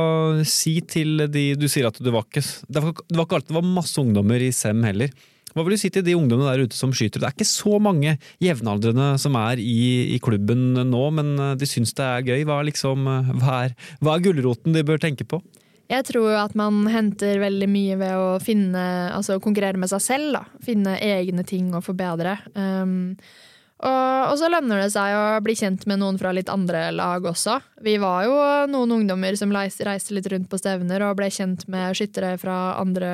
si 0.45 0.75
til 0.85 1.23
de 1.31 1.45
Du 1.57 1.65
sier 1.71 1.87
at 1.87 1.97
det 2.03 2.11
var 2.13 2.27
ikke, 2.27 2.43
det 2.67 2.83
var, 2.83 2.93
det 2.93 3.17
var 3.17 3.25
ikke 3.25 3.39
alltid 3.39 3.53
det 3.53 3.57
var 3.57 3.69
masse 3.79 4.01
ungdommer 4.03 4.43
i 4.43 4.51
SEM 4.53 4.83
heller. 4.85 5.15
Hva 5.51 5.65
vil 5.65 5.75
du 5.75 5.81
si 5.81 5.91
til 5.91 6.03
de 6.05 6.15
ungdommene 6.15 6.51
der 6.53 6.67
ute 6.67 6.77
som 6.77 6.93
skyter? 6.95 7.19
Det 7.19 7.27
er 7.27 7.35
ikke 7.35 7.49
så 7.49 7.79
mange 7.83 8.15
jevnaldrende 8.43 9.09
som 9.19 9.35
er 9.39 9.59
i, 9.59 10.15
i 10.15 10.19
klubben 10.23 10.71
nå, 10.87 11.01
men 11.17 11.33
eh, 11.35 11.57
de 11.59 11.67
syns 11.67 11.91
det 11.97 12.07
er 12.07 12.27
gøy. 12.29 12.45
Hva 12.47 12.61
er, 12.61 12.69
liksom, 12.69 13.09
eh, 13.11 13.33
hva 13.41 13.57
er, 13.65 13.75
hva 13.99 14.15
er 14.15 14.23
gulroten 14.29 14.77
de 14.77 14.85
bør 14.87 15.01
tenke 15.03 15.27
på? 15.27 15.41
Jeg 15.91 16.07
tror 16.07 16.37
at 16.39 16.53
man 16.55 16.85
henter 16.87 17.41
veldig 17.41 17.67
mye 17.67 17.97
ved 17.99 18.15
å 18.15 18.27
finne, 18.39 18.81
altså 19.11 19.41
konkurrere 19.43 19.79
med 19.79 19.91
seg 19.91 20.03
selv. 20.05 20.37
Da. 20.37 20.45
Finne 20.63 20.95
egne 21.03 21.43
ting 21.47 21.73
å 21.75 21.83
forbedre. 21.83 22.37
Um, 22.55 23.17
og, 23.81 24.33
så 24.37 24.49
lønner 24.51 24.83
det 24.83 24.91
seg 24.93 25.15
å 25.17 25.39
bli 25.41 25.55
kjent 25.57 25.87
med 25.89 26.01
noen 26.01 26.19
fra 26.21 26.33
litt 26.35 26.51
andre 26.53 26.89
lag 26.93 27.25
også. 27.25 27.57
Vi 27.81 27.95
var 28.01 28.27
jo 28.27 28.35
noen 28.69 28.93
ungdommer 28.99 29.37
som 29.39 29.53
reiste 29.53 30.13
litt 30.13 30.29
rundt 30.29 30.49
på 30.51 30.59
stevner 30.61 31.01
og 31.07 31.17
ble 31.17 31.31
kjent 31.33 31.65
med 31.71 31.97
skyttere 31.97 32.35
fra 32.41 32.75
andre 32.81 33.11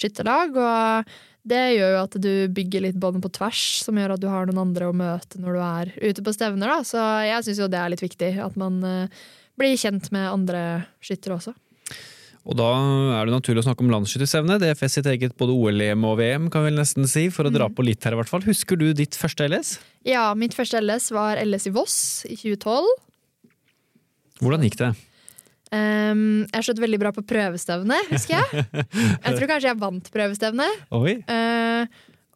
skytterlag. 0.00 0.56
Og 0.56 1.12
det 1.52 1.62
gjør 1.74 1.92
jo 1.96 2.00
at 2.06 2.16
du 2.24 2.32
bygger 2.56 2.86
litt 2.86 2.98
bånd 3.02 3.20
på 3.24 3.32
tvers, 3.36 3.62
som 3.84 3.98
gjør 3.98 4.14
at 4.14 4.22
du 4.22 4.28
har 4.32 4.48
noen 4.48 4.62
andre 4.64 4.88
å 4.88 4.96
møte 4.96 5.42
når 5.42 5.58
du 5.58 5.62
er 5.66 5.92
ute 6.08 6.24
på 6.24 6.34
stevner. 6.36 6.72
Da. 6.72 6.86
Så 6.86 7.04
jeg 7.26 7.48
syns 7.48 7.60
jo 7.60 7.70
det 7.72 7.82
er 7.82 7.92
litt 7.92 8.04
viktig, 8.04 8.32
at 8.46 8.56
man 8.60 8.80
uh, 8.86 9.22
blir 9.60 9.76
kjent 9.76 10.08
med 10.14 10.30
andre 10.30 10.62
skyttere 11.04 11.36
også. 11.36 11.56
Og 12.42 12.56
da 12.58 12.68
er 13.20 13.28
det 13.28 13.36
naturlig 13.36 13.62
å 13.62 13.66
snakke 13.68 13.84
om 13.84 13.92
landsskytterstevne. 13.92 14.58
DFS 14.58 14.98
sitt 14.98 15.08
eget 15.10 15.36
både 15.38 15.54
OL-EM 15.54 16.02
og 16.08 16.16
VM, 16.18 16.48
kan 16.50 16.66
vi 16.66 16.72
nesten 16.74 17.06
si, 17.10 17.28
for 17.30 17.46
å 17.46 17.52
dra 17.54 17.68
mm. 17.70 17.76
på 17.76 17.86
litt 17.86 18.02
her 18.02 18.16
i 18.16 18.18
hvert 18.18 18.30
fall. 18.30 18.42
Husker 18.48 18.80
du 18.80 18.88
ditt 18.98 19.14
første 19.18 19.46
LS? 19.46 19.76
Ja, 20.08 20.32
mitt 20.38 20.56
første 20.58 20.82
LS 20.82 21.12
var 21.14 21.38
LS 21.38 21.70
i 21.70 21.74
Voss 21.76 21.96
i 22.26 22.34
2012. 22.34 22.90
Hvordan 24.42 24.66
gikk 24.66 24.80
det? 24.80 24.90
Um, 25.72 26.42
jeg 26.50 26.66
skjøt 26.66 26.82
veldig 26.82 26.98
bra 27.00 27.12
på 27.16 27.22
prøvestevne, 27.24 27.96
husker 28.10 28.42
jeg. 28.42 28.64
Jeg 29.24 29.36
tror 29.38 29.48
kanskje 29.48 29.70
jeg 29.70 29.78
vant 29.80 30.10
prøvestevne. 30.12 30.66
Oi. 30.98 31.14
Uh, 31.30 31.86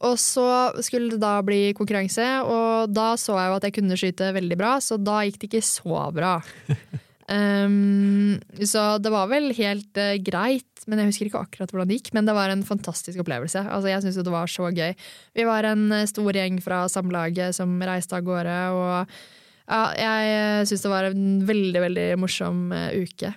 og 0.06 0.14
så 0.20 0.46
skulle 0.84 1.16
det 1.16 1.18
da 1.20 1.34
bli 1.44 1.74
konkurranse, 1.76 2.24
og 2.44 2.92
da 2.92 3.10
så 3.20 3.36
jeg 3.40 3.48
jo 3.48 3.56
at 3.56 3.64
jeg 3.64 3.74
kunne 3.78 3.96
skyte 3.96 4.28
veldig 4.36 4.58
bra, 4.60 4.74
så 4.84 4.98
da 5.00 5.22
gikk 5.24 5.38
det 5.40 5.48
ikke 5.50 5.64
så 5.64 6.06
bra. 6.16 6.34
Um, 7.26 8.38
så 8.62 8.98
det 9.02 9.10
var 9.10 9.30
vel 9.30 9.50
helt 9.56 9.98
uh, 9.98 10.14
greit, 10.22 10.84
men 10.86 11.00
jeg 11.02 11.10
husker 11.10 11.30
ikke 11.30 11.42
akkurat 11.42 11.72
hvordan 11.72 11.90
det 11.90 11.98
gikk. 11.98 12.12
Men 12.16 12.28
det 12.28 12.36
var 12.36 12.52
en 12.52 12.66
fantastisk 12.66 13.22
opplevelse. 13.22 13.64
Altså, 13.64 13.90
jeg 13.90 14.04
syns 14.04 14.20
det 14.20 14.34
var 14.34 14.50
så 14.50 14.70
gøy. 14.70 14.94
Vi 15.36 15.48
var 15.48 15.66
en 15.72 15.88
uh, 15.94 16.04
stor 16.10 16.38
gjeng 16.38 16.60
fra 16.64 16.84
samlaget 16.92 17.56
som 17.58 17.74
reiste 17.82 18.18
av 18.18 18.26
gårde, 18.26 18.60
og 18.76 19.16
ja, 19.66 19.82
jeg 19.98 20.36
uh, 20.36 20.68
syns 20.70 20.86
det 20.86 20.92
var 20.92 21.10
en 21.10 21.26
veldig, 21.48 21.82
veldig 21.88 22.06
morsom 22.22 22.68
uke. 22.94 23.34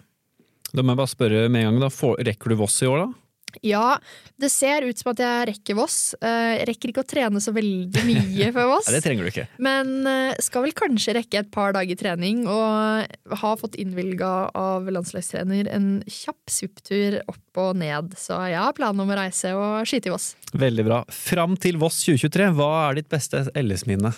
Da 0.69 0.85
må 0.85 0.93
jeg 0.93 1.01
bare 1.01 1.15
spørre 1.15 1.47
med 1.49 1.65
en 1.65 1.71
gang, 1.71 1.81
da. 1.87 2.13
rekker 2.29 2.53
du 2.53 2.59
Voss 2.59 2.77
i 2.85 2.89
år, 2.89 3.07
da? 3.07 3.28
Ja, 3.65 3.97
det 4.39 4.51
ser 4.53 4.85
ut 4.87 4.99
som 4.99 5.11
at 5.13 5.21
jeg 5.23 5.47
rekker 5.51 5.77
Voss. 5.79 6.15
Eh, 6.21 6.59
jeg 6.59 6.69
rekker 6.71 6.93
ikke 6.93 7.03
å 7.03 7.09
trene 7.09 7.41
så 7.43 7.53
veldig 7.55 8.05
mye 8.07 8.49
før 8.55 8.69
Voss. 8.73 8.89
Det 8.93 9.01
trenger 9.05 9.25
du 9.25 9.31
ikke. 9.31 9.47
Men 9.63 10.07
eh, 10.09 10.39
skal 10.43 10.65
vel 10.67 10.75
kanskje 10.77 11.17
rekke 11.19 11.43
et 11.43 11.51
par 11.53 11.75
dager 11.77 11.99
trening, 11.99 12.45
og 12.49 13.37
har 13.43 13.59
fått 13.61 13.77
innvilga 13.81 14.33
av 14.57 14.89
landslagstrener 14.91 15.69
en 15.73 15.91
kjapp 16.07 16.53
supptur 16.53 17.19
opp 17.25 17.61
og 17.61 17.77
ned. 17.81 18.15
Så 18.19 18.37
jeg 18.49 18.61
har 18.61 18.75
planen 18.77 19.03
om 19.03 19.13
å 19.13 19.19
reise 19.19 19.53
og 19.57 19.87
skyte 19.89 20.11
i 20.11 20.15
Voss. 20.15 20.33
Veldig 20.57 20.87
bra. 20.87 21.03
Fram 21.13 21.57
til 21.59 21.79
Voss 21.81 22.01
2023, 22.05 22.51
hva 22.57 22.73
er 22.87 22.99
ditt 23.01 23.11
beste 23.11 23.47
LS-minne? 23.57 24.13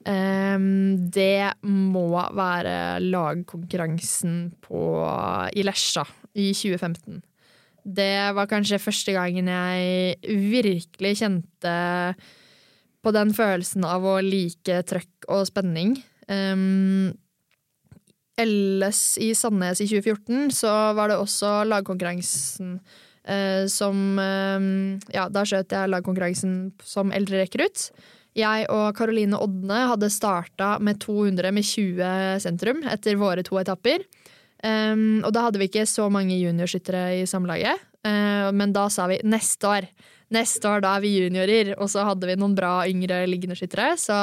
Um, 0.00 1.10
det 1.12 1.60
må 1.66 2.08
være 2.16 3.02
lagkonkurransen 3.04 4.38
på, 4.64 4.80
i 5.52 5.64
Lesja 5.66 6.06
i 6.32 6.50
2015. 6.56 7.20
Det 7.84 8.34
var 8.36 8.48
kanskje 8.50 8.80
første 8.82 9.14
gangen 9.16 9.48
jeg 9.50 10.38
virkelig 10.52 11.16
kjente 11.22 11.74
på 13.00 13.12
den 13.16 13.32
følelsen 13.36 13.86
av 13.88 14.04
å 14.04 14.18
like 14.24 14.82
trøkk 14.88 15.28
og 15.32 15.46
spenning. 15.48 15.96
Um, 16.28 17.12
LS 18.40 19.18
i 19.20 19.32
Sandnes 19.36 19.80
i 19.82 19.88
2014, 19.88 20.52
så 20.60 20.72
var 20.96 21.10
det 21.10 21.18
også 21.20 21.60
lagkonkurransen 21.68 22.76
uh, 22.78 23.64
som 23.72 24.20
um, 24.20 24.70
Ja, 25.12 25.28
da 25.32 25.44
skjøt 25.48 25.74
jeg 25.76 25.92
lagkonkurransen 25.92 26.56
som 26.84 27.12
eldrerekrutt. 27.16 27.90
Jeg 28.38 28.68
og 28.70 28.92
Karoline 28.94 29.40
Odne 29.42 29.86
hadde 29.90 30.12
starta 30.12 30.76
med 30.78 31.00
200 31.02 31.50
med 31.54 31.66
20 31.66 32.44
sentrum 32.44 32.84
etter 32.86 33.18
våre 33.18 33.42
to 33.46 33.58
etapper. 33.58 34.04
Um, 34.60 35.22
og 35.24 35.32
da 35.32 35.46
hadde 35.46 35.60
vi 35.60 35.70
ikke 35.70 35.86
så 35.88 36.08
mange 36.12 36.36
juniorskyttere 36.36 37.20
i 37.22 37.28
samlaget, 37.28 37.80
uh, 38.04 38.48
men 38.52 38.74
da 38.76 38.88
sa 38.92 39.06
vi 39.10 39.20
neste 39.24 39.68
år. 39.68 39.86
Neste 40.30 40.68
år, 40.68 40.82
da 40.84 40.94
er 40.94 41.04
vi 41.04 41.14
juniorer. 41.16 41.72
Og 41.80 41.90
så 41.90 42.04
hadde 42.06 42.28
vi 42.28 42.38
noen 42.38 42.54
bra 42.54 42.84
yngre 42.86 43.24
liggende 43.26 43.56
skyttere. 43.58 43.96
Så 43.98 44.14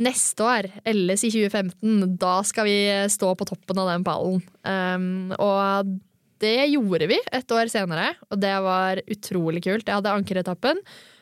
neste 0.00 0.42
år, 0.42 0.66
LS 0.90 1.26
i 1.28 1.32
2015, 1.36 2.16
da 2.18 2.40
skal 2.46 2.66
vi 2.66 2.78
stå 3.12 3.34
på 3.38 3.46
toppen 3.46 3.78
av 3.78 3.92
den 3.92 4.06
pallen. 4.06 4.40
Um, 4.66 5.30
og 5.38 5.92
det 6.40 6.70
gjorde 6.72 7.10
vi 7.10 7.20
et 7.36 7.54
år 7.54 7.70
senere, 7.70 8.14
og 8.32 8.40
det 8.40 8.56
var 8.64 9.02
utrolig 9.12 9.62
kult. 9.66 9.86
Jeg 9.86 10.00
hadde 10.00 10.16
ankeretappen. 10.16 10.80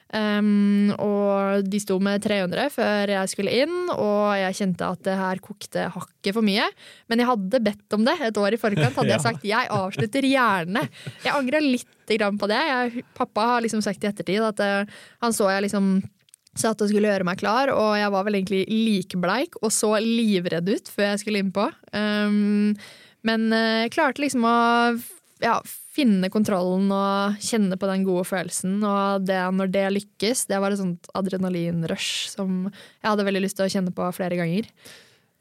Um, 0.08 0.88
og 1.04 1.66
de 1.68 1.78
sto 1.82 1.98
med 2.00 2.22
300 2.24 2.70
før 2.72 3.10
jeg 3.12 3.28
skulle 3.28 3.52
inn, 3.60 3.90
og 3.92 4.32
jeg 4.40 4.56
kjente 4.56 4.88
at 4.88 5.02
det 5.04 5.16
her 5.20 5.40
kokte 5.44 5.88
hakket 5.92 6.36
for 6.36 6.46
mye. 6.46 6.64
Men 7.12 7.20
jeg 7.20 7.28
hadde 7.28 7.62
bedt 7.66 7.96
om 7.96 8.06
det 8.06 8.16
et 8.24 8.40
år 8.40 8.56
i 8.56 8.60
forkant. 8.60 8.96
Hadde 8.96 9.12
jeg 9.16 9.24
sagt 9.24 9.48
jeg 9.48 9.72
avslutter 9.74 10.28
gjerne. 10.28 10.86
Jeg 11.24 11.34
angra 11.34 11.62
litt 11.64 11.94
på 12.08 12.48
det. 12.48 12.60
Jeg, 12.70 13.02
pappa 13.12 13.50
har 13.50 13.60
liksom 13.60 13.82
sagt 13.84 14.04
i 14.04 14.08
ettertid 14.08 14.40
at 14.40 14.62
uh, 14.64 15.02
han 15.20 15.36
så 15.36 15.50
jeg 15.52 15.66
liksom 15.66 15.98
satt 16.58 16.80
og 16.82 16.88
skulle 16.90 17.10
gjøre 17.10 17.26
meg 17.28 17.38
klar, 17.38 17.70
og 17.70 17.92
jeg 18.00 18.10
var 18.10 18.24
vel 18.26 18.38
egentlig 18.38 18.64
likbleik 18.66 19.60
og 19.60 19.70
så 19.70 19.92
livredd 20.02 20.70
ut 20.72 20.88
før 20.90 21.12
jeg 21.12 21.20
skulle 21.22 21.44
innpå. 21.44 21.68
Um, 21.92 22.72
men 23.28 23.46
uh, 23.52 23.84
klarte 23.92 24.24
liksom 24.24 24.46
å 24.48 24.56
ja, 25.44 25.58
finne 25.98 26.30
kontrollen 26.32 26.92
og 26.94 27.42
kjenne 27.42 27.78
på 27.78 27.90
den 27.90 28.06
gode 28.06 28.24
følelsen. 28.28 28.78
Og 28.86 29.26
det, 29.26 29.38
når 29.58 29.72
det 29.74 29.84
lykkes, 29.96 30.46
det 30.50 30.60
var 30.62 30.74
et 30.74 30.80
sånt 30.80 31.10
adrenalinrush 31.18 32.30
som 32.32 32.68
jeg 32.68 33.08
hadde 33.08 33.26
veldig 33.26 33.44
lyst 33.44 33.58
til 33.58 33.66
å 33.66 33.72
kjenne 33.72 33.94
på 33.94 34.08
flere 34.16 34.38
ganger. 34.38 34.70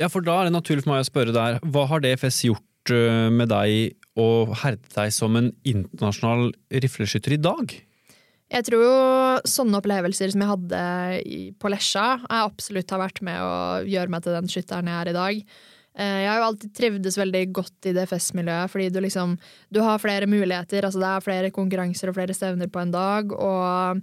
Ja, 0.02 0.10
for 0.14 0.26
da 0.26 0.40
er 0.40 0.50
det 0.50 0.58
naturlig 0.58 0.86
for 0.86 0.94
meg 0.94 1.06
å 1.06 1.10
spørre 1.10 1.36
der, 1.36 1.60
hva 1.66 1.88
har 1.90 2.04
DFS 2.04 2.44
gjort 2.50 2.94
eh, 2.94 3.28
med 3.34 3.50
deg 3.54 3.98
og 4.18 4.54
herdet 4.64 4.94
deg 4.94 5.14
som 5.14 5.38
en 5.38 5.52
internasjonal 5.68 6.52
rifleskytter 6.86 7.38
i 7.38 7.42
dag? 7.42 7.74
Jeg 8.48 8.64
tror 8.64 8.84
jo 8.86 9.00
sånne 9.50 9.82
opplevelser 9.82 10.32
som 10.32 10.44
jeg 10.44 10.52
hadde 10.54 10.84
på 11.60 11.72
Lesja, 11.74 12.06
absolutt 12.32 12.94
har 12.94 13.02
vært 13.02 13.20
med 13.26 13.42
å 13.44 13.58
gjøre 13.84 14.14
meg 14.14 14.24
til 14.24 14.38
den 14.38 14.48
skytteren 14.52 14.88
jeg 14.88 15.02
er 15.02 15.12
i 15.12 15.18
dag. 15.18 15.42
Eh, 15.98 16.22
jeg 16.24 16.30
har 16.30 16.40
jo 16.40 16.48
alltid 16.52 16.74
trivdes 16.78 17.18
veldig 17.18 17.44
godt 17.58 17.90
i 17.90 17.94
DFS-miljøet, 17.98 18.72
fordi 18.72 18.90
du 18.94 19.02
liksom 19.02 19.38
Du 19.74 19.82
har 19.82 20.00
flere 20.00 20.30
muligheter. 20.30 20.86
Altså 20.86 21.02
det 21.02 21.12
er 21.12 21.26
flere 21.26 21.52
konkurranser 21.52 22.10
og 22.10 22.18
flere 22.18 22.34
stevner 22.38 22.70
på 22.70 22.82
en 22.82 22.92
dag, 22.92 23.32
og 23.34 24.02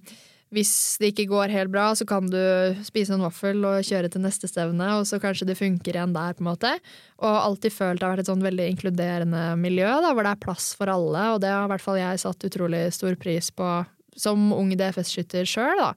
hvis 0.55 0.99
det 1.01 1.11
ikke 1.11 1.27
går 1.33 1.51
helt 1.51 1.73
bra, 1.73 1.89
så 1.99 2.07
kan 2.07 2.29
du 2.31 2.39
spise 2.87 3.15
en 3.15 3.25
vaffel 3.25 3.65
og 3.67 3.87
kjøre 3.87 4.11
til 4.13 4.23
neste 4.23 4.47
stevne, 4.51 4.87
og 5.01 5.07
så 5.09 5.19
kanskje 5.23 5.49
det 5.49 5.59
funker 5.59 5.97
igjen 5.97 6.15
der, 6.15 6.37
på 6.37 6.45
en 6.45 6.51
måte. 6.53 6.71
Og 7.19 7.41
alltid 7.41 7.75
følt 7.75 7.99
det 7.99 8.07
har 8.07 8.15
vært 8.15 8.23
et 8.23 8.31
sånn 8.31 8.45
veldig 8.45 8.69
inkluderende 8.75 9.43
miljø, 9.59 9.89
da, 10.05 10.13
hvor 10.15 10.27
det 10.27 10.37
er 10.37 10.45
plass 10.45 10.71
for 10.79 10.93
alle, 10.93 11.25
og 11.35 11.43
det 11.43 11.51
har 11.51 11.67
i 11.67 11.73
hvert 11.75 11.83
fall 11.83 11.99
jeg 11.99 12.23
satt 12.23 12.47
utrolig 12.47 12.85
stor 12.95 13.19
pris 13.19 13.51
på 13.51 13.73
som 14.15 14.53
ung 14.55 14.71
DFS-skytter 14.79 15.49
sjøl, 15.49 15.81
da. 15.81 15.91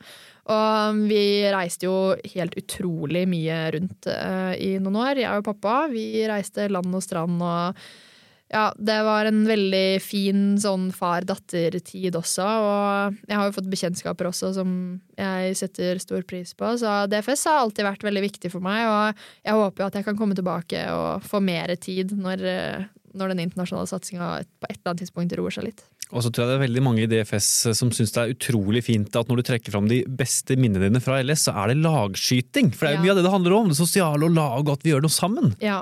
Og 0.47 0.99
vi 1.10 1.21
reiste 1.51 1.89
jo 1.89 2.15
helt 2.36 2.55
utrolig 2.60 3.25
mye 3.27 3.62
rundt 3.75 4.07
uh, 4.07 4.53
i 4.55 4.77
noen 4.79 4.99
år, 5.03 5.23
jeg 5.23 5.41
og 5.41 5.47
pappa. 5.49 5.79
Vi 5.91 6.23
reiste 6.29 6.69
land 6.71 6.95
og 6.95 7.03
strand 7.03 7.41
og 7.43 7.88
ja, 8.47 8.69
det 8.79 8.95
var 9.03 9.27
en 9.27 9.41
veldig 9.47 9.99
fin 9.99 10.43
sånn 10.62 10.88
far-datter-tid 10.95 12.15
også, 12.15 12.45
og 12.47 13.17
jeg 13.27 13.36
har 13.36 13.49
jo 13.49 13.55
fått 13.57 13.67
bekjentskaper 13.73 14.29
også 14.29 14.53
som 14.55 14.69
jeg 15.19 15.57
setter 15.60 15.99
stor 15.99 16.23
pris 16.27 16.53
på, 16.55 16.69
så 16.79 17.01
DFS 17.12 17.43
har 17.49 17.65
alltid 17.65 17.89
vært 17.89 18.07
veldig 18.07 18.23
viktig 18.23 18.53
for 18.53 18.63
meg, 18.63 18.86
og 18.88 19.25
jeg 19.43 19.60
håper 19.60 19.83
jo 19.83 19.89
at 19.89 19.99
jeg 19.99 20.07
kan 20.07 20.19
komme 20.19 20.38
tilbake 20.38 20.86
og 20.95 21.27
få 21.27 21.43
mer 21.43 21.75
tid 21.75 22.15
når, 22.15 22.47
eh, 22.47 22.88
når 23.19 23.36
den 23.36 23.43
internasjonale 23.49 23.91
satsinga 23.91 24.31
på 24.47 24.71
et 24.71 24.77
eller 24.79 24.93
annet 24.93 25.03
tidspunkt 25.03 25.36
roer 25.36 25.57
seg 25.57 25.67
litt. 25.67 25.83
Og 26.15 26.23
så 26.23 26.31
tror 26.31 26.45
jeg 26.45 26.51
det 26.51 26.57
er 26.57 26.63
veldig 26.63 26.83
mange 26.85 27.03
i 27.03 27.09
DFS 27.11 27.49
som 27.75 27.91
syns 27.91 28.13
det 28.15 28.21
er 28.21 28.35
utrolig 28.35 28.85
fint 28.87 29.15
at 29.19 29.27
når 29.27 29.41
du 29.41 29.47
trekker 29.49 29.73
fram 29.73 29.89
de 29.91 30.01
beste 30.07 30.55
minnene 30.55 30.87
dine 30.87 31.01
fra 31.03 31.19
LS, 31.19 31.47
så 31.49 31.55
er 31.63 31.73
det 31.73 31.81
lagskyting. 31.83 32.71
For 32.71 32.87
det 32.87 32.93
er 32.93 32.95
jo 32.95 33.01
ja. 33.01 33.05
mye 33.05 33.15
av 33.15 33.19
det 33.19 33.25
det 33.27 33.33
handler 33.33 33.57
om. 33.57 33.71
Det 33.71 33.79
sosiale 33.79 34.29
og 34.29 34.37
lag 34.37 34.61
og 34.63 34.77
at 34.77 34.85
vi 34.87 34.93
gjør 34.93 35.03
noe 35.03 35.13
sammen. 35.13 35.51
Ja. 35.63 35.81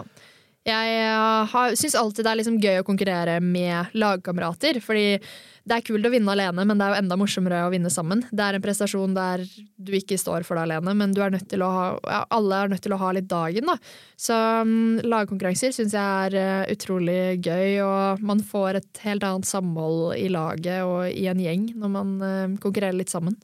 Jeg 0.66 0.94
uh, 1.14 1.58
syns 1.78 1.94
alltid 2.00 2.26
det 2.26 2.32
er 2.32 2.40
liksom 2.40 2.56
gøy 2.58 2.80
å 2.82 2.86
konkurrere 2.88 3.38
med 3.44 3.94
lagkamerater. 3.94 4.80
Fordi 4.82 5.20
det 5.66 5.78
er 5.78 5.86
kult 5.86 6.06
å 6.06 6.12
vinne 6.14 6.34
alene, 6.34 6.66
men 6.66 6.78
det 6.78 6.86
er 6.86 6.94
jo 6.94 7.02
enda 7.04 7.18
morsommere 7.18 7.64
å 7.66 7.72
vinne 7.74 7.92
sammen. 7.94 8.24
Det 8.30 8.42
er 8.42 8.58
en 8.58 8.66
prestasjon 8.66 9.14
der 9.14 9.46
du 9.78 9.94
ikke 9.98 10.18
står 10.22 10.46
for 10.46 10.58
det 10.58 10.66
alene, 10.66 10.94
men 10.98 11.14
er 11.14 11.38
ha, 11.62 11.86
ja, 12.06 12.20
alle 12.34 12.60
er 12.60 12.74
nødt 12.74 12.86
til 12.86 12.94
å 12.94 13.02
ha 13.02 13.14
litt 13.14 13.30
dagen. 13.30 13.70
Da. 13.70 13.78
Så 14.18 14.38
um, 14.66 15.02
lagkonkurranser 15.06 15.74
syns 15.74 15.98
jeg 15.98 16.30
er 16.30 16.38
uh, 16.38 16.74
utrolig 16.74 17.40
gøy, 17.46 17.82
og 17.86 18.26
man 18.26 18.42
får 18.46 18.82
et 18.82 19.02
helt 19.06 19.26
annet 19.26 19.50
samhold 19.50 20.14
i 20.18 20.30
laget 20.34 20.86
og 20.86 21.10
i 21.10 21.26
en 21.30 21.42
gjeng 21.42 21.72
når 21.78 21.98
man 21.98 22.16
uh, 22.22 22.62
konkurrerer 22.62 22.98
litt 23.02 23.14
sammen. 23.14 23.38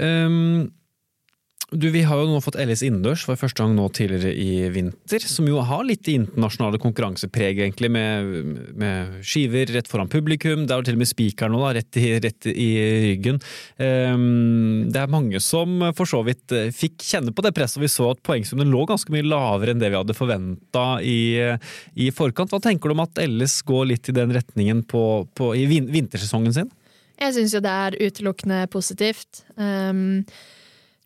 Um 0.00 0.72
du, 1.72 1.88
Vi 1.90 2.02
har 2.06 2.20
jo 2.20 2.28
nå 2.30 2.40
fått 2.44 2.58
LS 2.60 2.82
innendørs 2.86 3.24
for 3.26 3.38
første 3.40 3.62
gang 3.62 3.74
nå 3.76 3.86
tidligere 3.94 4.32
i 4.36 4.68
vinter, 4.72 5.24
som 5.24 5.46
jo 5.48 5.62
har 5.64 5.84
litt 5.86 6.08
internasjonale 6.10 6.80
konkurransepreg, 6.82 7.62
egentlig, 7.64 7.90
med, 7.92 8.32
med, 8.78 9.16
skiver 9.26 9.70
rett 9.74 9.88
foran 9.90 10.10
publikum. 10.12 10.66
Det 10.66 10.74
er 10.74 10.82
jo 10.82 10.88
til 10.88 10.98
og 10.98 11.02
med 11.02 11.10
spiker 11.10 11.52
nå, 11.52 11.62
da, 11.64 11.72
rett 11.78 12.00
i, 12.00 12.06
rett 12.22 12.48
i 12.52 12.68
ryggen. 13.06 13.40
Um, 13.78 14.90
det 14.92 15.02
er 15.02 15.12
mange 15.12 15.40
som 15.42 15.80
for 15.96 16.08
så 16.08 16.22
vidt 16.26 16.54
eh, 16.56 16.70
fikk 16.74 17.02
kjenne 17.06 17.34
på 17.34 17.44
det 17.44 17.54
presset, 17.56 17.80
og 17.80 17.86
vi 17.86 17.92
så 17.92 18.12
at 18.12 18.22
poengsummen 18.26 18.70
lå 18.72 18.84
ganske 18.88 19.12
mye 19.14 19.26
lavere 19.26 19.74
enn 19.74 19.82
det 19.82 19.92
vi 19.92 20.00
hadde 20.00 20.16
forventa 20.18 20.86
i, 21.00 21.18
i, 21.96 22.12
forkant. 22.14 22.52
Hva 22.52 22.62
tenker 22.62 22.90
du 22.90 22.96
om 22.96 23.04
at 23.06 23.22
LS 23.22 23.60
går 23.68 23.90
litt 23.94 24.12
i 24.12 24.16
den 24.16 24.34
retningen 24.34 24.84
på, 24.88 25.04
på, 25.38 25.52
i 25.56 25.66
vintersesongen 25.68 26.56
sin? 26.56 26.72
Jeg 27.22 27.36
syns 27.36 27.54
jo 27.54 27.62
det 27.62 27.72
er 27.86 28.00
utelukkende 28.02 28.64
positivt. 28.72 29.44
Um, 29.54 30.24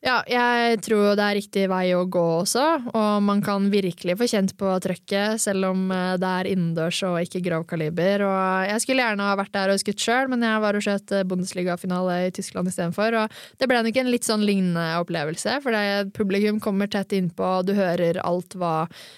ja, 0.07 0.21
jeg 0.31 0.79
tror 0.87 1.17
det 1.19 1.25
er 1.25 1.35
riktig 1.35 1.65
vei 1.67 1.89
å 1.97 2.05
gå 2.07 2.23
også, 2.39 2.65
og 2.95 3.25
man 3.27 3.41
kan 3.43 3.65
virkelig 3.73 4.15
få 4.21 4.29
kjent 4.31 4.53
på 4.59 4.71
trøkket, 4.85 5.43
selv 5.43 5.73
om 5.73 5.91
eh, 5.91 6.15
det 6.23 6.31
er 6.31 6.51
innendørs 6.53 7.01
og 7.09 7.19
ikke 7.25 7.43
grov 7.43 7.65
kaliber. 7.67 8.23
Og 8.29 8.71
jeg 8.71 8.85
skulle 8.85 9.03
gjerne 9.03 9.27
ha 9.27 9.35
vært 9.41 9.55
der 9.57 9.75
og 9.75 9.83
skutt 9.83 10.05
sjøl, 10.07 10.31
men 10.31 10.47
jeg 10.47 10.63
var 10.63 10.79
og 10.79 10.87
skjøt 10.87 11.15
eh, 11.17 11.27
Bundesliga-finale 11.27 12.21
i 12.29 12.33
Tyskland 12.39 12.71
istedenfor. 12.71 13.19
Og 13.19 13.41
det 13.59 13.71
ble 13.71 13.83
nok 13.83 13.99
en 13.99 14.13
litt 14.15 14.29
sånn 14.29 14.47
lignende 14.47 14.87
opplevelse, 15.03 15.59
for 15.65 16.13
publikum 16.15 16.63
kommer 16.63 16.91
tett 16.93 17.17
innpå, 17.19 17.57
og 17.59 17.67
du 17.67 17.75
hører 17.75 18.23
alt 18.23 18.55
hva 18.55 18.77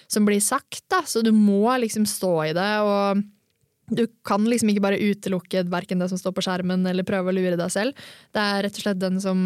som 0.09 0.25
blir 0.25 0.41
sagt, 0.41 0.87
da, 0.89 1.03
så 1.05 1.21
du 1.21 1.35
må 1.37 1.67
liksom 1.85 2.09
stå 2.09 2.33
i 2.49 2.55
det. 2.57 2.71
og 2.81 3.27
du 3.89 4.05
kan 4.27 4.45
liksom 4.45 4.69
ikke 4.69 4.85
bare 4.85 5.01
utelukke 5.01 5.63
verken 5.73 6.03
det 6.03 6.11
som 6.11 6.21
står 6.21 6.35
på 6.37 6.45
skjermen, 6.45 6.85
eller 6.89 7.07
prøve 7.09 7.33
å 7.33 7.37
lure 7.37 7.57
deg 7.57 7.73
selv. 7.73 8.09
Det 8.37 8.43
er 8.43 8.67
rett 8.67 8.77
og 8.77 8.85
slett 8.85 9.01
den 9.01 9.17
som 9.23 9.39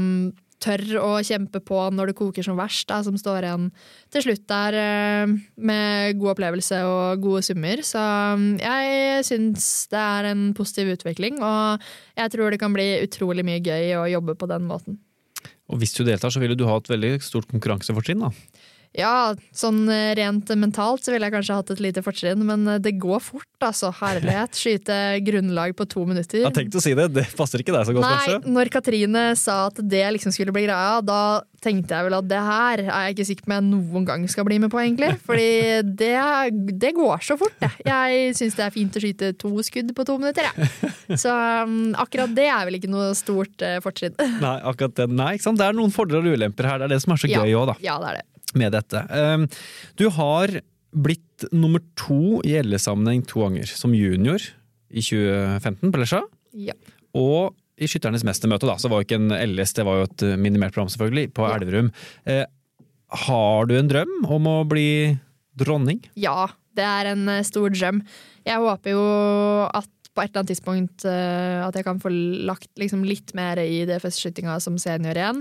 tør 0.62 0.82
å 1.02 1.10
kjempe 1.26 1.60
på 1.64 1.78
når 1.94 2.12
det 2.12 2.16
koker 2.18 2.46
som 2.46 2.58
verst, 2.60 2.86
da, 2.90 3.00
som 3.04 3.18
står 3.18 3.46
igjen 3.48 3.68
til 4.12 4.26
slutt 4.26 4.44
der 4.50 4.78
eh, 4.78 5.36
med 5.56 6.18
god 6.20 6.34
opplevelse 6.34 6.82
og 6.88 7.22
gode 7.24 7.44
summer. 7.46 7.84
Så 7.86 8.00
mm, 8.00 8.50
jeg 8.62 9.24
syns 9.28 9.70
det 9.92 10.02
er 10.02 10.32
en 10.32 10.50
positiv 10.56 10.94
utvikling, 10.96 11.40
og 11.42 11.82
jeg 12.18 12.34
tror 12.34 12.52
det 12.52 12.60
kan 12.62 12.74
bli 12.74 12.88
utrolig 13.02 13.46
mye 13.46 13.62
gøy 13.62 13.96
å 14.00 14.10
jobbe 14.16 14.38
på 14.38 14.50
den 14.50 14.68
måten. 14.68 15.00
Og 15.72 15.80
hvis 15.80 15.94
du 15.96 16.02
deltar, 16.04 16.32
så 16.32 16.42
vil 16.42 16.56
du 16.58 16.66
ha 16.68 16.76
et 16.78 16.90
veldig 16.90 17.16
stort 17.24 17.48
konkurransefortrinn, 17.50 18.26
da? 18.26 18.32
Ja, 18.92 19.32
sånn 19.56 19.86
eh, 19.88 20.12
rent 20.18 20.50
mentalt 20.60 21.04
så 21.04 21.14
ville 21.14 21.28
jeg 21.28 21.32
kanskje 21.32 21.56
hatt 21.56 21.70
et 21.72 21.80
lite 21.80 22.02
fortrinn, 22.04 22.42
men 22.44 22.66
eh, 22.68 22.80
det 22.82 22.98
går 23.00 23.22
fort, 23.24 23.48
altså. 23.64 23.88
Herlighet. 24.02 24.58
Skyte 24.58 24.98
grunnlag 25.24 25.72
på 25.78 25.86
to 25.88 26.04
minutter. 26.08 26.42
Jeg 26.44 26.56
tenkte 26.56 26.80
å 26.80 26.84
si 26.84 26.92
det, 26.98 27.08
det 27.14 27.24
passer 27.38 27.62
ikke 27.62 27.72
deg 27.72 27.88
så 27.88 27.94
godt, 27.96 28.04
Nei, 28.04 28.18
kanskje? 28.18 28.52
Når 28.52 28.72
Katrine 28.74 29.24
sa 29.40 29.56
at 29.70 29.80
det 29.80 30.04
liksom 30.18 30.34
skulle 30.34 30.52
bli 30.52 30.66
greia, 30.66 31.00
da 31.04 31.40
tenkte 31.62 31.94
jeg 31.94 32.08
vel 32.08 32.16
at 32.18 32.26
det 32.26 32.40
her 32.42 32.82
er 32.82 33.04
jeg 33.06 33.14
ikke 33.14 33.26
sikker 33.28 33.46
på 33.46 33.52
om 33.52 33.54
jeg 33.54 33.66
noen 33.70 34.06
gang 34.08 34.24
skal 34.28 34.46
bli 34.48 34.58
med 34.60 34.72
på, 34.72 34.80
egentlig. 34.82 35.12
Fordi 35.24 35.48
det, 36.02 36.12
det 36.82 36.92
går 36.98 37.24
så 37.24 37.38
fort, 37.40 37.56
jeg. 37.62 37.86
Jeg 37.88 38.34
syns 38.36 38.58
det 38.58 38.66
er 38.66 38.74
fint 38.74 38.98
å 38.98 39.02
skyte 39.04 39.30
to 39.40 39.54
skudd 39.64 39.94
på 39.96 40.06
to 40.08 40.18
minutter, 40.20 40.50
jeg. 40.50 40.92
Så 41.22 41.32
um, 41.32 41.94
akkurat 42.02 42.34
det 42.36 42.48
er 42.50 42.66
vel 42.68 42.76
ikke 42.80 42.90
noe 42.92 43.12
stort 43.16 43.64
uh, 43.64 43.78
fortrinn. 43.84 44.18
Nei, 44.42 44.58
akkurat 44.68 45.00
det. 45.00 45.08
Nei, 45.12 45.32
ikke 45.38 45.48
sant? 45.48 45.62
Det 45.62 45.70
er 45.70 45.80
noen 45.80 45.94
fordeler 45.94 46.28
og 46.28 46.36
ulemper 46.36 46.68
her. 46.68 46.82
Det 46.82 46.90
er 46.90 46.94
det 46.96 47.00
som 47.06 47.16
er 47.16 47.24
så 47.24 47.32
gøy 47.32 47.56
òg, 47.56 47.72
da. 47.72 47.78
Ja, 47.84 47.96
det 48.02 48.12
er 48.12 48.20
det 48.20 48.28
med 48.58 48.74
dette. 48.74 49.04
Ehm, 49.12 49.48
du 50.00 50.08
har 50.14 50.52
blitt 50.92 51.46
nummer 51.52 51.82
to 51.98 52.40
i 52.46 52.58
LS-sammenheng 52.60 53.24
to 53.28 53.42
ganger. 53.44 53.68
Som 53.68 53.96
junior 53.96 54.42
i 54.92 55.02
2015 55.02 55.92
på 55.92 56.02
Lesja. 56.02 56.22
Ja. 56.52 56.76
Og 57.16 57.56
i 57.82 57.88
Skytternes 57.88 58.24
mestermøte, 58.26 58.68
da, 58.68 58.76
så 58.78 58.90
var 58.92 59.00
jo 59.00 59.08
ikke 59.08 59.18
en 59.18 59.32
LS, 59.32 59.72
det 59.78 59.86
var 59.88 60.02
jo 60.02 60.08
et 60.10 60.24
minimert 60.38 60.74
program, 60.74 60.90
selvfølgelig, 60.92 61.32
på 61.34 61.46
ja. 61.48 61.56
Elverum. 61.56 61.88
Eh, 62.28 62.44
har 63.26 63.68
du 63.68 63.74
en 63.78 63.90
drøm 63.90 64.12
om 64.36 64.48
å 64.48 64.58
bli 64.68 65.16
dronning? 65.58 66.02
Ja, 66.20 66.52
det 66.76 66.84
er 66.86 67.12
en 67.12 67.26
eh, 67.32 67.44
stor 67.46 67.72
drøm. 67.72 68.02
Jeg 68.46 68.62
håper 68.62 68.94
jo 68.94 69.02
at 69.72 69.90
på 70.12 70.20
et 70.20 70.28
eller 70.28 70.42
annet 70.42 70.52
tidspunkt 70.52 71.06
eh, 71.08 71.58
at 71.64 71.76
jeg 71.76 71.86
kan 71.86 72.00
få 72.02 72.12
lagt 72.12 72.68
liksom, 72.80 73.04
litt 73.08 73.32
mer 73.36 73.60
i 73.62 73.84
DFS-skytinga 73.88 74.58
som 74.60 74.76
senior 74.80 75.16
igjen. 75.16 75.40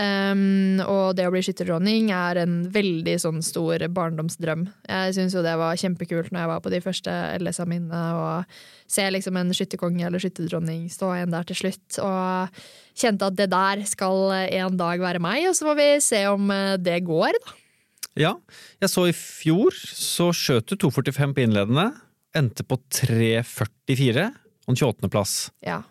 Um, 0.00 0.80
og 0.80 1.16
det 1.18 1.26
å 1.28 1.32
bli 1.34 1.42
skytterdronning 1.44 2.08
er 2.14 2.38
en 2.40 2.60
veldig 2.72 3.18
sånn 3.20 3.42
stor 3.44 3.82
barndomsdrøm. 3.92 4.62
Jeg 4.88 5.16
syns 5.16 5.34
jo 5.36 5.42
det 5.44 5.56
var 5.60 5.76
kjempekult 5.76 6.30
når 6.32 6.40
jeg 6.40 6.50
var 6.52 6.62
på 6.64 6.72
de 6.72 6.80
første 6.84 7.16
LSA 7.42 7.66
mine, 7.68 8.02
og 8.16 8.54
se 8.88 9.04
liksom 9.12 9.36
en 9.36 9.52
skytterkonge 9.56 10.06
eller 10.06 10.22
skytterdronning 10.22 10.86
stå 10.92 11.10
igjen 11.18 11.34
der 11.34 11.48
til 11.50 11.58
slutt. 11.60 11.98
Og 12.00 12.62
kjente 13.02 13.28
at 13.28 13.36
det 13.36 13.50
der 13.52 13.84
skal 13.90 14.32
en 14.38 14.80
dag 14.80 15.04
være 15.04 15.20
meg, 15.22 15.50
og 15.50 15.58
så 15.58 15.68
får 15.68 15.80
vi 15.82 15.90
se 16.06 16.22
om 16.30 16.48
eh, 16.54 16.78
det 16.80 17.02
går, 17.08 17.36
da. 17.36 17.58
Ja. 18.18 18.32
Jeg 18.82 18.90
så 18.90 19.06
i 19.10 19.14
fjor 19.16 19.76
så 19.76 20.30
skjøt 20.34 20.72
du 20.72 20.78
2,45 20.88 21.36
på 21.36 21.44
innledende. 21.44 21.90
Endte 22.36 22.64
på 22.66 22.80
3,44 22.94 24.30
og 24.64 24.72
en 24.72 24.80
28.-plass. 24.80 25.36
Ja. 25.66 25.82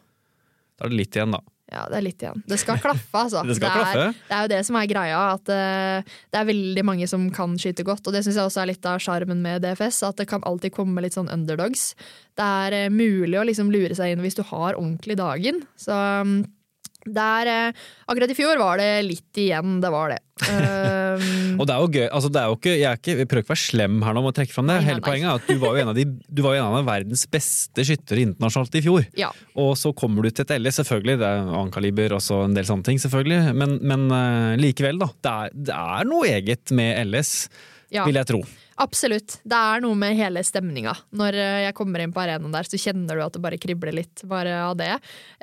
Da 0.79 0.87
er 0.87 0.93
det 0.93 0.99
litt 1.03 1.17
igjen, 1.17 1.35
da. 1.35 1.43
Ja, 1.69 1.83
det 1.85 1.99
er 1.99 2.05
litt 2.05 2.23
igjen. 2.23 2.41
Det 2.49 2.57
skal 2.57 2.79
klaffe, 2.81 3.13
altså. 3.13 3.43
Det 3.49 3.57
skal 3.59 3.69
er, 3.69 3.77
klaffe. 3.77 4.05
det 4.29 4.35
er 4.35 4.45
jo 4.45 4.51
det 4.55 4.61
som 4.65 4.77
er 4.79 4.89
greia, 4.89 5.19
at 5.35 5.51
uh, 5.53 6.15
det 6.33 6.39
er 6.39 6.47
veldig 6.49 6.85
mange 6.87 7.09
som 7.09 7.27
kan 7.33 7.53
skyte 7.61 7.85
godt. 7.85 8.07
Og 8.09 8.15
det 8.15 8.23
syns 8.25 8.39
jeg 8.39 8.49
også 8.49 8.63
er 8.63 8.71
litt 8.71 8.89
av 8.89 9.01
sjarmen 9.03 9.43
med 9.45 9.61
DFS, 9.65 10.01
at 10.07 10.21
det 10.21 10.29
kan 10.31 10.45
alltid 10.49 10.73
komme 10.75 11.03
litt 11.05 11.17
sånn 11.17 11.29
underdogs. 11.33 11.91
Det 12.39 12.47
er 12.65 12.77
uh, 12.87 12.93
mulig 12.93 13.37
å 13.37 13.45
liksom 13.45 13.69
lure 13.73 13.97
seg 13.97 14.15
inn 14.15 14.25
hvis 14.25 14.39
du 14.39 14.43
har 14.49 14.73
ordentlig 14.73 15.19
dagen. 15.21 15.61
Så 15.77 15.93
mm, 15.93 16.39
der, 17.07 17.47
eh, 17.47 17.85
akkurat 18.11 18.31
i 18.31 18.35
fjor 18.35 18.59
var 18.59 18.79
det 18.81 18.89
litt 19.07 19.39
igjen, 19.39 19.77
det 19.81 19.91
var 19.93 20.11
det. 20.11 20.19
Um, 20.49 21.55
Og 21.59 21.67
det 21.67 21.73
er 21.75 21.79
jo 21.79 21.89
gøy. 21.91 22.05
Altså, 22.15 22.29
det 22.31 22.41
er 22.41 22.51
jo 22.51 22.57
ikke, 22.57 22.73
jeg, 22.73 22.87
er 22.89 22.99
ikke, 22.99 23.15
jeg 23.21 23.29
prøver 23.31 23.43
ikke 23.43 23.51
å 23.51 23.55
være 23.55 23.63
slem 23.63 23.97
her 24.05 24.15
nå 24.15 24.23
med 24.23 24.31
å 24.31 24.35
trekke 24.37 24.55
fram 24.55 24.69
det. 24.69 24.75
Nei, 24.77 24.85
Hele 24.87 25.01
nei. 25.01 25.05
poenget 25.07 25.29
er 25.31 25.39
at 25.41 25.47
du 25.49 25.63
var 25.63 25.75
jo 25.75 25.83
en 25.83 25.91
av, 25.91 25.97
de, 25.99 26.05
du 26.27 26.43
var 26.45 26.55
jo 26.55 26.61
en 26.63 26.77
av 26.79 26.87
verdens 26.89 27.25
beste 27.31 27.87
skyttere 27.87 28.25
internasjonalt 28.27 28.79
i 28.79 28.83
fjor. 28.85 29.09
ja. 29.19 29.31
Og 29.59 29.73
så 29.79 29.91
kommer 29.97 30.23
du 30.23 30.31
til 30.31 30.45
et 30.45 30.53
LS, 30.55 30.79
selvfølgelig. 30.79 31.17
Det 31.19 31.27
er 31.27 31.41
annen 31.43 31.73
kaliber 31.73 32.15
og 32.15 32.29
en 32.37 32.55
del 32.55 32.67
sånne 32.67 32.87
ting, 32.87 33.01
selvfølgelig. 33.01 33.55
Men, 33.59 33.75
men 33.83 34.05
eh, 34.15 34.53
likevel, 34.61 35.01
da. 35.01 35.09
Det 35.19 35.33
er, 35.33 35.59
det 35.71 35.75
er 35.75 36.07
noe 36.07 36.29
eget 36.31 36.75
med 36.75 36.95
LS, 37.09 37.33
ja. 37.93 38.05
vil 38.07 38.19
jeg 38.19 38.29
tro. 38.29 38.41
Absolutt. 38.79 39.41
Det 39.43 39.57
er 39.57 39.81
noe 39.83 39.95
med 39.99 40.15
hele 40.15 40.39
stemninga. 40.45 40.93
Når 41.19 41.35
eh, 41.35 41.57
jeg 41.65 41.75
kommer 41.75 41.99
inn 41.99 42.13
på 42.15 42.21
arenaen 42.23 42.53
der, 42.53 42.67
så 42.67 42.79
kjenner 42.79 43.17
du 43.17 43.23
at 43.25 43.35
det 43.35 43.41
bare 43.43 43.59
kribler 43.59 43.91
litt 43.97 44.23
bare 44.29 44.53
av 44.63 44.77
det. 44.79 44.93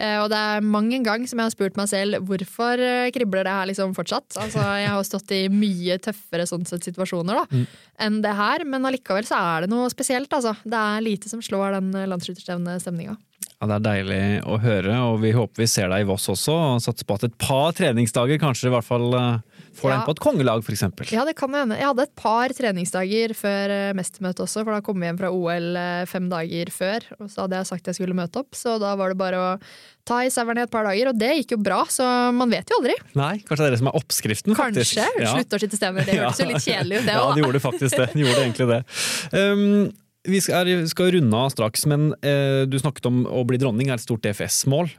Eh, 0.01 0.17
Og 0.23 0.31
det 0.33 0.39
er 0.41 0.65
mange 0.65 1.03
ganger 1.05 1.29
som 1.29 1.43
jeg 1.43 1.51
har 1.51 1.53
spurt 1.53 1.77
meg 1.77 1.91
selv 1.91 2.23
hvorfor 2.25 2.81
eh, 2.81 3.11
kribler 3.13 3.45
det 3.45 3.53
her 3.59 3.69
liksom 3.69 3.93
fortsatt. 3.99 4.39
Altså, 4.41 4.65
jeg 4.81 4.89
har 4.89 5.05
stått 5.05 5.37
i 5.37 5.43
mye 5.53 5.99
tøffere 6.01 6.49
sånn 6.49 6.65
sett 6.69 6.89
situasjoner 6.89 7.43
da, 7.43 7.63
enn 8.07 8.23
det 8.25 8.33
her, 8.39 8.65
men 8.65 8.89
allikevel 8.89 9.29
så 9.29 9.37
er 9.37 9.67
det 9.67 9.73
noe 9.75 9.93
spesielt. 9.93 10.33
Altså. 10.33 10.57
Det 10.65 10.81
er 10.81 11.05
lite 11.05 11.29
som 11.29 11.45
slår 11.45 11.77
den 11.77 11.93
landsskytterstevnestemninga. 12.15 13.19
Ja, 13.57 13.69
Det 13.69 13.77
er 13.77 13.85
deilig 13.85 14.23
å 14.49 14.57
høre, 14.61 14.97
og 15.11 15.21
vi 15.21 15.37
håper 15.37 15.65
vi 15.65 15.69
ser 15.69 15.93
deg 15.93 16.05
i 16.05 16.09
Voss 16.09 16.29
også. 16.33 16.57
Og 16.57 16.83
satser 16.85 17.09
på 17.09 17.21
at 17.21 17.29
et 17.29 17.37
par 17.41 17.77
treningsdager 17.77 18.41
kanskje 18.41 18.71
i 18.71 18.73
hvert 18.73 18.89
fall 18.89 19.13
får 19.77 19.91
Ja. 19.93 19.97
inn 19.99 20.07
på 20.09 20.15
et 20.17 20.23
kongelag, 20.25 20.63
f.eks. 20.65 20.85
Ja, 21.13 21.25
det 21.29 21.35
kan 21.39 21.53
hende. 21.55 21.77
Jeg 21.79 21.87
hadde 21.91 22.07
et 22.09 22.15
par 22.19 22.49
treningsdager 22.57 23.35
før 23.37 23.75
eh, 23.75 23.93
mestermøtet 23.99 24.45
også, 24.47 24.65
for 24.65 24.73
da 24.77 24.81
kom 24.85 25.01
vi 25.03 25.07
hjem 25.11 25.19
fra 25.21 25.31
OL 25.33 25.77
eh, 25.81 26.05
fem 26.11 26.31
dager 26.33 26.73
før. 26.75 27.07
Og 27.21 27.29
så 27.33 27.45
hadde 27.45 27.61
jeg 27.61 27.71
sagt 27.71 27.87
jeg 27.93 27.99
skulle 28.01 28.17
møte 28.19 28.41
opp, 28.43 28.57
så 28.59 28.79
da 28.83 28.95
var 28.99 29.13
det 29.13 29.19
bare 29.21 29.43
å 29.43 29.51
ta 30.07 30.21
i 30.23 30.31
severen 30.31 30.61
i 30.63 30.65
et 30.67 30.71
par 30.73 30.87
dager. 30.89 31.11
Og 31.13 31.19
det 31.21 31.33
gikk 31.43 31.57
jo 31.57 31.61
bra, 31.67 31.83
så 31.91 32.07
man 32.37 32.51
vet 32.53 32.71
jo 32.71 32.81
aldri. 32.81 32.97
Nei, 33.19 33.35
kanskje 33.47 33.63
det 33.65 33.69
er 33.69 33.77
det 33.77 33.83
som 33.83 33.93
er 33.93 34.01
oppskriften, 34.01 34.57
faktisk. 34.59 34.99
Kanskje. 35.03 35.23
Ja. 35.27 35.37
Stemmer. 35.77 36.07
Det 36.09 36.19
hørtes 36.23 36.41
jo 36.43 36.49
litt 36.51 36.65
kjedelig 36.65 37.01
ut, 37.03 37.07
det 37.09 37.15
ja, 37.17 37.23
òg. 37.27 37.35
det 37.37 37.43
gjorde 37.47 37.63
faktisk 37.67 38.01
det. 38.01 38.09
De 38.15 38.25
gjorde 38.27 38.43
egentlig 38.47 38.69
det. 38.73 38.83
Um, 39.37 39.93
vi 40.27 40.41
skal, 40.43 40.69
skal 40.91 41.11
runde 41.15 41.39
av 41.39 41.51
straks, 41.55 41.85
men 41.91 42.09
eh, 42.27 42.65
du 42.69 42.77
snakket 42.81 43.07
om 43.09 43.23
å 43.31 43.45
bli 43.49 43.59
dronning 43.63 43.89
er 43.91 43.97
et 43.99 44.05
stort 44.05 44.23
DFS-mål. 44.27 44.91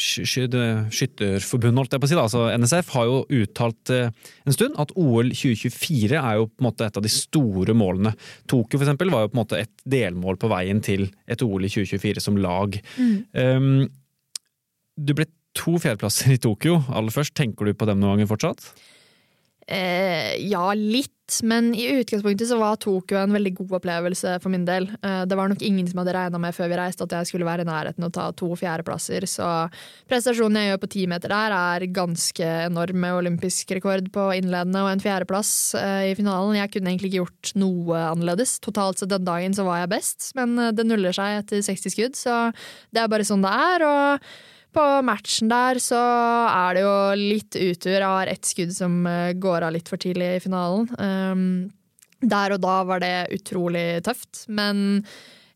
Sky- 0.00 0.46
det- 0.50 0.66
Skytterforbundet, 0.96 1.78
holdt 1.82 1.96
jeg 1.96 2.02
på 2.02 2.08
å 2.08 2.10
si, 2.10 2.18
da, 2.18 2.24
altså 2.26 2.46
NSF, 2.56 2.90
har 2.96 3.08
jo 3.10 3.18
uttalt 3.40 3.92
eh, 3.94 4.10
en 4.46 4.56
stund 4.56 4.78
at 4.80 4.92
OL 4.96 5.30
2024 5.36 6.16
er 6.20 6.38
jo 6.40 6.48
på 6.50 6.64
en 6.64 6.68
måte 6.70 6.86
et 6.88 6.96
av 7.00 7.04
de 7.06 7.12
store 7.12 7.74
målene. 7.76 8.14
Tokyo 8.50 8.78
for 8.80 8.86
eksempel, 8.86 9.12
var 9.12 9.26
jo 9.26 9.32
på 9.32 9.38
en 9.38 9.42
måte 9.44 9.60
et 9.62 9.72
delmål 9.96 10.40
på 10.40 10.50
veien 10.52 10.80
til 10.84 11.08
et 11.30 11.42
OL 11.46 11.66
i 11.68 11.72
2024 11.72 12.24
som 12.24 12.38
lag. 12.40 12.78
Um, 13.34 13.88
du 15.00 15.14
ble 15.16 15.28
to 15.56 15.76
fjerdeplasser 15.82 16.34
i 16.36 16.40
Tokyo. 16.42 16.78
Aller 16.94 17.10
først, 17.14 17.34
tenker 17.38 17.66
du 17.66 17.74
på 17.74 17.88
dem 17.88 17.98
noen 18.02 18.18
ganger 18.18 18.28
fortsatt? 18.30 18.70
Eh, 19.70 20.36
ja, 20.50 20.74
litt. 20.74 21.14
Men 21.46 21.68
i 21.78 21.84
utgangspunktet 22.00 22.48
så 22.50 22.56
var 22.58 22.78
Tokyo 22.82 23.20
en 23.20 23.30
veldig 23.30 23.52
god 23.60 23.76
opplevelse 23.78 24.32
for 24.42 24.50
min 24.50 24.64
del. 24.66 24.88
Eh, 24.98 25.20
det 25.30 25.36
var 25.38 25.52
nok 25.52 25.62
ingen 25.62 25.86
som 25.86 26.00
hadde 26.02 26.16
regna 26.16 26.40
med 26.42 26.56
før 26.56 26.72
vi 26.72 26.80
reiste 26.80 27.06
at 27.06 27.14
jeg 27.14 27.28
skulle 27.28 27.46
være 27.46 27.62
i 27.62 27.68
nærheten 27.68 28.02
å 28.02 28.10
ta 28.10 28.24
to 28.34 28.48
fjerdeplasser. 28.58 29.28
Så 29.30 29.46
prestasjonen 30.10 30.58
jeg 30.58 30.72
gjør 30.72 30.82
på 30.82 30.90
timeter 30.96 31.30
der, 31.30 31.54
er 31.54 31.86
ganske 31.94 32.50
enorm 32.66 32.98
med 33.04 33.20
olympisk 33.20 33.70
rekord 33.78 34.10
på 34.10 34.26
innledende 34.40 34.82
og 34.82 34.90
en 34.90 35.06
fjerdeplass 35.06 35.54
eh, 35.78 36.10
i 36.10 36.18
finalen. 36.18 36.58
Jeg 36.58 36.74
kunne 36.74 36.90
egentlig 36.90 37.12
ikke 37.12 37.22
gjort 37.22 37.54
noe 37.62 38.04
annerledes. 38.10 38.58
Totalt 38.66 38.98
sett 38.98 39.14
den 39.14 39.28
dagen 39.28 39.54
så 39.54 39.68
var 39.70 39.84
jeg 39.84 39.94
best, 39.94 40.32
men 40.34 40.58
eh, 40.58 40.74
det 40.74 40.88
nuller 40.90 41.14
seg 41.14 41.44
etter 41.44 41.62
60 41.62 41.94
skudd, 41.94 42.18
så 42.18 42.46
det 42.90 43.04
er 43.04 43.12
bare 43.12 43.28
sånn 43.28 43.46
det 43.46 43.54
er. 43.70 43.86
og 43.86 44.32
på 44.74 44.84
matchen 45.06 45.50
der 45.50 45.80
så 45.82 45.98
er 46.50 46.76
det 46.76 46.84
jo 46.84 46.94
litt 47.18 47.56
utur. 47.58 47.98
Jeg 47.98 48.06
har 48.06 48.30
ett 48.30 48.46
skudd 48.48 48.72
som 48.76 49.02
eh, 49.08 49.32
går 49.34 49.66
av 49.66 49.74
litt 49.76 49.90
for 49.90 50.00
tidlig 50.00 50.36
i 50.36 50.40
finalen. 50.44 50.88
Um, 50.98 51.44
der 52.20 52.54
og 52.54 52.62
da 52.62 52.80
var 52.84 53.02
det 53.02 53.30
utrolig 53.34 54.02
tøft, 54.04 54.44
men 54.52 55.02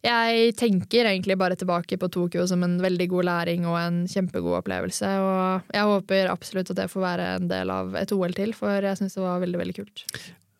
jeg 0.04 0.52
tenker 0.60 1.08
egentlig 1.08 1.36
bare 1.40 1.56
tilbake 1.56 1.96
på 2.00 2.08
Tokyo 2.12 2.44
som 2.48 2.64
en 2.64 2.76
veldig 2.82 3.06
god 3.08 3.28
læring 3.28 3.64
og 3.68 3.78
en 3.80 4.02
kjempegod 4.10 4.58
opplevelse. 4.60 5.10
Og 5.24 5.74
jeg 5.76 5.90
håper 5.90 6.32
absolutt 6.32 6.72
at 6.74 6.82
det 6.82 6.90
får 6.92 7.04
være 7.06 7.28
en 7.38 7.48
del 7.48 7.72
av 7.72 7.96
et 8.00 8.12
OL 8.12 8.36
til, 8.36 8.52
for 8.56 8.84
jeg 8.84 9.00
syns 9.00 9.16
det 9.16 9.24
var 9.24 9.44
veldig, 9.44 9.60
veldig 9.62 9.76
kult. 9.78 10.04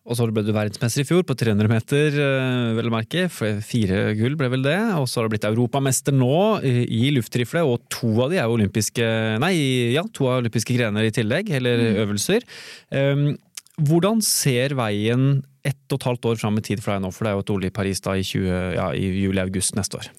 Og 0.05 0.13
så 0.17 0.27
ble 0.29 0.43
du 0.45 0.51
verdensmester 0.53 1.01
i 1.01 1.07
fjor 1.07 1.23
på 1.25 1.33
300 1.33 1.69
meter, 1.69 2.17
eh, 2.21 2.73
vel 2.77 2.91
å 2.91 2.93
merke. 2.93 3.25
Fire 3.31 4.13
gull 4.13 4.35
ble 4.37 4.51
vel 4.53 4.65
det. 4.67 4.77
Og 4.99 5.07
så 5.09 5.19
har 5.19 5.25
du 5.25 5.33
blitt 5.33 5.47
europamester 5.49 6.13
nå 6.13 6.61
i 6.61 7.09
luftrifle, 7.15 7.63
og 7.65 7.87
to 7.89 8.11
av 8.21 8.29
de 8.29 8.37
er 8.37 8.45
jo 8.45 8.59
olympiske 8.59 9.07
Nei, 9.41 9.55
ja, 9.95 10.03
to 10.13 10.29
av 10.29 10.43
olympiske 10.43 10.77
grener 10.77 11.07
i 11.07 11.13
tillegg, 11.15 11.49
eller 11.57 12.03
øvelser. 12.05 12.45
Um, 12.93 13.33
hvordan 13.81 14.21
ser 14.23 14.75
veien 14.77 15.41
ett 15.65 15.89
og 15.89 15.97
et 15.97 16.07
halvt 16.07 16.29
år 16.29 16.37
fram 16.39 16.61
i 16.61 16.63
tid 16.63 16.83
for 16.83 16.93
deg 16.93 17.01
nå? 17.03 17.11
For 17.11 17.25
det 17.25 17.31
er 17.31 17.35
jo 17.35 17.43
et 17.43 17.55
OL 17.55 17.65
i 17.65 17.73
Paris 17.73 18.03
da 18.05 18.13
i, 18.15 18.23
20, 18.23 18.53
ja, 18.77 18.91
i 18.93 19.09
juli-august 19.25 19.75
neste 19.79 19.99
år. 19.99 20.11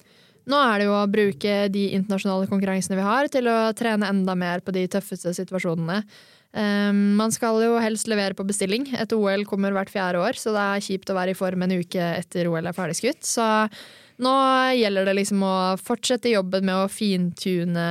Nå 0.47 0.59
er 0.62 0.78
det 0.78 0.87
jo 0.87 0.95
å 0.95 1.07
bruke 1.11 1.55
de 1.74 1.89
internasjonale 1.97 2.47
konkurransene 2.51 2.99
vi 2.99 3.07
har, 3.07 3.30
til 3.32 3.49
å 3.51 3.59
trene 3.74 4.11
enda 4.12 4.37
mer 4.39 4.62
på 4.62 4.74
de 4.74 4.84
tøffeste 4.91 5.32
situasjonene. 5.34 6.03
Um, 6.57 7.17
man 7.19 7.33
skal 7.35 7.59
jo 7.65 7.77
helst 7.83 8.09
levere 8.09 8.37
på 8.37 8.47
bestilling. 8.49 8.87
Et 8.97 9.13
OL 9.17 9.45
kommer 9.49 9.75
hvert 9.77 9.93
fjerde 9.93 10.23
år, 10.23 10.39
så 10.41 10.55
det 10.55 10.67
er 10.67 10.85
kjipt 10.87 11.11
å 11.13 11.17
være 11.19 11.35
i 11.35 11.39
form 11.39 11.67
en 11.67 11.75
uke 11.81 12.13
etter 12.21 12.49
OL 12.51 12.71
er 12.71 12.77
ferdigskutt. 12.77 13.27
Så 13.27 13.47
nå 14.25 14.37
gjelder 14.79 15.09
det 15.09 15.17
liksom 15.19 15.43
å 15.45 15.57
fortsette 15.81 16.33
jobben 16.33 16.69
med 16.69 16.85
å 16.85 16.93
fintune 16.93 17.89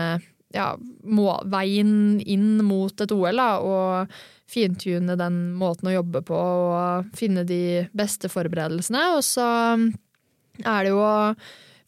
ja, 0.55 0.69
må, 1.03 1.27
veien 1.51 2.21
inn 2.21 2.63
mot 2.65 3.01
et 3.03 3.13
OL, 3.13 3.35
da, 3.37 3.49
og 3.59 4.15
fintune 4.49 5.17
den 5.19 5.39
måten 5.57 5.89
å 5.89 5.95
jobbe 5.97 6.21
på 6.25 6.37
og 6.37 7.15
finne 7.17 7.43
de 7.47 7.85
beste 7.97 8.29
forberedelsene. 8.31 9.03
Og 9.17 9.23
så 9.25 9.45
er 10.63 10.85
det 10.85 10.93
jo 10.93 11.01
å 11.03 11.15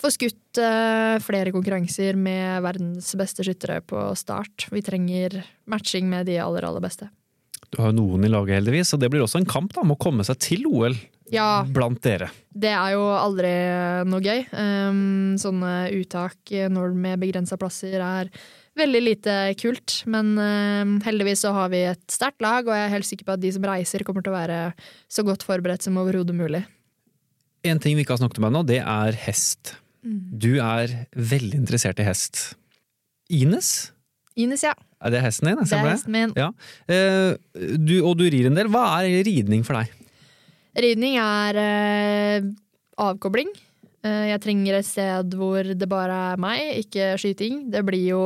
få 0.01 0.11
skutt 0.13 0.61
uh, 0.61 1.17
flere 1.23 1.53
konkurranser 1.55 2.17
med 2.19 2.61
verdens 2.65 3.13
beste 3.17 3.45
skyttere 3.45 3.79
på 3.85 4.09
start. 4.19 4.67
Vi 4.73 4.83
trenger 4.85 5.39
matching 5.69 6.09
med 6.11 6.29
de 6.29 6.37
aller, 6.43 6.67
aller 6.67 6.83
beste. 6.83 7.09
Du 7.73 7.81
har 7.81 7.91
jo 7.91 7.97
noen 7.97 8.23
i 8.23 8.31
laget, 8.31 8.59
heldigvis, 8.61 8.93
og 8.95 9.01
det 9.01 9.09
blir 9.11 9.25
også 9.25 9.41
en 9.41 9.49
kamp 9.49 9.73
da, 9.75 9.83
om 9.83 9.95
å 9.95 9.99
komme 9.99 10.23
seg 10.23 10.37
til 10.39 10.67
OL 10.69 10.93
Ja, 11.33 11.65
blant 11.67 11.99
dere. 12.05 12.29
det 12.55 12.71
er 12.71 12.93
jo 12.93 13.09
aldri 13.11 13.49
noe 14.07 14.23
gøy. 14.23 14.45
Um, 14.53 15.35
sånne 15.41 15.73
uttak 15.97 16.53
når 16.71 16.95
med 16.95 17.19
begrensa 17.25 17.57
plasser 17.59 17.97
er 17.99 18.31
veldig 18.77 19.01
lite 19.03 19.35
kult. 19.59 20.01
Men 20.07 20.37
um, 20.37 20.95
heldigvis 21.03 21.43
så 21.43 21.51
har 21.57 21.73
vi 21.73 21.83
et 21.89 22.05
sterkt 22.13 22.45
lag, 22.45 22.67
og 22.67 22.75
jeg 22.77 22.85
er 22.85 22.93
helt 22.93 23.09
sikker 23.09 23.27
på 23.27 23.35
at 23.35 23.43
de 23.43 23.51
som 23.57 23.67
reiser, 23.67 24.05
kommer 24.07 24.23
til 24.23 24.31
å 24.31 24.37
være 24.37 24.61
så 25.11 25.25
godt 25.27 25.43
forberedt 25.47 25.83
som 25.83 25.99
overhodet 25.99 26.37
mulig. 26.37 26.63
En 27.67 27.81
ting 27.83 27.97
vi 27.97 28.05
ikke 28.05 28.15
har 28.15 28.21
snakket 28.21 28.39
om 28.39 28.47
ennå, 28.51 28.63
det 28.69 28.79
er 28.85 29.17
hest. 29.25 29.75
Du 30.31 30.55
er 30.63 30.93
veldig 31.15 31.61
interessert 31.63 31.99
i 32.01 32.07
hest. 32.07 32.55
Ines? 33.33 33.91
Ines, 34.37 34.63
ja. 34.63 34.73
Er 35.03 35.13
det 35.13 35.21
hesten 35.25 35.49
din? 35.49 35.61
Det 35.61 35.77
er 35.77 35.89
hesten 35.89 36.13
min. 36.13 36.33
Ja. 36.37 36.51
Eh, 36.89 37.35
du, 37.77 37.99
og 38.05 38.17
du 38.19 38.25
rir 38.29 38.49
en 38.49 38.57
del. 38.57 38.69
Hva 38.73 39.01
er 39.01 39.25
ridning 39.25 39.65
for 39.67 39.79
deg? 39.79 39.91
Ridning 40.77 41.17
er 41.21 41.59
eh, 41.61 42.47
avkobling. 43.01 43.51
Eh, 44.05 44.23
jeg 44.31 44.41
trenger 44.45 44.79
et 44.79 44.87
sted 44.87 45.37
hvor 45.37 45.73
det 45.73 45.89
bare 45.89 46.21
er 46.31 46.41
meg, 46.41 46.79
ikke 46.85 47.15
skyting. 47.21 47.67
Det 47.73 47.83
blir 47.85 48.05
jo 48.13 48.23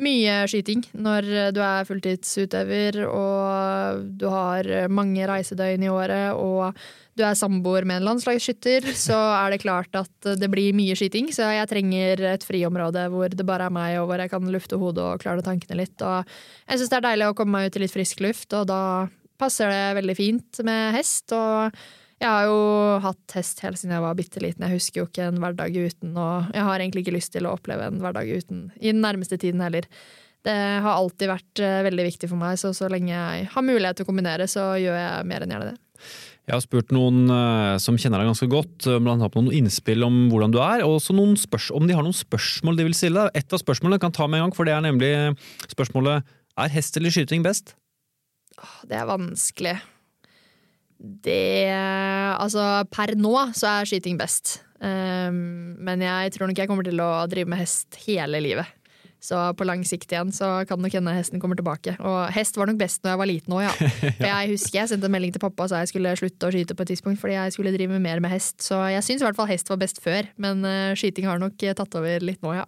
mye 0.00 0.38
skyting 0.48 0.86
når 0.96 1.26
du 1.52 1.60
er 1.60 1.84
fulltidsutøver 1.84 3.02
og 3.04 4.06
du 4.16 4.30
har 4.32 4.70
mange 4.88 5.26
reisedøgn 5.28 5.84
i 5.84 5.90
året 5.92 6.38
og 6.40 6.78
du 7.18 7.24
er 7.26 7.38
samboer 7.38 7.86
med 7.88 8.00
en 8.00 8.08
landslagsskytter, 8.10 8.86
så 9.06 9.18
er 9.36 9.54
det 9.54 9.62
klart 9.64 9.94
at 9.98 10.30
det 10.40 10.50
blir 10.52 10.76
mye 10.76 10.96
skyting. 10.98 11.30
Så 11.34 11.48
jeg 11.52 11.70
trenger 11.70 12.24
et 12.34 12.46
friområde 12.46 13.06
hvor 13.12 13.32
det 13.32 13.46
bare 13.46 13.68
er 13.68 13.74
meg, 13.74 13.98
og 14.00 14.10
hvor 14.10 14.22
jeg 14.22 14.32
kan 14.32 14.52
lufte 14.54 14.80
hodet 14.80 15.06
og 15.06 15.22
klare 15.24 15.44
tankene 15.46 15.80
litt. 15.82 15.96
Og 16.00 16.20
jeg 16.66 16.80
syns 16.80 16.92
det 16.92 17.00
er 17.00 17.08
deilig 17.10 17.30
å 17.30 17.38
komme 17.38 17.58
meg 17.58 17.70
ut 17.70 17.80
i 17.80 17.84
litt 17.84 17.94
frisk 17.94 18.22
luft, 18.24 18.52
og 18.56 18.68
da 18.70 18.82
passer 19.40 19.72
det 19.72 19.96
veldig 20.00 20.16
fint 20.18 20.62
med 20.66 20.94
hest. 20.96 21.32
Og 21.36 21.76
jeg 22.20 22.28
har 22.28 22.48
jo 22.50 22.64
hatt 23.00 23.36
hest 23.38 23.62
helt 23.64 23.80
siden 23.80 23.94
jeg 23.96 24.04
var 24.04 24.16
bitte 24.18 24.42
liten. 24.44 24.66
Jeg 24.66 24.76
husker 24.76 25.02
jo 25.02 25.08
ikke 25.08 25.28
en 25.30 25.40
hverdag 25.40 25.76
uten, 25.76 26.16
og 26.20 26.50
jeg 26.52 26.66
har 26.68 26.82
egentlig 26.82 27.06
ikke 27.06 27.16
lyst 27.16 27.32
til 27.36 27.48
å 27.48 27.54
oppleve 27.56 27.86
en 27.88 28.02
hverdag 28.02 28.28
uten 28.28 28.66
i 28.76 28.90
den 28.92 29.00
nærmeste 29.04 29.40
tiden 29.40 29.62
heller. 29.64 29.88
Det 30.44 30.56
har 30.56 30.94
alltid 30.94 31.28
vært 31.28 31.60
eh, 31.64 31.82
veldig 31.84 32.04
viktig 32.06 32.28
for 32.30 32.40
meg, 32.40 32.56
så 32.60 32.72
så 32.76 32.88
lenge 32.92 33.12
jeg 33.12 33.48
har 33.52 33.64
mulighet 33.64 33.98
til 33.98 34.06
å 34.06 34.08
kombinere, 34.08 34.46
så 34.48 34.72
gjør 34.80 34.96
jeg 34.96 35.26
mer 35.28 35.44
enn 35.44 35.52
gjerne 35.52 35.72
det. 35.72 35.78
Jeg 36.50 36.56
har 36.56 36.64
spurt 36.64 36.90
noen 36.90 37.30
uh, 37.30 37.78
som 37.78 37.94
kjenner 37.94 38.18
deg 38.18 38.26
ganske 38.32 38.48
godt, 38.50 38.88
blant 38.90 39.20
annet 39.20 39.36
noen 39.38 39.52
innspill 39.54 40.02
om 40.02 40.24
hvordan 40.32 40.50
du 40.50 40.58
er, 40.58 40.82
og 40.82 40.96
også 40.96 41.14
om 41.14 41.86
de 41.86 41.94
har 41.94 42.02
noen 42.02 42.16
spørsmål 42.16 42.80
de 42.80 42.88
vil 42.88 42.96
stille 42.98 43.22
deg. 43.22 43.38
Et 43.38 43.54
av 43.54 43.62
spørsmålene 43.62 44.02
kan 44.02 44.14
ta 44.14 44.26
med 44.26 44.40
en 44.40 44.48
gang, 44.48 44.56
for 44.56 44.66
det 44.66 44.74
er 44.74 44.82
nemlig 44.82 45.12
spørsmålet 45.70 46.26
er 46.58 46.74
hest 46.74 46.98
eller 46.98 47.14
skyting 47.14 47.46
best? 47.46 47.76
Det 48.90 48.98
er 48.98 49.06
vanskelig. 49.08 49.76
Det 50.98 51.70
Altså, 51.70 52.82
per 52.90 53.14
nå 53.14 53.32
så 53.54 53.70
er 53.78 53.88
skyting 53.88 54.18
best. 54.18 54.58
Um, 54.82 55.78
men 55.78 56.02
jeg 56.02 56.34
tror 56.34 56.50
nok 56.50 56.58
jeg 56.58 56.68
kommer 56.70 56.86
til 56.86 57.00
å 57.04 57.12
drive 57.30 57.52
med 57.52 57.62
hest 57.62 58.00
hele 58.08 58.42
livet. 58.42 58.79
Så 59.20 59.36
på 59.56 59.66
lang 59.68 59.82
sikt 59.84 60.10
igjen 60.14 60.32
så 60.32 60.48
kan 60.68 60.80
nok 60.80 60.94
hende 60.96 61.12
hesten 61.12 61.42
kommer 61.42 61.58
tilbake. 61.58 61.92
Og 62.00 62.32
hest 62.32 62.56
var 62.56 62.70
nok 62.70 62.80
best 62.80 63.04
når 63.04 63.12
jeg 63.12 63.20
var 63.20 63.28
liten 63.28 63.56
òg, 63.56 63.62
ja. 63.66 63.74
For 64.18 64.26
jeg 64.30 64.50
husker 64.54 64.80
jeg 64.80 64.92
sendte 64.94 65.10
en 65.10 65.14
melding 65.14 65.34
til 65.36 65.44
pappa 65.44 65.66
og 65.66 65.72
sa 65.72 65.82
jeg 65.82 65.92
skulle 65.92 66.16
slutte 66.16 66.48
å 66.48 66.54
skyte 66.54 66.76
på 66.76 66.86
et 66.86 66.92
tidspunkt 66.94 67.20
fordi 67.20 67.36
jeg 67.36 67.54
skulle 67.56 67.74
drive 67.76 68.00
mer 68.00 68.24
med 68.24 68.32
hest. 68.32 68.56
Så 68.64 68.80
jeg 68.94 69.04
syns 69.04 69.20
i 69.20 69.28
hvert 69.28 69.36
fall 69.36 69.50
hest 69.50 69.68
var 69.68 69.80
best 69.82 70.00
før, 70.00 70.28
men 70.40 70.64
uh, 70.64 70.96
skyting 70.96 71.28
har 71.28 71.40
nok 71.42 71.60
tatt 71.60 71.96
over 72.00 72.24
litt 72.24 72.40
nå, 72.44 72.56
ja. 72.56 72.66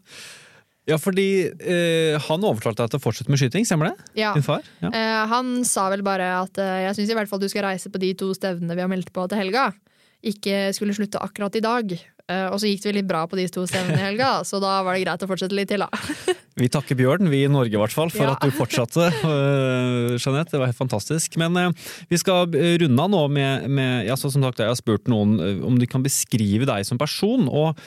Ja, 0.89 0.97
fordi 0.99 1.47
eh, 1.47 2.17
han 2.19 2.43
overtalte 2.43 2.83
deg 2.83 2.91
til 2.91 2.99
å 2.99 3.03
fortsette 3.05 3.31
med 3.31 3.39
skyting, 3.39 3.63
stemmer 3.69 3.93
det? 3.93 4.07
Ja. 4.19 4.33
Din 4.35 4.43
far? 4.43 4.67
Ja. 4.83 4.91
Eh, 4.91 5.21
han 5.31 5.61
sa 5.69 5.85
vel 5.93 6.03
bare 6.03 6.27
at 6.41 6.59
jeg 6.59 6.97
syns 6.99 7.13
i 7.13 7.17
hvert 7.17 7.31
fall 7.31 7.39
du 7.39 7.47
skal 7.53 7.69
reise 7.69 7.93
på 7.93 8.01
de 8.03 8.11
to 8.19 8.33
stevnene 8.35 8.75
vi 8.75 8.83
har 8.83 8.91
meldt 8.91 9.13
på 9.15 9.29
til 9.31 9.39
helga. 9.39 9.69
Ikke 10.27 10.73
skulle 10.75 10.95
slutte 10.95 11.23
akkurat 11.23 11.55
i 11.59 11.63
dag. 11.63 11.95
Eh, 12.31 12.47
og 12.53 12.61
så 12.61 12.71
gikk 12.71 12.85
det 12.85 12.91
veldig 12.93 13.05
bra 13.09 13.23
på 13.27 13.39
de 13.39 13.49
to 13.51 13.65
stevnene 13.67 13.99
i 13.99 14.05
helga, 14.05 14.31
så 14.47 14.61
da 14.63 14.77
var 14.87 14.95
det 14.95 15.03
greit 15.05 15.25
å 15.25 15.29
fortsette 15.31 15.57
litt 15.57 15.73
til, 15.73 15.83
da. 15.83 15.89
vi 16.61 16.69
takker 16.73 16.99
Bjørn, 16.99 17.31
vi 17.33 17.43
i 17.47 17.51
Norge 17.51 17.75
i 17.75 17.81
hvert 17.81 17.95
fall, 17.95 18.13
for 18.15 18.29
ja. 18.29 18.37
at 18.37 18.45
du 18.45 18.55
fortsatte. 18.55 19.09
Uh, 19.25 20.15
Jeanette, 20.23 20.55
det 20.55 20.63
var 20.63 20.71
helt 20.71 20.79
fantastisk. 20.79 21.37
Men 21.43 21.59
uh, 21.59 21.91
vi 22.13 22.21
skal 22.21 22.47
runde 22.53 23.07
av 23.07 23.13
nå 23.13 23.25
med, 23.35 23.67
med 23.73 24.07
ja, 24.09 24.19
som 24.19 24.33
sagt, 24.33 24.63
Jeg 24.63 24.71
har 24.71 24.79
spurt 24.79 25.11
noen 25.11 25.37
om 25.67 25.81
de 25.81 25.89
kan 25.91 26.05
beskrive 26.05 26.69
deg 26.69 26.87
som 26.89 27.01
person, 27.01 27.49
og 27.51 27.81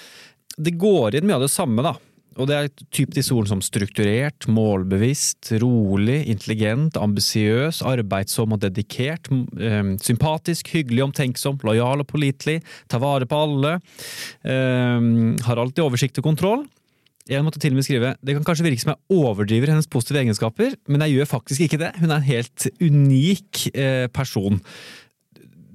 det 0.55 0.75
går 0.79 1.17
inn 1.17 1.29
mye 1.29 1.39
av 1.39 1.47
det 1.47 1.53
samme, 1.53 1.83
da. 1.85 1.95
Og 2.35 2.49
det 2.49 2.55
er 2.55 2.71
typ 2.91 3.13
disse 3.15 3.31
ordene 3.31 3.53
som 3.53 3.63
strukturert, 3.63 4.47
målbevisst, 4.51 5.53
rolig, 5.63 6.19
intelligent, 6.31 6.97
ambisiøs, 6.99 7.79
arbeidsom 7.87 8.55
og 8.55 8.63
dedikert, 8.65 9.29
eh, 9.31 9.95
sympatisk, 10.03 10.73
hyggelig, 10.75 11.05
omtenksom, 11.07 11.59
lojal 11.63 12.03
og 12.03 12.09
pålitelig, 12.11 12.61
tar 12.91 12.99
vare 12.99 13.25
på 13.25 13.41
alle, 13.47 13.79
eh, 14.43 14.99
har 15.47 15.61
alltid 15.61 15.83
oversikt 15.83 16.19
og 16.19 16.27
kontroll. 16.31 16.65
Jeg 17.25 17.41
måtte 17.41 17.57
til 17.57 17.73
og 17.73 17.79
med 17.79 17.85
skrive 17.87 18.15
det 18.21 18.35
kan 18.35 18.43
kanskje 18.45 18.67
virke 18.67 18.83
som 18.83 18.93
jeg 18.93 19.17
overdriver 19.17 19.71
hennes 19.71 19.89
positive 19.89 20.21
egenskaper, 20.21 20.75
men 20.87 21.01
jeg 21.01 21.15
gjør 21.15 21.31
faktisk 21.31 21.61
ikke 21.65 21.79
det. 21.81 21.95
Hun 21.97 22.11
er 22.11 22.19
en 22.19 22.29
helt 22.29 22.67
unik 22.77 23.63
eh, 23.73 24.07
person 24.13 24.61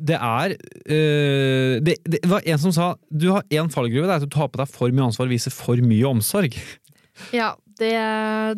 det 0.01 0.17
er 0.17 0.55
øh, 0.57 1.75
det, 1.85 1.99
det, 2.09 2.21
var 2.29 2.47
en 2.49 2.63
som 2.63 2.73
sa 2.75 2.93
du 3.09 3.31
har 3.35 3.45
én 3.53 3.71
fallgruve, 3.73 4.07
det 4.09 4.15
er 4.15 4.23
at 4.23 4.29
du 4.29 4.33
tar 4.33 4.49
på 4.53 4.61
deg 4.63 4.71
for 4.73 4.95
mye 4.95 5.11
ansvar 5.11 5.29
og 5.29 5.35
viser 5.35 5.55
for 5.55 5.81
mye 5.85 6.09
omsorg. 6.09 6.57
Ja, 7.37 7.53
det, 7.81 7.93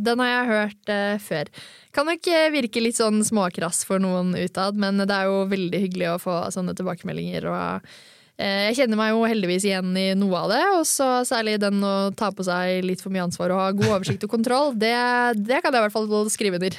den 0.07 0.23
har 0.23 0.31
jeg 0.31 0.51
hørt 0.53 0.91
uh, 0.95 1.19
før. 1.23 1.51
Kan 1.95 2.09
nok 2.09 2.27
virke 2.55 2.83
litt 2.83 2.99
sånn 2.99 3.21
småkrass 3.27 3.83
for 3.89 4.03
noen 4.03 4.33
utad, 4.39 4.79
men 4.79 5.03
det 5.03 5.13
er 5.13 5.31
jo 5.31 5.45
veldig 5.51 5.83
hyggelig 5.83 6.09
å 6.15 6.23
få 6.23 6.39
sånne 6.55 6.75
tilbakemeldinger. 6.79 7.47
og 7.51 7.93
Eh, 8.41 8.69
jeg 8.71 8.79
kjenner 8.81 8.99
meg 8.99 9.13
jo 9.13 9.27
heldigvis 9.29 9.67
igjen 9.69 9.93
i 9.99 10.07
noe 10.19 10.39
av 10.41 10.51
det, 10.51 10.63
og 10.75 10.87
så 10.89 11.09
særlig 11.29 11.59
den 11.63 11.83
å 11.85 12.11
ta 12.17 12.31
på 12.35 12.47
seg 12.47 12.81
litt 12.87 13.03
for 13.05 13.13
mye 13.13 13.27
ansvar 13.27 13.53
og 13.53 13.61
ha 13.61 13.69
god 13.77 13.91
oversikt 13.99 14.25
og 14.27 14.33
kontroll. 14.33 14.73
Det, 14.75 14.95
det 15.39 15.61
kan 15.61 15.75
jeg 15.75 15.83
i 15.83 15.87
hvert 15.87 15.95
fall 15.95 16.33
skrive 16.33 16.59
under. 16.59 16.79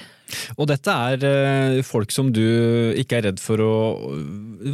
Og 0.57 0.69
dette 0.69 0.95
er 1.09 1.27
eh, 1.27 1.81
folk 1.85 2.13
som 2.13 2.31
du 2.33 2.43
ikke 2.99 3.19
er 3.19 3.29
redd 3.29 3.43
for 3.43 3.61
å 3.63 3.73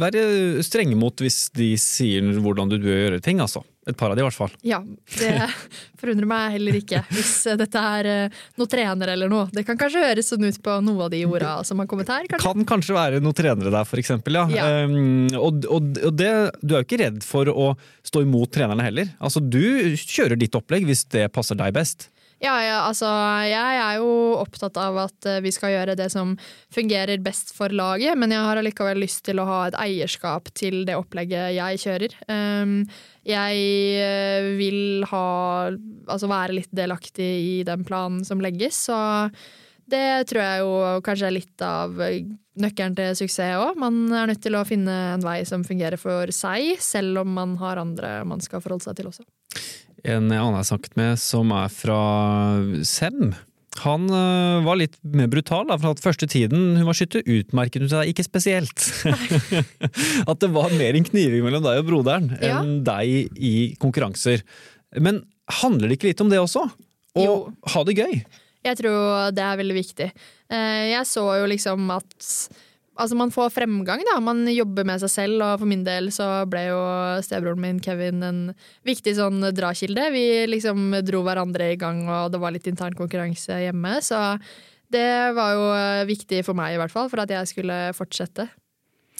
være 0.00 0.62
strenge 0.66 0.98
mot 0.98 1.14
hvis 1.20 1.48
de 1.56 1.72
sier 1.80 2.24
hvordan 2.40 2.70
du 2.70 2.78
bør 2.80 3.04
gjøre 3.04 3.22
ting, 3.24 3.42
altså? 3.42 3.64
Et 3.88 3.96
par 3.96 4.12
av 4.12 4.16
de 4.18 4.20
i 4.20 4.26
hvert 4.26 4.36
fall. 4.36 4.52
Ja, 4.66 4.78
det 5.16 5.30
forundrer 6.00 6.28
meg 6.28 6.56
heller 6.56 6.76
ikke 6.78 7.00
hvis 7.08 7.32
dette 7.58 7.80
er 7.96 8.08
eh, 8.10 8.38
noen 8.60 8.70
trener 8.70 9.14
eller 9.14 9.30
noe. 9.32 9.48
Det 9.54 9.64
kan 9.66 9.80
kanskje 9.80 10.04
høres 10.04 10.28
sånn 10.30 10.44
ut 10.44 10.60
på 10.62 10.76
noen 10.84 11.06
av 11.06 11.10
de 11.14 11.22
orda 11.26 11.54
som 11.66 11.80
har 11.80 11.88
kommet 11.90 12.12
her. 12.12 12.28
Kanskje? 12.30 12.44
Kan 12.44 12.68
kanskje 12.68 12.96
være 12.98 13.22
noen 13.24 13.36
trenere 13.36 13.72
der, 13.72 13.88
for 13.88 14.02
eksempel. 14.02 14.36
Ja. 14.36 14.46
ja. 14.52 14.68
Um, 14.84 15.32
og, 15.32 15.64
og, 15.64 15.90
og 16.10 16.16
det, 16.20 16.30
du 16.60 16.76
er 16.76 16.82
jo 16.82 16.86
ikke 16.86 17.02
redd 17.02 17.24
for 17.26 17.50
å 17.50 17.72
stå 18.06 18.24
imot 18.26 18.52
trenerne 18.54 18.84
heller. 18.84 19.10
Altså, 19.18 19.42
du 19.42 19.96
kjører 19.96 20.38
ditt 20.38 20.56
opplegg 20.58 20.86
hvis 20.88 21.06
det 21.16 21.30
passer 21.34 21.58
deg 21.58 21.74
best. 21.76 22.10
Ja, 22.40 22.54
ja, 22.64 22.76
altså 22.88 23.08
jeg 23.44 23.80
er 23.82 23.98
jo 24.00 24.12
opptatt 24.40 24.78
av 24.80 24.96
at 25.02 25.26
eh, 25.28 25.42
vi 25.44 25.50
skal 25.52 25.74
gjøre 25.74 25.96
det 25.98 26.06
som 26.08 26.32
fungerer 26.72 27.20
best 27.20 27.52
for 27.52 27.68
laget, 27.68 28.16
men 28.16 28.32
jeg 28.32 28.46
har 28.46 28.56
allikevel 28.56 29.02
lyst 29.02 29.26
til 29.26 29.42
å 29.42 29.44
ha 29.44 29.58
et 29.68 29.76
eierskap 29.76 30.48
til 30.56 30.86
det 30.88 30.96
opplegget 30.96 31.52
jeg 31.58 31.82
kjører. 31.84 32.14
Um, 32.32 32.78
jeg 33.28 33.64
eh, 34.00 34.52
vil 34.56 35.04
ha 35.10 35.26
Altså 35.70 36.26
være 36.30 36.56
litt 36.56 36.70
delaktig 36.74 37.28
i 37.28 37.56
den 37.68 37.84
planen 37.86 38.24
som 38.26 38.40
legges, 38.42 38.78
så 38.88 38.96
det 39.90 40.30
tror 40.30 40.40
jeg 40.42 40.62
jo 40.62 40.72
kanskje 41.04 41.28
er 41.28 41.34
litt 41.36 41.62
av 41.62 42.00
nøkkelen 42.00 42.96
til 42.98 43.12
suksess 43.18 43.58
òg. 43.60 43.78
Man 43.78 44.00
er 44.16 44.30
nødt 44.30 44.42
til 44.42 44.56
å 44.58 44.64
finne 44.66 44.96
en 45.14 45.24
vei 45.24 45.42
som 45.46 45.66
fungerer 45.66 46.00
for 46.00 46.32
seg, 46.34 46.80
selv 46.82 47.22
om 47.22 47.36
man 47.36 47.54
har 47.60 47.80
andre 47.82 48.20
man 48.26 48.42
skal 48.42 48.64
forholde 48.64 48.88
seg 48.88 48.98
til 48.98 49.10
også. 49.12 49.26
En 50.08 50.30
annen 50.30 50.58
jeg 50.60 50.70
snakket 50.70 50.98
med, 50.98 51.20
som 51.20 51.52
er 51.56 51.70
fra 51.72 52.00
Sem. 52.86 53.32
Han 53.84 54.08
uh, 54.10 54.60
var 54.66 54.80
litt 54.80 54.96
mer 55.06 55.30
brutal, 55.30 55.68
da, 55.68 55.76
for 55.78 55.94
at 55.94 56.02
første 56.02 56.26
tiden 56.30 56.74
hun 56.80 56.88
var 56.88 56.96
skytter, 56.98 57.22
utmerket 57.24 57.84
hun 57.84 57.92
seg 57.92 58.10
ikke 58.10 58.26
spesielt. 58.26 58.86
at 60.30 60.42
det 60.42 60.50
var 60.52 60.74
mer 60.76 60.98
en 60.98 61.06
kniving 61.06 61.44
mellom 61.46 61.64
deg 61.64 61.82
og 61.82 61.88
broderen 61.88 62.32
ja. 62.40 62.58
enn 62.58 62.80
deg 62.86 63.38
i 63.38 63.54
konkurranser. 63.80 64.42
Men 64.98 65.22
handler 65.60 65.88
det 65.88 66.00
ikke 66.00 66.10
litt 66.10 66.24
om 66.24 66.32
det 66.32 66.42
også? 66.42 66.66
Å 67.20 67.26
ha 67.74 67.84
det 67.86 67.98
gøy? 67.98 68.20
Jeg 68.66 68.76
tror 68.76 69.30
det 69.34 69.44
er 69.44 69.60
veldig 69.60 69.76
viktig. 69.78 70.10
Eh, 70.52 70.82
jeg 70.92 71.06
så 71.08 71.24
jo 71.40 71.46
liksom 71.48 71.88
at 71.94 72.26
Altså, 72.98 73.16
man 73.16 73.30
får 73.32 73.52
fremgang, 73.54 74.02
da. 74.04 74.16
Man 74.20 74.42
jobber 74.50 74.84
med 74.88 75.00
seg 75.00 75.12
selv, 75.12 75.44
og 75.44 75.62
for 75.62 75.70
min 75.70 75.84
del 75.86 76.10
så 76.12 76.26
ble 76.50 76.66
jo 76.66 76.80
stebroren 77.24 77.62
min 77.62 77.78
Kevin 77.80 78.24
en 78.26 78.40
viktig 78.86 79.14
sånn 79.16 79.38
drakilde. 79.56 80.08
Vi 80.12 80.24
liksom 80.50 80.98
dro 81.06 81.22
hverandre 81.24 81.70
i 81.72 81.78
gang, 81.80 82.02
og 82.10 82.32
det 82.34 82.42
var 82.42 82.52
litt 82.52 82.66
intern 82.68 82.98
konkurranse 82.98 83.62
hjemme. 83.62 83.94
Så 84.04 84.18
det 84.90 85.06
var 85.36 85.54
jo 85.54 85.70
viktig 86.10 86.42
for 86.44 86.58
meg, 86.58 86.74
i 86.74 86.82
hvert 86.82 86.92
fall, 86.92 87.08
for 87.12 87.22
at 87.22 87.30
jeg 87.32 87.52
skulle 87.52 87.78
fortsette. 87.96 88.50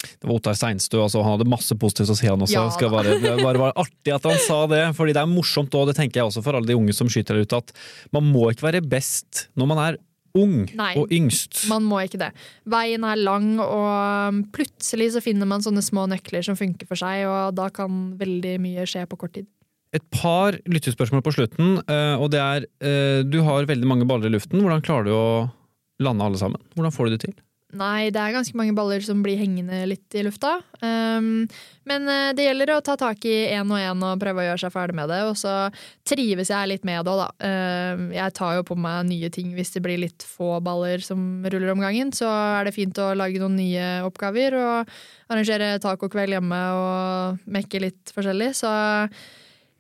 Det 0.01 0.27
var 0.27 0.39
Ottar 0.39 0.57
Seinstø, 0.57 1.01
altså, 1.05 1.23
han 1.25 1.37
hadde 1.37 1.49
masse 1.49 1.77
positivt 1.77 2.13
å 2.13 2.17
si, 2.17 2.29
han 2.29 2.41
også. 2.41 2.57
Ja, 2.57 2.67
det 2.73 2.93
bare, 2.93 3.17
bare 3.43 3.61
var 3.61 3.81
artig 3.81 4.15
at 4.15 4.27
han 4.29 4.39
sa 4.45 4.63
det, 4.71 4.83
fordi 4.97 5.15
det 5.17 5.23
er 5.23 5.31
morsomt 5.31 5.75
òg, 5.77 5.91
det 5.91 5.97
tenker 5.99 6.21
jeg 6.21 6.31
også 6.31 6.43
for 6.45 6.57
alle 6.57 6.69
de 6.71 6.77
unge 6.79 6.97
som 6.97 7.11
skyter 7.13 7.37
der 7.37 7.49
ute, 7.49 7.61
at 7.61 7.75
man 8.17 8.29
må 8.29 8.49
ikke 8.51 8.67
være 8.71 8.85
best 8.85 9.47
når 9.61 9.71
man 9.73 9.83
er 9.85 10.01
ung 10.39 10.67
Nei, 10.79 10.93
og 10.99 11.13
yngst. 11.15 11.65
Man 11.71 11.87
må 11.89 12.03
ikke 12.05 12.21
det. 12.23 12.31
Veien 12.71 13.07
er 13.07 13.21
lang, 13.21 13.53
og 13.63 14.43
plutselig 14.55 15.13
så 15.17 15.23
finner 15.25 15.49
man 15.51 15.65
sånne 15.65 15.83
små 15.85 16.07
nøkler 16.11 16.45
som 16.47 16.59
funker 16.59 16.89
for 16.91 17.01
seg, 17.01 17.25
og 17.29 17.57
da 17.59 17.71
kan 17.75 18.13
veldig 18.21 18.57
mye 18.63 18.87
skje 18.89 19.07
på 19.11 19.19
kort 19.21 19.35
tid. 19.39 19.49
Et 19.97 20.05
par 20.15 20.55
lyttespørsmål 20.71 21.23
på 21.27 21.35
slutten, 21.35 21.81
eh, 21.83 22.15
og 22.15 22.31
det 22.31 22.39
er 22.39 22.67
eh, 22.79 23.23
Du 23.27 23.41
har 23.43 23.67
veldig 23.67 23.89
mange 23.91 24.07
baller 24.07 24.31
i 24.31 24.37
luften. 24.37 24.63
Hvordan 24.63 24.85
klarer 24.87 25.09
du 25.09 25.15
å 25.17 25.31
lande 26.05 26.27
alle 26.27 26.39
sammen? 26.39 26.63
Hvordan 26.77 26.95
får 26.95 27.09
du 27.09 27.17
det 27.17 27.23
til? 27.25 27.35
Nei, 27.71 28.11
det 28.11 28.19
er 28.19 28.33
ganske 28.35 28.57
mange 28.59 28.75
baller 28.75 29.03
som 29.05 29.21
blir 29.23 29.39
hengende 29.39 29.85
litt 29.87 30.15
i 30.19 30.25
lufta. 30.27 30.57
Um, 30.83 31.45
men 31.87 32.09
uh, 32.11 32.33
det 32.35 32.49
gjelder 32.49 32.73
å 32.75 32.81
ta 32.83 32.97
tak 32.99 33.23
i 33.31 33.35
én 33.53 33.71
og 33.71 33.79
én 33.79 34.03
og 34.07 34.19
prøve 34.19 34.43
å 34.43 34.47
gjøre 34.49 34.63
seg 34.65 34.73
ferdig 34.75 34.97
med 34.99 35.11
det. 35.13 35.21
Og 35.29 35.37
så 35.39 35.53
trives 36.09 36.51
jeg 36.51 36.71
litt 36.71 36.87
med 36.89 37.07
det 37.07 37.13
òg, 37.13 37.21
da. 37.23 37.29
Um, 37.47 38.09
jeg 38.17 38.35
tar 38.35 38.57
jo 38.59 38.65
på 38.67 38.75
meg 38.75 39.07
nye 39.13 39.31
ting 39.31 39.53
hvis 39.55 39.71
det 39.77 39.85
blir 39.85 40.03
litt 40.03 40.27
få 40.27 40.57
baller 40.67 41.05
som 41.05 41.45
ruller 41.47 41.71
om 41.71 41.85
gangen. 41.85 42.11
Så 42.17 42.27
er 42.27 42.67
det 42.67 42.75
fint 42.75 42.99
å 42.99 43.13
lage 43.15 43.39
noen 43.39 43.61
nye 43.61 43.91
oppgaver 44.09 44.57
og 44.59 44.97
arrangere 45.31 45.77
tacokveld 45.83 46.41
hjemme 46.41 46.63
og 46.75 47.45
mekke 47.55 47.85
litt 47.87 48.15
forskjellig. 48.17 48.51
Så 48.59 48.73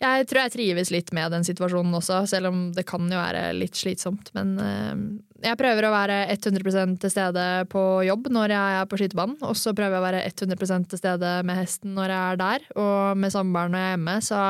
Jeg 0.01 0.31
tror 0.31 0.47
jeg 0.47 0.55
trives 0.55 0.95
litt 0.95 1.11
med 1.13 1.35
den 1.35 1.43
situasjonen 1.45 1.99
også, 1.99 2.23
selv 2.31 2.49
om 2.49 2.63
det 2.73 2.87
kan 2.89 3.11
jo 3.11 3.19
være 3.19 3.51
litt 3.53 3.75
slitsomt. 3.77 4.31
Men 4.33 4.55
eh, 4.63 4.95
jeg 5.41 5.57
prøver 5.57 5.87
å 5.87 5.93
være 5.93 6.17
100 6.35 6.99
til 7.01 7.13
stede 7.13 7.45
på 7.73 7.83
jobb 8.05 8.29
når 8.33 8.53
jeg 8.55 8.77
er 8.81 8.89
på 8.91 8.99
skytebanen. 9.01 9.39
Og 9.47 9.57
så 9.59 9.73
prøver 9.77 9.97
jeg 9.97 10.03
å 10.03 10.07
være 10.07 10.23
100 10.29 10.89
til 10.91 11.01
stede 11.01 11.33
med 11.49 11.59
hesten 11.61 11.95
når 11.97 12.13
jeg 12.13 12.35
er 12.35 12.41
der, 12.41 12.67
og 12.81 13.21
med 13.21 13.33
samboeren 13.35 13.75
når 13.75 13.83
jeg 13.83 13.89
er 13.89 13.97
hjemme. 13.97 14.17
Så 14.27 14.43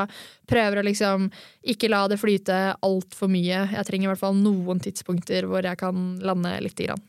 prøver 0.51 0.81
å 0.81 0.85
liksom 0.87 1.29
ikke 1.73 1.91
la 1.91 2.03
det 2.11 2.19
flyte 2.21 2.59
altfor 2.83 3.31
mye. 3.31 3.63
Jeg 3.71 3.87
trenger 3.87 4.09
i 4.09 4.11
hvert 4.11 4.23
fall 4.23 4.37
noen 4.39 4.83
tidspunkter 4.83 5.47
hvor 5.49 5.65
jeg 5.67 5.79
kan 5.79 6.11
lande 6.25 6.53
lite 6.65 6.89
grann. 6.89 7.05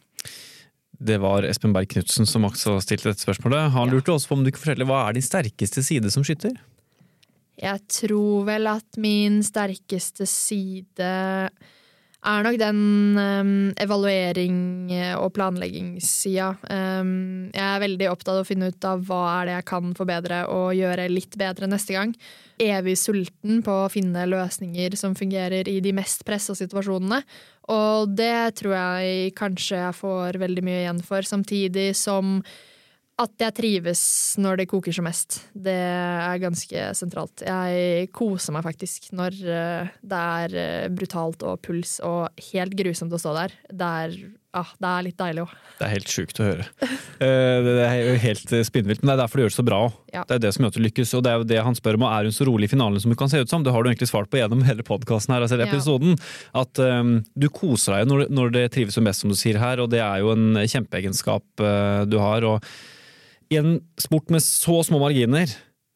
Det 1.03 1.18
var 1.18 1.43
Espen 1.49 1.74
Berg 1.74 1.91
Knutsen 1.91 2.28
som 2.30 2.47
også 2.47 2.76
stilte 2.85 3.11
dette 3.11 3.24
spørsmålet. 3.24 3.72
Han 3.74 3.91
lurte 3.91 4.14
også 4.14 4.30
på 4.30 4.39
om 4.39 4.45
du 4.47 4.53
kan 4.53 4.62
fortelle 4.62 4.87
hva 4.87 5.09
er 5.09 5.16
din 5.16 5.26
sterkeste 5.26 5.83
side 5.83 6.12
som 6.14 6.22
skytter? 6.26 6.55
Jeg 7.59 7.83
tror 7.91 8.47
vel 8.47 8.70
at 8.70 8.99
min 9.03 9.41
sterkeste 9.45 10.26
side 10.30 11.11
er 12.22 12.44
nok 12.46 12.58
den 12.60 12.78
um, 13.18 13.54
evaluering- 13.82 14.92
og 15.18 15.32
planleggingssida. 15.34 16.52
Um, 16.70 17.50
jeg 17.50 17.64
er 17.66 17.82
veldig 17.82 18.08
opptatt 18.12 18.36
av 18.36 18.42
å 18.44 18.46
finne 18.46 18.70
ut 18.70 18.86
av 18.86 19.02
hva 19.08 19.22
er 19.40 19.48
det 19.48 19.56
jeg 19.56 19.68
kan 19.72 19.92
forbedre 19.98 20.42
og 20.52 20.70
gjøre 20.78 21.08
litt 21.10 21.34
bedre 21.40 21.66
neste 21.70 21.96
gang. 21.96 22.14
Evig 22.62 22.94
sulten 23.00 23.62
på 23.66 23.78
å 23.84 23.90
finne 23.90 24.28
løsninger 24.30 24.94
som 24.98 25.16
fungerer 25.18 25.68
i 25.70 25.80
de 25.82 25.94
mest 25.96 26.22
pressa 26.28 26.54
situasjonene. 26.58 27.22
Og 27.74 28.14
det 28.14 28.54
tror 28.60 28.76
jeg 28.76 29.34
kanskje 29.38 29.80
jeg 29.80 29.98
får 29.98 30.38
veldig 30.42 30.66
mye 30.66 30.84
igjen 30.84 31.02
for, 31.06 31.26
samtidig 31.26 31.90
som 31.98 32.38
at 33.22 33.44
jeg 33.46 33.54
trives 33.56 34.02
når 34.42 34.62
det 34.62 34.68
koker 34.70 34.94
som 34.96 35.06
mest. 35.08 35.40
Det 35.54 35.74
er 35.78 36.42
ganske 36.42 36.84
sentralt. 36.98 37.42
Jeg 37.46 38.10
koser 38.14 38.54
meg 38.56 38.66
faktisk 38.66 39.10
når 39.16 39.38
eh, 39.46 39.90
det 40.02 40.22
er 40.42 40.56
eh, 40.66 40.88
brutalt 40.92 41.42
og 41.46 41.60
puls 41.64 41.98
og 42.06 42.28
helt 42.52 42.76
grusomt 42.78 43.12
å 43.14 43.20
stå 43.22 43.34
der. 43.38 43.54
Det 43.72 43.88
er, 44.06 44.16
ah, 44.58 44.72
det 44.82 44.90
er 44.92 45.06
litt 45.08 45.18
deilig 45.20 45.44
òg. 45.46 45.52
Det 45.78 45.86
er 45.88 45.92
helt 45.96 46.12
sjukt 46.12 46.40
å 46.42 46.46
høre. 46.50 46.66
Eh, 47.22 47.58
Det 47.62 47.74
er 47.86 47.96
jo 48.10 48.14
helt 48.22 48.54
spinnvilt, 48.68 49.02
men 49.02 49.12
det 49.12 49.14
er 49.16 49.20
derfor 49.24 49.38
du 49.38 49.44
gjør 49.44 49.52
det 49.54 49.58
så 49.60 49.64
bra 49.66 49.80
òg. 49.88 49.96
Ja. 50.12 50.22
Det 50.28 50.36
er 50.36 50.42
det 50.44 50.52
som 50.54 50.64
gjør 50.66 50.72
at 50.74 50.78
du 50.78 50.84
lykkes, 50.84 51.14
og 51.16 51.22
det 51.24 51.30
er 51.32 51.38
jo 51.40 51.48
det 51.52 51.60
han 51.64 51.78
spør 51.78 51.96
om. 52.00 52.06
Er 52.08 52.28
hun 52.28 52.34
så 52.36 52.46
rolig 52.48 52.68
i 52.68 52.72
finalen 52.74 53.00
som 53.02 53.12
hun 53.14 53.18
kan 53.22 53.30
se 53.32 53.40
ut 53.42 53.50
som? 53.52 53.62
Det 53.64 53.72
har 53.74 53.82
du 53.86 53.90
egentlig 53.92 54.10
svart 54.10 54.30
på 54.32 54.40
gjennom 54.42 54.64
hele 54.70 54.84
podkasten 54.86 55.34
her, 55.36 55.46
altså 55.46 55.60
Ja. 55.62 55.68
episoden. 55.70 56.18
At 56.58 56.78
um, 56.82 57.20
du 57.38 57.48
koser 57.48 57.96
deg 58.00 58.10
når, 58.10 58.26
når 58.34 58.52
det 58.58 58.66
trives 58.74 58.98
som 58.98 59.06
best, 59.08 59.22
som 59.24 59.32
du 59.32 59.38
sier 59.38 59.60
her, 59.62 59.80
og 59.84 59.90
det 59.94 60.02
er 60.04 60.20
jo 60.24 60.34
en 60.34 60.58
kjempeegenskap 60.66 61.44
uh, 61.64 62.02
du 62.10 62.18
har. 62.22 62.44
og 62.44 62.66
i 63.53 63.61
en 63.61 63.76
sport 64.00 64.32
med 64.32 64.42
så 64.44 64.80
små 64.86 65.00
marginer, 65.03 65.50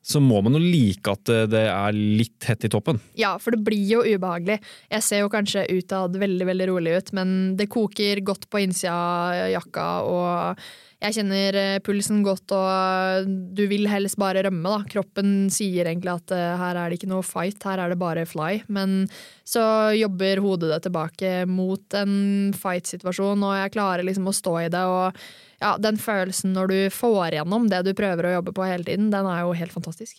så 0.07 0.21
må 0.23 0.39
man 0.45 0.55
jo 0.55 0.63
like 0.63 1.11
at 1.11 1.25
det- 1.51 1.67
er 1.67 1.93
litt 1.93 2.45
hett 2.47 2.65
i 2.65 2.71
toppen. 2.71 3.01
Ja, 3.19 3.37
for 3.39 3.51
det 3.51 3.65
blir 3.67 3.89
jo 3.91 4.03
ubehagelig. 4.07 4.61
Jeg 4.91 5.03
ser 5.03 5.25
jo 5.25 5.29
kanskje 5.33 5.67
utad 5.67 6.15
veldig 6.15 6.47
veldig 6.47 6.69
rolig 6.71 6.97
ut, 6.97 7.13
men 7.13 7.57
det 7.57 7.69
koker 7.69 8.23
godt 8.23 8.47
på 8.49 8.63
innsida 8.63 8.95
av 8.95 9.51
jakka, 9.51 9.87
og 10.07 10.59
jeg 10.97 11.13
kjenner 11.19 11.57
eh, 11.61 11.79
pulsen 11.85 12.23
godt, 12.25 12.53
og 12.57 13.27
du 13.57 13.67
vil 13.69 13.85
helst 13.91 14.17
bare 14.21 14.47
rømme, 14.47 14.71
da. 14.73 14.87
Kroppen 14.89 15.51
sier 15.53 15.91
egentlig 15.91 16.15
at 16.15 16.33
eh, 16.33 16.55
her 16.57 16.79
er 16.81 16.89
det 16.89 16.99
ikke 16.99 17.11
noe 17.11 17.27
fight, 17.27 17.61
her 17.69 17.83
er 17.83 17.93
det 17.93 17.99
bare 18.01 18.25
fly. 18.29 18.63
Men 18.73 19.03
så 19.47 19.93
jobber 19.97 20.41
hodet 20.45 20.73
det 20.73 20.81
tilbake 20.87 21.35
mot 21.51 21.99
en 22.01 22.17
fight-situasjon, 22.57 23.45
og 23.45 23.59
jeg 23.61 23.75
klarer 23.77 24.09
liksom 24.09 24.31
å 24.33 24.37
stå 24.37 24.57
i 24.65 24.71
det. 24.73 24.87
og 24.89 25.21
ja, 25.61 25.77
Den 25.85 26.01
følelsen 26.01 26.57
når 26.57 26.73
du 26.73 26.79
får 26.95 27.39
gjennom 27.39 27.69
det 27.73 27.85
du 27.85 27.93
prøver 27.97 28.31
å 28.31 28.35
jobbe 28.39 28.57
på 28.57 28.69
hele 28.69 28.89
tiden, 28.89 29.13
den 29.13 29.29
er 29.29 29.45
jo 29.45 29.57
helt 29.57 29.77
fantastisk. 29.77 30.19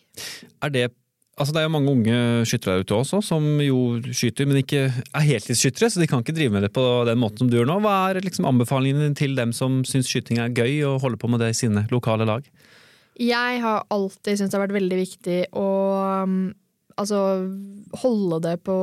Er 0.61 0.73
det 0.73 0.88
Altså 1.38 1.53
Det 1.53 1.61
er 1.61 1.67
jo 1.67 1.73
mange 1.75 1.91
unge 1.93 2.19
skyttere 2.49 2.79
der 2.79 2.85
ute 2.88 2.95
også, 2.97 3.19
som 3.21 3.45
jo 3.61 3.99
skyter, 4.09 4.47
men 4.49 4.63
ikke 4.63 4.88
er 4.89 5.25
heltidsskyttere, 5.27 5.91
så 5.93 6.01
de 6.01 6.07
kan 6.09 6.23
ikke 6.23 6.33
drive 6.33 6.55
med 6.55 6.65
det 6.65 6.71
på 6.73 6.85
den 7.05 7.19
måten 7.21 7.43
som 7.43 7.51
du 7.51 7.59
gjør 7.59 7.69
nå. 7.69 7.75
Hva 7.83 7.97
er 8.09 8.23
liksom 8.25 8.47
anbefalingene 8.49 9.13
til 9.17 9.38
dem 9.38 9.53
som 9.53 9.83
syns 9.85 10.09
skyting 10.09 10.41
er 10.41 10.49
gøy, 10.49 10.81
og 10.89 11.03
holder 11.03 11.21
på 11.21 11.29
med 11.29 11.43
det 11.45 11.51
i 11.53 11.59
sine 11.59 11.85
lokale 11.93 12.25
lag? 12.25 12.47
Jeg 13.21 13.61
har 13.61 13.85
alltid 13.93 14.38
syntes 14.39 14.49
det 14.49 14.57
har 14.57 14.65
vært 14.65 14.79
veldig 14.79 14.97
viktig 14.97 15.38
å 15.57 15.67
um, 16.25 16.39
altså, 16.97 17.21
holde 18.01 18.41
det 18.45 18.57
på 18.65 18.77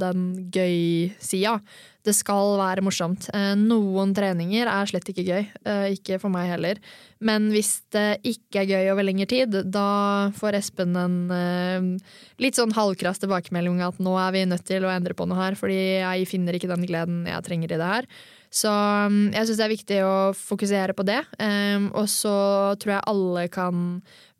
den 0.00 0.26
gøy-sida. 0.52 1.58
Det 2.06 2.14
skal 2.16 2.54
være 2.56 2.80
morsomt. 2.84 3.26
Eh, 3.36 3.52
Noen 3.60 4.14
treninger 4.16 4.68
er 4.72 4.88
slett 4.88 5.10
ikke 5.12 5.24
gøy. 5.26 5.42
eh, 5.68 5.92
Ikke 5.92 6.18
for 6.18 6.32
meg 6.32 6.48
heller. 6.48 6.78
Men 7.20 7.50
hvis 7.52 7.82
det 7.92 8.22
ikke 8.24 8.62
er 8.62 8.70
gøy 8.70 8.90
over 8.94 9.04
lengre 9.04 9.26
tid, 9.28 9.50
da 9.70 10.30
får 10.32 10.56
Espen 10.56 10.96
en 10.96 11.18
eh, 11.30 12.08
litt 12.40 12.56
sånn 12.56 12.72
halvkrass 12.72 13.20
tilbakemelding 13.20 13.82
at 13.84 14.00
nå 14.00 14.16
er 14.16 14.32
vi 14.32 14.46
nødt 14.48 14.64
til 14.64 14.84
å 14.88 14.94
endre 14.94 15.12
på 15.14 15.28
noe 15.28 15.36
her, 15.42 15.58
fordi 15.60 16.00
jeg 16.00 16.28
finner 16.30 16.56
ikke 16.56 16.72
den 16.72 16.86
gleden 16.88 17.26
jeg 17.28 17.44
trenger 17.44 17.74
i 17.76 17.80
det 17.80 17.90
her. 17.92 18.08
Så 18.50 18.70
um, 18.70 19.28
jeg 19.30 19.46
syns 19.46 19.60
det 19.60 19.64
er 19.64 19.70
viktig 19.70 19.98
å 20.02 20.14
fokusere 20.34 20.94
på 20.98 21.04
det. 21.06 21.20
Um, 21.38 21.86
og 21.94 22.08
så 22.10 22.34
tror 22.82 22.96
jeg 22.96 23.06
alle 23.12 23.44
kan 23.52 23.84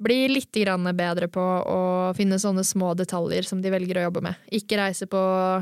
bli 0.02 0.24
litt 0.32 0.50
bedre 0.98 1.28
på 1.30 1.40
å 1.40 1.80
finne 2.18 2.40
sånne 2.40 2.64
små 2.66 2.94
detaljer 2.98 3.46
som 3.46 3.62
de 3.62 3.70
velger 3.70 4.00
å 4.00 4.06
jobbe 4.08 4.24
med. 4.26 4.34
Ikke 4.50 4.80
reise 4.80 5.06
på 5.06 5.20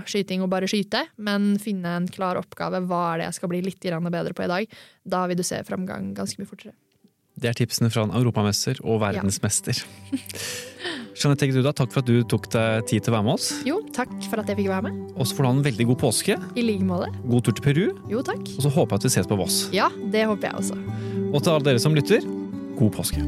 skyting 0.08 0.42
og 0.42 0.48
bare 0.48 0.70
skyte, 0.70 1.04
men 1.16 1.58
finne 1.60 1.96
en 1.98 2.08
klar 2.08 2.40
oppgave. 2.40 2.80
Hva 2.88 3.02
er 3.12 3.18
det 3.18 3.28
jeg 3.28 3.40
skal 3.40 3.52
bli 3.52 3.62
litt 3.68 3.84
bedre 3.84 4.32
på 4.32 4.46
i 4.46 4.50
dag? 4.50 4.78
Da 5.04 5.26
vil 5.28 5.36
du 5.36 5.44
se 5.44 5.60
framgang 5.68 6.14
ganske 6.16 6.40
mye 6.40 6.48
fortere. 6.48 6.72
Det 7.38 7.52
er 7.52 7.54
tipsene 7.58 7.90
fra 7.92 8.06
en 8.06 8.16
europamester 8.16 8.80
og 8.82 9.02
verdensmester. 9.04 9.84
Jeanette 11.18 11.46
Eggeduda, 11.48 11.72
takk 11.76 11.92
for 11.94 12.04
at 12.04 12.08
du 12.08 12.22
tok 12.28 12.48
deg 12.54 12.86
tid 12.90 13.04
til 13.04 13.12
å 13.12 13.18
være 13.18 13.26
med 13.26 13.34
oss. 13.34 13.50
Jo, 13.66 13.80
takk 13.96 14.12
for 14.28 14.42
at 14.42 14.50
jeg 14.52 14.60
fikk 14.60 14.70
være 14.70 14.88
med. 14.88 15.02
Og 15.16 15.26
så 15.26 15.36
får 15.38 15.44
du 15.44 15.50
ha 15.50 15.54
en 15.56 15.66
veldig 15.66 15.88
god 15.92 16.00
påske. 16.04 16.38
I 16.54 16.66
like 16.66 16.86
måte. 16.86 17.10
God 17.26 17.48
tur 17.48 17.58
til 17.58 17.66
Peru. 17.66 17.84
Jo, 18.12 18.24
takk. 18.26 18.42
Og 18.56 18.64
så 18.66 18.72
håper 18.72 18.94
jeg 18.96 19.02
at 19.02 19.08
vi 19.08 19.14
ses 19.18 19.30
på 19.30 19.38
Voss. 19.42 19.60
Ja, 19.74 19.90
det 20.14 20.26
håper 20.30 20.50
jeg 20.52 20.62
også. 20.62 20.80
Og 21.28 21.40
til 21.42 21.54
alle 21.54 21.70
dere 21.72 21.82
som 21.82 21.98
lytter, 21.98 22.26
god 22.78 22.94
påske. 22.94 23.24